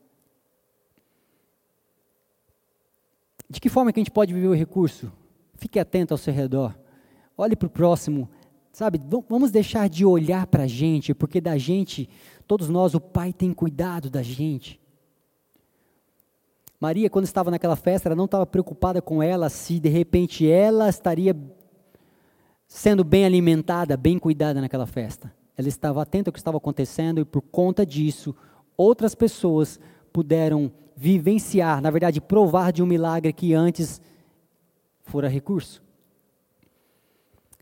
De 3.47 3.61
que 3.61 3.69
forma 3.69 3.93
que 3.93 3.99
a 3.99 4.01
gente 4.01 4.09
pode 4.09 4.33
viver 4.33 4.47
o 4.47 4.55
recurso? 4.55 5.13
Fique 5.53 5.79
atento 5.79 6.11
ao 6.11 6.17
seu 6.17 6.33
redor. 6.33 6.75
Olhe 7.37 7.55
para 7.55 7.67
o 7.67 7.69
próximo. 7.69 8.27
Sabe, 8.73 8.99
vamos 9.29 9.51
deixar 9.51 9.87
de 9.87 10.03
olhar 10.03 10.47
para 10.47 10.63
a 10.63 10.67
gente, 10.67 11.13
porque 11.13 11.39
da 11.39 11.55
gente, 11.55 12.09
todos 12.47 12.67
nós, 12.67 12.95
o 12.95 12.99
Pai 12.99 13.31
tem 13.31 13.53
cuidado 13.53 14.09
da 14.09 14.23
gente. 14.23 14.81
Maria, 16.79 17.11
quando 17.11 17.25
estava 17.25 17.51
naquela 17.51 17.75
festa, 17.75 18.09
ela 18.09 18.15
não 18.15 18.25
estava 18.25 18.45
preocupada 18.45 19.03
com 19.03 19.21
ela 19.21 19.49
se 19.49 19.79
de 19.79 19.89
repente 19.89 20.49
ela 20.49 20.89
estaria 20.89 21.35
sendo 22.67 23.03
bem 23.03 23.25
alimentada, 23.25 23.95
bem 23.95 24.19
cuidada 24.19 24.59
naquela 24.59 24.85
festa. 24.85 25.33
Ela 25.55 25.69
estava 25.69 26.01
atenta 26.01 26.29
ao 26.29 26.33
que 26.33 26.39
estava 26.39 26.57
acontecendo 26.57 27.21
e 27.21 27.25
por 27.25 27.41
conta 27.41 27.85
disso, 27.85 28.35
outras 28.75 29.15
pessoas 29.15 29.79
puderam 30.11 30.71
vivenciar, 30.95 31.81
na 31.81 31.89
verdade, 31.89 32.19
provar 32.19 32.71
de 32.71 32.83
um 32.83 32.85
milagre 32.85 33.31
que 33.31 33.53
antes 33.53 34.01
fora 35.01 35.27
recurso. 35.27 35.81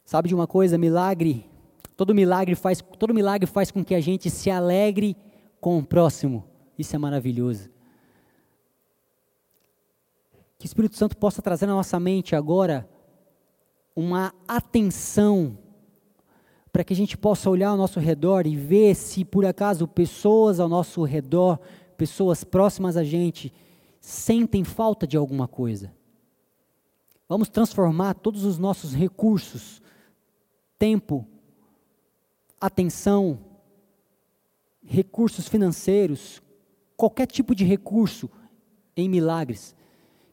Sabe 0.03 0.29
de 0.29 0.35
uma 0.35 0.47
coisa, 0.47 0.77
milagre, 0.77 1.49
todo 1.95 2.13
milagre 2.13 2.55
faz, 2.55 2.81
todo 2.97 3.13
milagre 3.13 3.47
faz 3.47 3.71
com 3.71 3.83
que 3.83 3.95
a 3.95 4.01
gente 4.01 4.29
se 4.29 4.49
alegre 4.49 5.15
com 5.59 5.77
o 5.79 5.85
próximo. 5.85 6.45
Isso 6.77 6.95
é 6.95 6.99
maravilhoso. 6.99 7.69
Que 10.57 10.65
o 10.65 10.67
Espírito 10.67 10.95
Santo 10.95 11.17
possa 11.17 11.41
trazer 11.41 11.65
na 11.65 11.73
nossa 11.73 11.99
mente 11.99 12.35
agora 12.35 12.87
uma 13.95 14.33
atenção 14.47 15.57
para 16.71 16.83
que 16.83 16.91
a 16.91 16.95
gente 16.95 17.17
possa 17.17 17.49
olhar 17.49 17.69
ao 17.69 17.77
nosso 17.77 17.99
redor 17.99 18.45
e 18.45 18.55
ver 18.55 18.95
se 18.95 19.23
por 19.23 19.45
acaso 19.45 19.87
pessoas 19.87 20.59
ao 20.59 20.67
nosso 20.67 21.03
redor, 21.03 21.57
pessoas 21.95 22.43
próximas 22.43 22.97
a 22.97 23.03
gente, 23.03 23.53
sentem 24.01 24.63
falta 24.63 25.07
de 25.07 25.15
alguma 25.15 25.47
coisa. 25.47 25.93
Vamos 27.29 27.49
transformar 27.49 28.13
todos 28.15 28.43
os 28.43 28.57
nossos 28.57 28.93
recursos, 28.93 29.81
tempo, 30.77 31.25
atenção, 32.59 33.39
recursos 34.83 35.47
financeiros, 35.47 36.41
qualquer 36.95 37.25
tipo 37.25 37.55
de 37.55 37.63
recurso 37.63 38.29
em 38.95 39.09
milagres. 39.09 39.75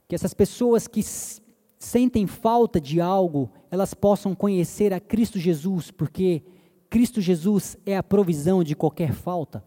Que 0.07 0.15
essas 0.15 0.35
pessoas 0.35 0.87
que 0.87 1.03
sentem 1.83 2.29
falta 2.29 2.81
de 2.81 3.01
algo, 3.01 3.51
elas 3.69 3.93
possam 3.93 4.37
conhecer 4.37 4.93
a 4.93 5.01
Cristo 5.01 5.39
Jesus, 5.39 5.91
porque 5.91 6.43
Cristo 6.89 7.21
Jesus 7.21 7.77
é 7.85 7.97
a 7.97 8.03
provisão 8.03 8.63
de 8.63 8.77
qualquer 8.77 9.13
falta. 9.13 9.65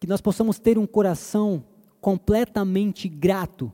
Que 0.00 0.06
nós 0.06 0.22
possamos 0.22 0.58
ter 0.58 0.78
um 0.78 0.86
coração 0.86 1.62
completamente 2.00 3.08
grato, 3.08 3.70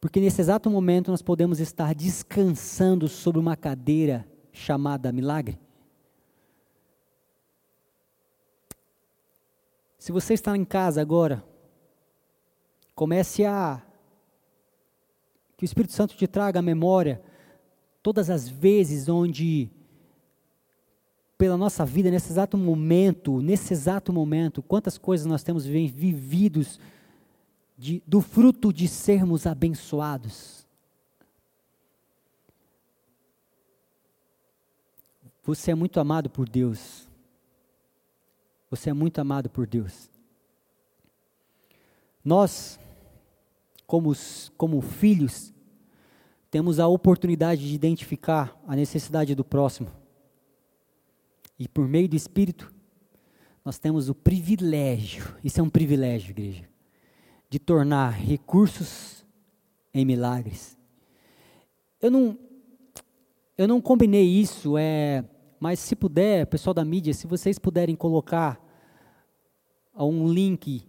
porque 0.00 0.20
nesse 0.20 0.40
exato 0.40 0.68
momento 0.68 1.10
nós 1.10 1.22
podemos 1.22 1.60
estar 1.60 1.94
descansando 1.94 3.08
sobre 3.08 3.38
uma 3.38 3.56
cadeira 3.56 4.26
chamada 4.52 5.12
milagre. 5.12 5.58
Se 9.98 10.10
você 10.10 10.34
está 10.34 10.56
em 10.56 10.64
casa 10.64 11.00
agora, 11.00 11.44
comece 12.94 13.44
a 13.44 13.85
que 15.56 15.64
o 15.64 15.66
Espírito 15.66 15.92
Santo 15.92 16.14
te 16.14 16.26
traga 16.26 16.58
à 16.58 16.62
memória 16.62 17.22
todas 18.02 18.30
as 18.30 18.48
vezes 18.48 19.08
onde, 19.08 19.70
pela 21.36 21.56
nossa 21.56 21.84
vida, 21.84 22.10
nesse 22.10 22.30
exato 22.30 22.56
momento, 22.56 23.40
nesse 23.40 23.72
exato 23.72 24.12
momento, 24.12 24.62
quantas 24.62 24.98
coisas 24.98 25.26
nós 25.26 25.42
temos 25.42 25.64
vividos 25.64 26.78
de, 27.76 28.02
do 28.06 28.20
fruto 28.20 28.72
de 28.72 28.86
sermos 28.86 29.46
abençoados. 29.46 30.66
Você 35.42 35.70
é 35.70 35.74
muito 35.74 36.00
amado 36.00 36.28
por 36.28 36.48
Deus. 36.48 37.08
Você 38.68 38.90
é 38.90 38.92
muito 38.92 39.20
amado 39.20 39.48
por 39.48 39.66
Deus. 39.66 40.10
Nós 42.24 42.80
como, 43.86 44.12
como 44.56 44.80
filhos, 44.80 45.54
temos 46.50 46.80
a 46.80 46.88
oportunidade 46.88 47.68
de 47.68 47.74
identificar 47.74 48.58
a 48.66 48.74
necessidade 48.74 49.34
do 49.34 49.44
próximo. 49.44 49.90
E 51.58 51.68
por 51.68 51.86
meio 51.88 52.08
do 52.08 52.16
Espírito, 52.16 52.72
nós 53.64 53.78
temos 53.78 54.08
o 54.08 54.14
privilégio, 54.14 55.36
isso 55.42 55.60
é 55.60 55.62
um 55.62 55.70
privilégio, 55.70 56.30
igreja, 56.30 56.68
de 57.48 57.58
tornar 57.58 58.10
recursos 58.10 59.24
em 59.92 60.04
milagres. 60.04 60.76
Eu 62.00 62.10
não, 62.10 62.38
eu 63.56 63.66
não 63.66 63.80
combinei 63.80 64.24
isso, 64.24 64.76
é, 64.78 65.24
mas 65.58 65.80
se 65.80 65.96
puder, 65.96 66.46
pessoal 66.46 66.74
da 66.74 66.84
mídia, 66.84 67.14
se 67.14 67.26
vocês 67.26 67.58
puderem 67.58 67.96
colocar 67.96 68.60
um 69.94 70.28
link 70.28 70.86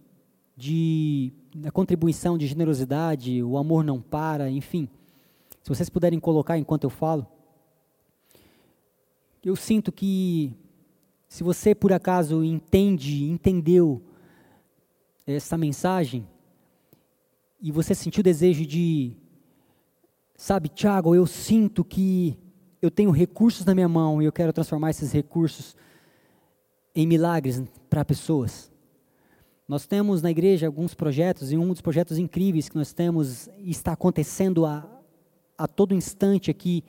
de 0.56 1.34
a 1.66 1.72
contribuição 1.72 2.38
de 2.38 2.48
generosidade, 2.48 3.42
o 3.42 3.58
amor 3.58 3.84
não 3.84 4.02
para, 4.02 4.50
enfim. 4.50 4.90
Se 5.64 5.70
vocês 5.70 5.90
puderem 5.90 6.20
colocar 6.20 6.58
enquanto 6.58 6.84
eu 6.84 6.90
falo. 6.90 7.26
Eu 9.44 9.56
sinto 9.56 9.92
que 9.92 10.54
se 11.28 11.44
você 11.44 11.76
por 11.76 11.92
acaso 11.92 12.44
entende, 12.44 13.26
entendeu 13.26 14.02
essa 15.26 15.58
mensagem 15.58 16.28
e 17.62 17.72
você 17.72 17.94
sentiu 17.94 18.22
o 18.22 18.24
desejo 18.24 18.66
de 18.66 19.16
sabe, 20.36 20.70
Tiago, 20.70 21.16
eu 21.16 21.26
sinto 21.26 21.84
que 21.84 22.38
eu 22.82 22.92
tenho 22.92 23.10
recursos 23.10 23.66
na 23.66 23.74
minha 23.74 23.90
mão 23.90 24.22
e 24.22 24.26
eu 24.26 24.32
quero 24.32 24.54
transformar 24.54 24.92
esses 24.92 25.12
recursos 25.12 25.76
em 26.96 27.08
milagres 27.08 27.64
para 27.90 28.06
pessoas. 28.06 28.72
Nós 29.68 29.86
temos 29.86 30.22
na 30.22 30.32
igreja 30.32 30.66
alguns 30.66 30.94
projetos, 30.94 31.52
e 31.52 31.58
um 31.58 31.68
dos 31.68 31.82
projetos 31.82 32.18
incríveis 32.18 32.70
que 32.70 32.78
nós 32.78 32.94
temos 32.94 33.50
está 33.60 33.92
acontecendo 33.92 34.66
a, 34.66 34.88
a 35.58 35.68
todo 35.68 35.94
instante 35.94 36.50
aqui 36.50 36.86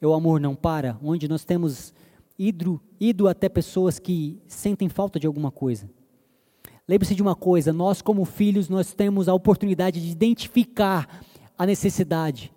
é 0.00 0.06
o 0.06 0.14
Amor 0.14 0.40
Não 0.40 0.54
Para, 0.54 0.96
onde 1.02 1.26
nós 1.26 1.44
temos 1.44 1.92
ido, 2.38 2.80
ido 3.00 3.26
até 3.26 3.48
pessoas 3.48 3.98
que 3.98 4.40
sentem 4.46 4.88
falta 4.88 5.18
de 5.18 5.26
alguma 5.26 5.50
coisa. 5.50 5.90
Lembre-se 6.86 7.14
de 7.14 7.22
uma 7.22 7.34
coisa, 7.34 7.72
nós 7.72 8.00
como 8.00 8.24
filhos, 8.24 8.68
nós 8.68 8.94
temos 8.94 9.28
a 9.28 9.34
oportunidade 9.34 10.00
de 10.00 10.10
identificar 10.10 11.24
a 11.58 11.66
necessidade. 11.66 12.52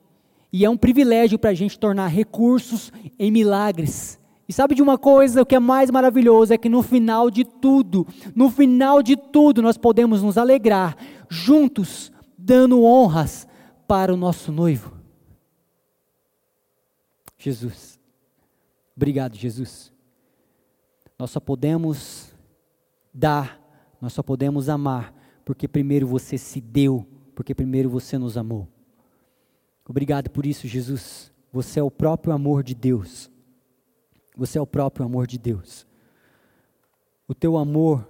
E 0.53 0.63
é 0.63 0.69
um 0.69 0.77
privilégio 0.77 1.39
para 1.39 1.49
a 1.49 1.55
gente 1.55 1.77
tornar 1.79 2.07
recursos 2.07 2.91
em 3.17 3.31
milagres. 3.31 4.19
E 4.47 4.53
sabe 4.53 4.75
de 4.75 4.81
uma 4.81 4.97
coisa, 4.97 5.41
o 5.41 5.45
que 5.45 5.55
é 5.55 5.59
mais 5.59 5.89
maravilhoso 5.89 6.53
é 6.53 6.57
que 6.57 6.69
no 6.69 6.83
final 6.83 7.31
de 7.31 7.43
tudo, 7.43 8.07
no 8.35 8.49
final 8.49 9.01
de 9.01 9.15
tudo, 9.15 9.61
nós 9.61 9.77
podemos 9.77 10.21
nos 10.21 10.37
alegrar 10.37 10.95
juntos, 11.27 12.11
dando 12.37 12.83
honras 12.83 13.47
para 13.87 14.13
o 14.13 14.17
nosso 14.17 14.51
noivo. 14.51 14.93
Jesus. 17.37 17.99
Obrigado, 18.95 19.35
Jesus. 19.35 19.91
Nós 21.17 21.31
só 21.31 21.39
podemos 21.39 22.31
dar, 23.13 23.59
nós 23.99 24.13
só 24.13 24.21
podemos 24.21 24.69
amar, 24.69 25.13
porque 25.43 25.67
primeiro 25.67 26.07
você 26.07 26.37
se 26.37 26.61
deu, 26.61 27.05
porque 27.33 27.55
primeiro 27.55 27.89
você 27.89 28.17
nos 28.17 28.37
amou. 28.37 28.67
Obrigado 29.87 30.29
por 30.29 30.45
isso, 30.45 30.67
Jesus. 30.67 31.31
Você 31.51 31.79
é 31.79 31.83
o 31.83 31.91
próprio 31.91 32.33
amor 32.33 32.63
de 32.63 32.75
Deus. 32.75 33.29
Você 34.35 34.57
é 34.57 34.61
o 34.61 34.67
próprio 34.67 35.05
amor 35.05 35.27
de 35.27 35.37
Deus. 35.37 35.87
O 37.27 37.33
teu 37.33 37.57
amor. 37.57 38.07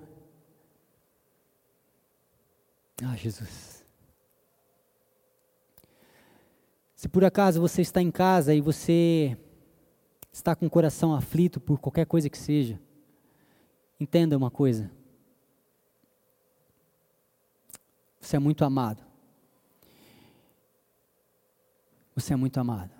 Ah, 3.03 3.15
Jesus. 3.15 3.85
Se 6.95 7.07
por 7.07 7.23
acaso 7.23 7.61
você 7.61 7.81
está 7.81 8.01
em 8.01 8.09
casa 8.09 8.53
e 8.55 8.61
você 8.61 9.37
está 10.31 10.55
com 10.55 10.65
o 10.65 10.69
coração 10.69 11.13
aflito 11.13 11.59
por 11.59 11.79
qualquer 11.79 12.05
coisa 12.05 12.29
que 12.29 12.37
seja, 12.37 12.81
entenda 13.99 14.35
uma 14.35 14.49
coisa. 14.49 14.89
Você 18.19 18.35
é 18.37 18.39
muito 18.39 18.65
amado. 18.65 19.03
Você 22.15 22.33
é 22.33 22.35
muito 22.35 22.59
amado. 22.59 22.94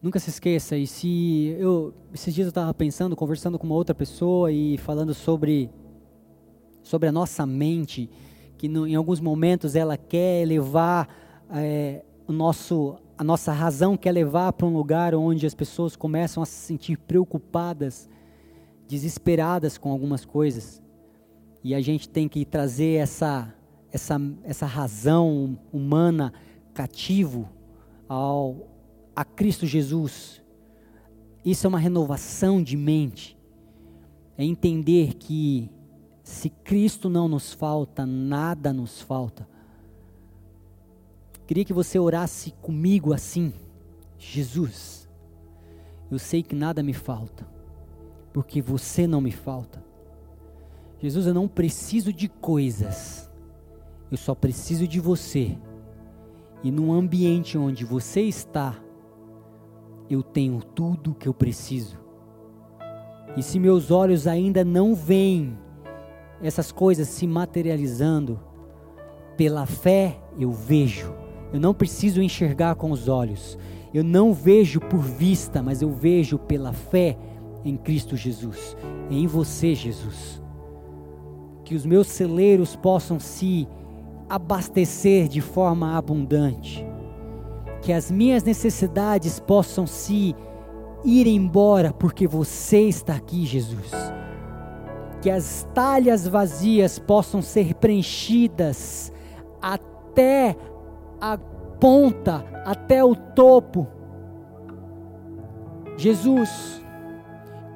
Nunca 0.00 0.20
se 0.20 0.30
esqueça, 0.30 0.76
e 0.76 0.86
se 0.86 1.56
eu 1.58 1.92
esses 2.14 2.32
dias 2.32 2.46
eu 2.46 2.50
estava 2.50 2.72
pensando, 2.72 3.16
conversando 3.16 3.58
com 3.58 3.66
uma 3.66 3.74
outra 3.74 3.92
pessoa 3.92 4.52
e 4.52 4.78
falando 4.78 5.12
sobre 5.12 5.68
sobre 6.84 7.08
a 7.08 7.12
nossa 7.12 7.44
mente, 7.44 8.08
que 8.56 8.68
no, 8.68 8.86
em 8.86 8.94
alguns 8.94 9.18
momentos 9.18 9.74
ela 9.74 9.96
quer 9.96 10.46
levar 10.46 11.08
é, 11.50 12.04
o 12.28 12.32
nosso 12.32 12.96
a 13.18 13.24
nossa 13.24 13.50
razão 13.50 13.96
quer 13.96 14.12
levar 14.12 14.52
para 14.52 14.68
um 14.68 14.72
lugar 14.72 15.16
onde 15.16 15.44
as 15.44 15.54
pessoas 15.54 15.96
começam 15.96 16.44
a 16.44 16.46
se 16.46 16.52
sentir 16.52 16.96
preocupadas, 16.96 18.08
desesperadas 18.86 19.76
com 19.76 19.90
algumas 19.90 20.24
coisas. 20.24 20.80
E 21.64 21.74
a 21.74 21.80
gente 21.80 22.08
tem 22.08 22.28
que 22.28 22.44
trazer 22.44 23.00
essa 23.00 23.52
essa 23.92 24.20
essa 24.44 24.64
razão 24.64 25.58
humana 25.72 26.32
cativo 26.72 27.48
ao 28.08 28.77
a 29.18 29.24
Cristo 29.24 29.66
Jesus. 29.66 30.40
Isso 31.44 31.66
é 31.66 31.68
uma 31.68 31.80
renovação 31.80 32.62
de 32.62 32.76
mente. 32.76 33.36
É 34.36 34.44
entender 34.44 35.14
que 35.14 35.68
se 36.22 36.48
Cristo 36.48 37.10
não 37.10 37.26
nos 37.26 37.52
falta, 37.52 38.06
nada 38.06 38.72
nos 38.72 39.00
falta. 39.00 39.48
Queria 41.48 41.64
que 41.64 41.72
você 41.72 41.98
orasse 41.98 42.52
comigo 42.62 43.12
assim: 43.12 43.52
Jesus, 44.16 45.08
eu 46.12 46.18
sei 46.20 46.40
que 46.40 46.54
nada 46.54 46.80
me 46.80 46.92
falta, 46.92 47.44
porque 48.32 48.62
você 48.62 49.04
não 49.04 49.20
me 49.20 49.32
falta. 49.32 49.84
Jesus, 51.00 51.26
eu 51.26 51.34
não 51.34 51.48
preciso 51.48 52.12
de 52.12 52.28
coisas, 52.28 53.28
eu 54.12 54.16
só 54.16 54.32
preciso 54.32 54.86
de 54.86 55.00
você. 55.00 55.58
E 56.62 56.70
no 56.70 56.92
ambiente 56.92 57.58
onde 57.58 57.84
você 57.84 58.20
está, 58.20 58.80
eu 60.10 60.22
tenho 60.22 60.62
tudo 60.62 61.14
que 61.14 61.28
eu 61.28 61.34
preciso. 61.34 61.98
E 63.36 63.42
se 63.42 63.58
meus 63.58 63.90
olhos 63.90 64.26
ainda 64.26 64.64
não 64.64 64.94
veem 64.94 65.56
essas 66.42 66.72
coisas 66.72 67.08
se 67.08 67.26
materializando, 67.26 68.40
pela 69.36 69.66
fé 69.66 70.18
eu 70.38 70.50
vejo. 70.50 71.14
Eu 71.52 71.60
não 71.60 71.74
preciso 71.74 72.22
enxergar 72.22 72.74
com 72.74 72.90
os 72.90 73.08
olhos. 73.08 73.58
Eu 73.92 74.04
não 74.04 74.34
vejo 74.34 74.80
por 74.80 75.00
vista, 75.00 75.62
mas 75.62 75.80
eu 75.80 75.90
vejo 75.90 76.38
pela 76.38 76.72
fé 76.72 77.16
em 77.64 77.76
Cristo 77.76 78.16
Jesus, 78.16 78.76
em 79.10 79.26
você, 79.26 79.74
Jesus. 79.74 80.42
Que 81.64 81.74
os 81.74 81.84
meus 81.86 82.06
celeiros 82.08 82.76
possam 82.76 83.18
se 83.18 83.66
abastecer 84.28 85.28
de 85.28 85.40
forma 85.40 85.96
abundante. 85.96 86.86
Que 87.80 87.92
as 87.92 88.10
minhas 88.10 88.42
necessidades 88.42 89.38
possam 89.38 89.86
se 89.86 90.34
ir 91.04 91.26
embora, 91.26 91.92
porque 91.92 92.26
você 92.26 92.80
está 92.82 93.14
aqui, 93.14 93.46
Jesus. 93.46 93.90
Que 95.20 95.30
as 95.30 95.66
talhas 95.74 96.26
vazias 96.26 96.98
possam 96.98 97.42
ser 97.42 97.74
preenchidas 97.74 99.12
até 99.60 100.56
a 101.20 101.38
ponta, 101.80 102.44
até 102.64 103.02
o 103.04 103.14
topo. 103.14 103.86
Jesus, 105.96 106.82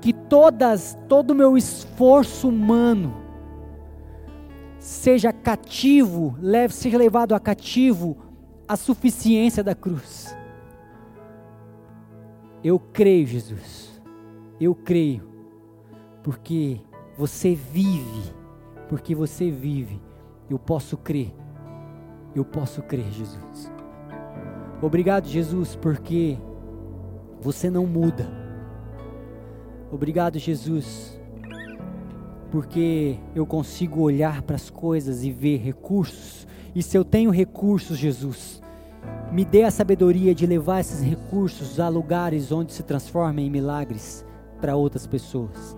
que 0.00 0.12
todas, 0.12 0.96
todo 1.08 1.32
o 1.32 1.34
meu 1.34 1.56
esforço 1.56 2.48
humano 2.48 3.22
seja 4.78 5.32
cativo, 5.32 6.36
leve, 6.40 6.74
seja 6.74 6.98
levado 6.98 7.34
a 7.34 7.40
cativo 7.40 8.16
a 8.72 8.76
suficiência 8.76 9.62
da 9.62 9.74
cruz. 9.74 10.34
Eu 12.64 12.78
creio, 12.78 13.26
Jesus. 13.26 14.02
Eu 14.58 14.74
creio. 14.74 15.28
Porque 16.22 16.80
você 17.14 17.54
vive. 17.54 18.32
Porque 18.88 19.14
você 19.14 19.50
vive. 19.50 20.00
Eu 20.48 20.58
posso 20.58 20.96
crer. 20.96 21.34
Eu 22.34 22.46
posso 22.46 22.80
crer, 22.80 23.12
Jesus. 23.12 23.70
Obrigado, 24.80 25.26
Jesus, 25.26 25.76
porque 25.76 26.38
você 27.42 27.68
não 27.68 27.86
muda. 27.86 28.26
Obrigado, 29.90 30.38
Jesus, 30.38 31.20
porque 32.50 33.18
eu 33.34 33.44
consigo 33.44 34.00
olhar 34.00 34.40
para 34.40 34.56
as 34.56 34.70
coisas 34.70 35.24
e 35.24 35.30
ver 35.30 35.58
recursos. 35.58 36.46
E 36.74 36.82
se 36.82 36.96
eu 36.96 37.04
tenho 37.04 37.30
recursos, 37.30 37.98
Jesus, 37.98 38.62
me 39.30 39.44
dê 39.44 39.64
a 39.64 39.70
sabedoria 39.70 40.34
de 40.34 40.46
levar 40.46 40.80
esses 40.80 41.00
recursos 41.00 41.78
a 41.78 41.88
lugares 41.88 42.50
onde 42.52 42.72
se 42.72 42.82
transformem 42.82 43.46
em 43.46 43.50
milagres 43.50 44.24
para 44.60 44.76
outras 44.76 45.06
pessoas. 45.06 45.76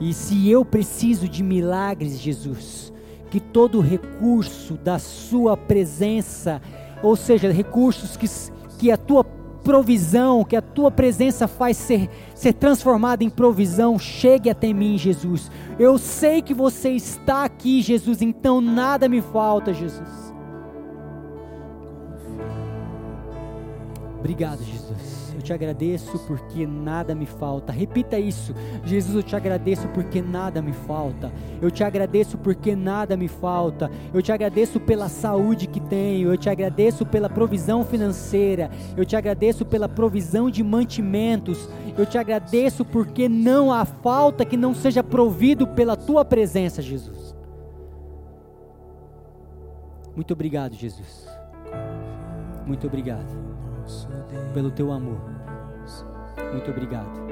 E 0.00 0.12
se 0.12 0.48
eu 0.48 0.64
preciso 0.64 1.28
de 1.28 1.42
milagres, 1.42 2.18
Jesus, 2.18 2.92
que 3.30 3.38
todo 3.38 3.80
recurso 3.80 4.74
da 4.74 4.98
Sua 4.98 5.56
presença, 5.56 6.60
ou 7.02 7.14
seja, 7.14 7.52
recursos 7.52 8.16
que, 8.16 8.26
que 8.78 8.90
a 8.90 8.96
Tua 8.96 9.24
provisão, 9.62 10.44
que 10.44 10.56
a 10.56 10.62
Tua 10.62 10.90
presença 10.90 11.46
faz 11.48 11.76
ser, 11.76 12.10
ser 12.34 12.52
transformada 12.52 13.24
em 13.24 13.30
provisão, 13.30 13.98
chegue 13.98 14.50
até 14.50 14.72
mim, 14.72 14.98
Jesus. 14.98 15.50
Eu 15.78 15.98
sei 15.98 16.42
que 16.42 16.54
você 16.54 16.90
está 16.90 17.44
aqui, 17.44 17.80
Jesus, 17.82 18.22
então 18.22 18.60
nada 18.60 19.08
me 19.08 19.20
falta, 19.20 19.72
Jesus. 19.72 20.32
Obrigado, 24.18 24.62
Jesus. 24.62 25.11
Eu 25.42 25.46
te 25.46 25.52
agradeço 25.52 26.20
porque 26.20 26.64
nada 26.64 27.16
me 27.16 27.26
falta. 27.26 27.72
Repita 27.72 28.16
isso. 28.16 28.54
Jesus, 28.84 29.16
eu 29.16 29.22
te 29.24 29.34
agradeço 29.34 29.88
porque 29.88 30.22
nada 30.22 30.62
me 30.62 30.72
falta. 30.72 31.32
Eu 31.60 31.68
te 31.68 31.82
agradeço 31.82 32.38
porque 32.38 32.76
nada 32.76 33.16
me 33.16 33.26
falta. 33.26 33.90
Eu 34.14 34.22
te 34.22 34.30
agradeço 34.30 34.78
pela 34.78 35.08
saúde 35.08 35.66
que 35.66 35.80
tenho. 35.80 36.32
Eu 36.32 36.36
te 36.36 36.48
agradeço 36.48 37.04
pela 37.04 37.28
provisão 37.28 37.84
financeira. 37.84 38.70
Eu 38.96 39.04
te 39.04 39.16
agradeço 39.16 39.66
pela 39.66 39.88
provisão 39.88 40.48
de 40.48 40.62
mantimentos. 40.62 41.68
Eu 41.98 42.06
te 42.06 42.16
agradeço 42.16 42.84
porque 42.84 43.28
não 43.28 43.72
há 43.72 43.84
falta 43.84 44.44
que 44.44 44.56
não 44.56 44.72
seja 44.72 45.02
provido 45.02 45.66
pela 45.66 45.96
tua 45.96 46.24
presença, 46.24 46.80
Jesus. 46.80 47.34
Muito 50.14 50.32
obrigado, 50.34 50.76
Jesus. 50.76 51.26
Muito 52.64 52.86
obrigado 52.86 53.42
pelo 54.52 54.70
teu 54.70 54.92
amor. 54.92 55.31
Muito 56.52 56.70
obrigado. 56.70 57.22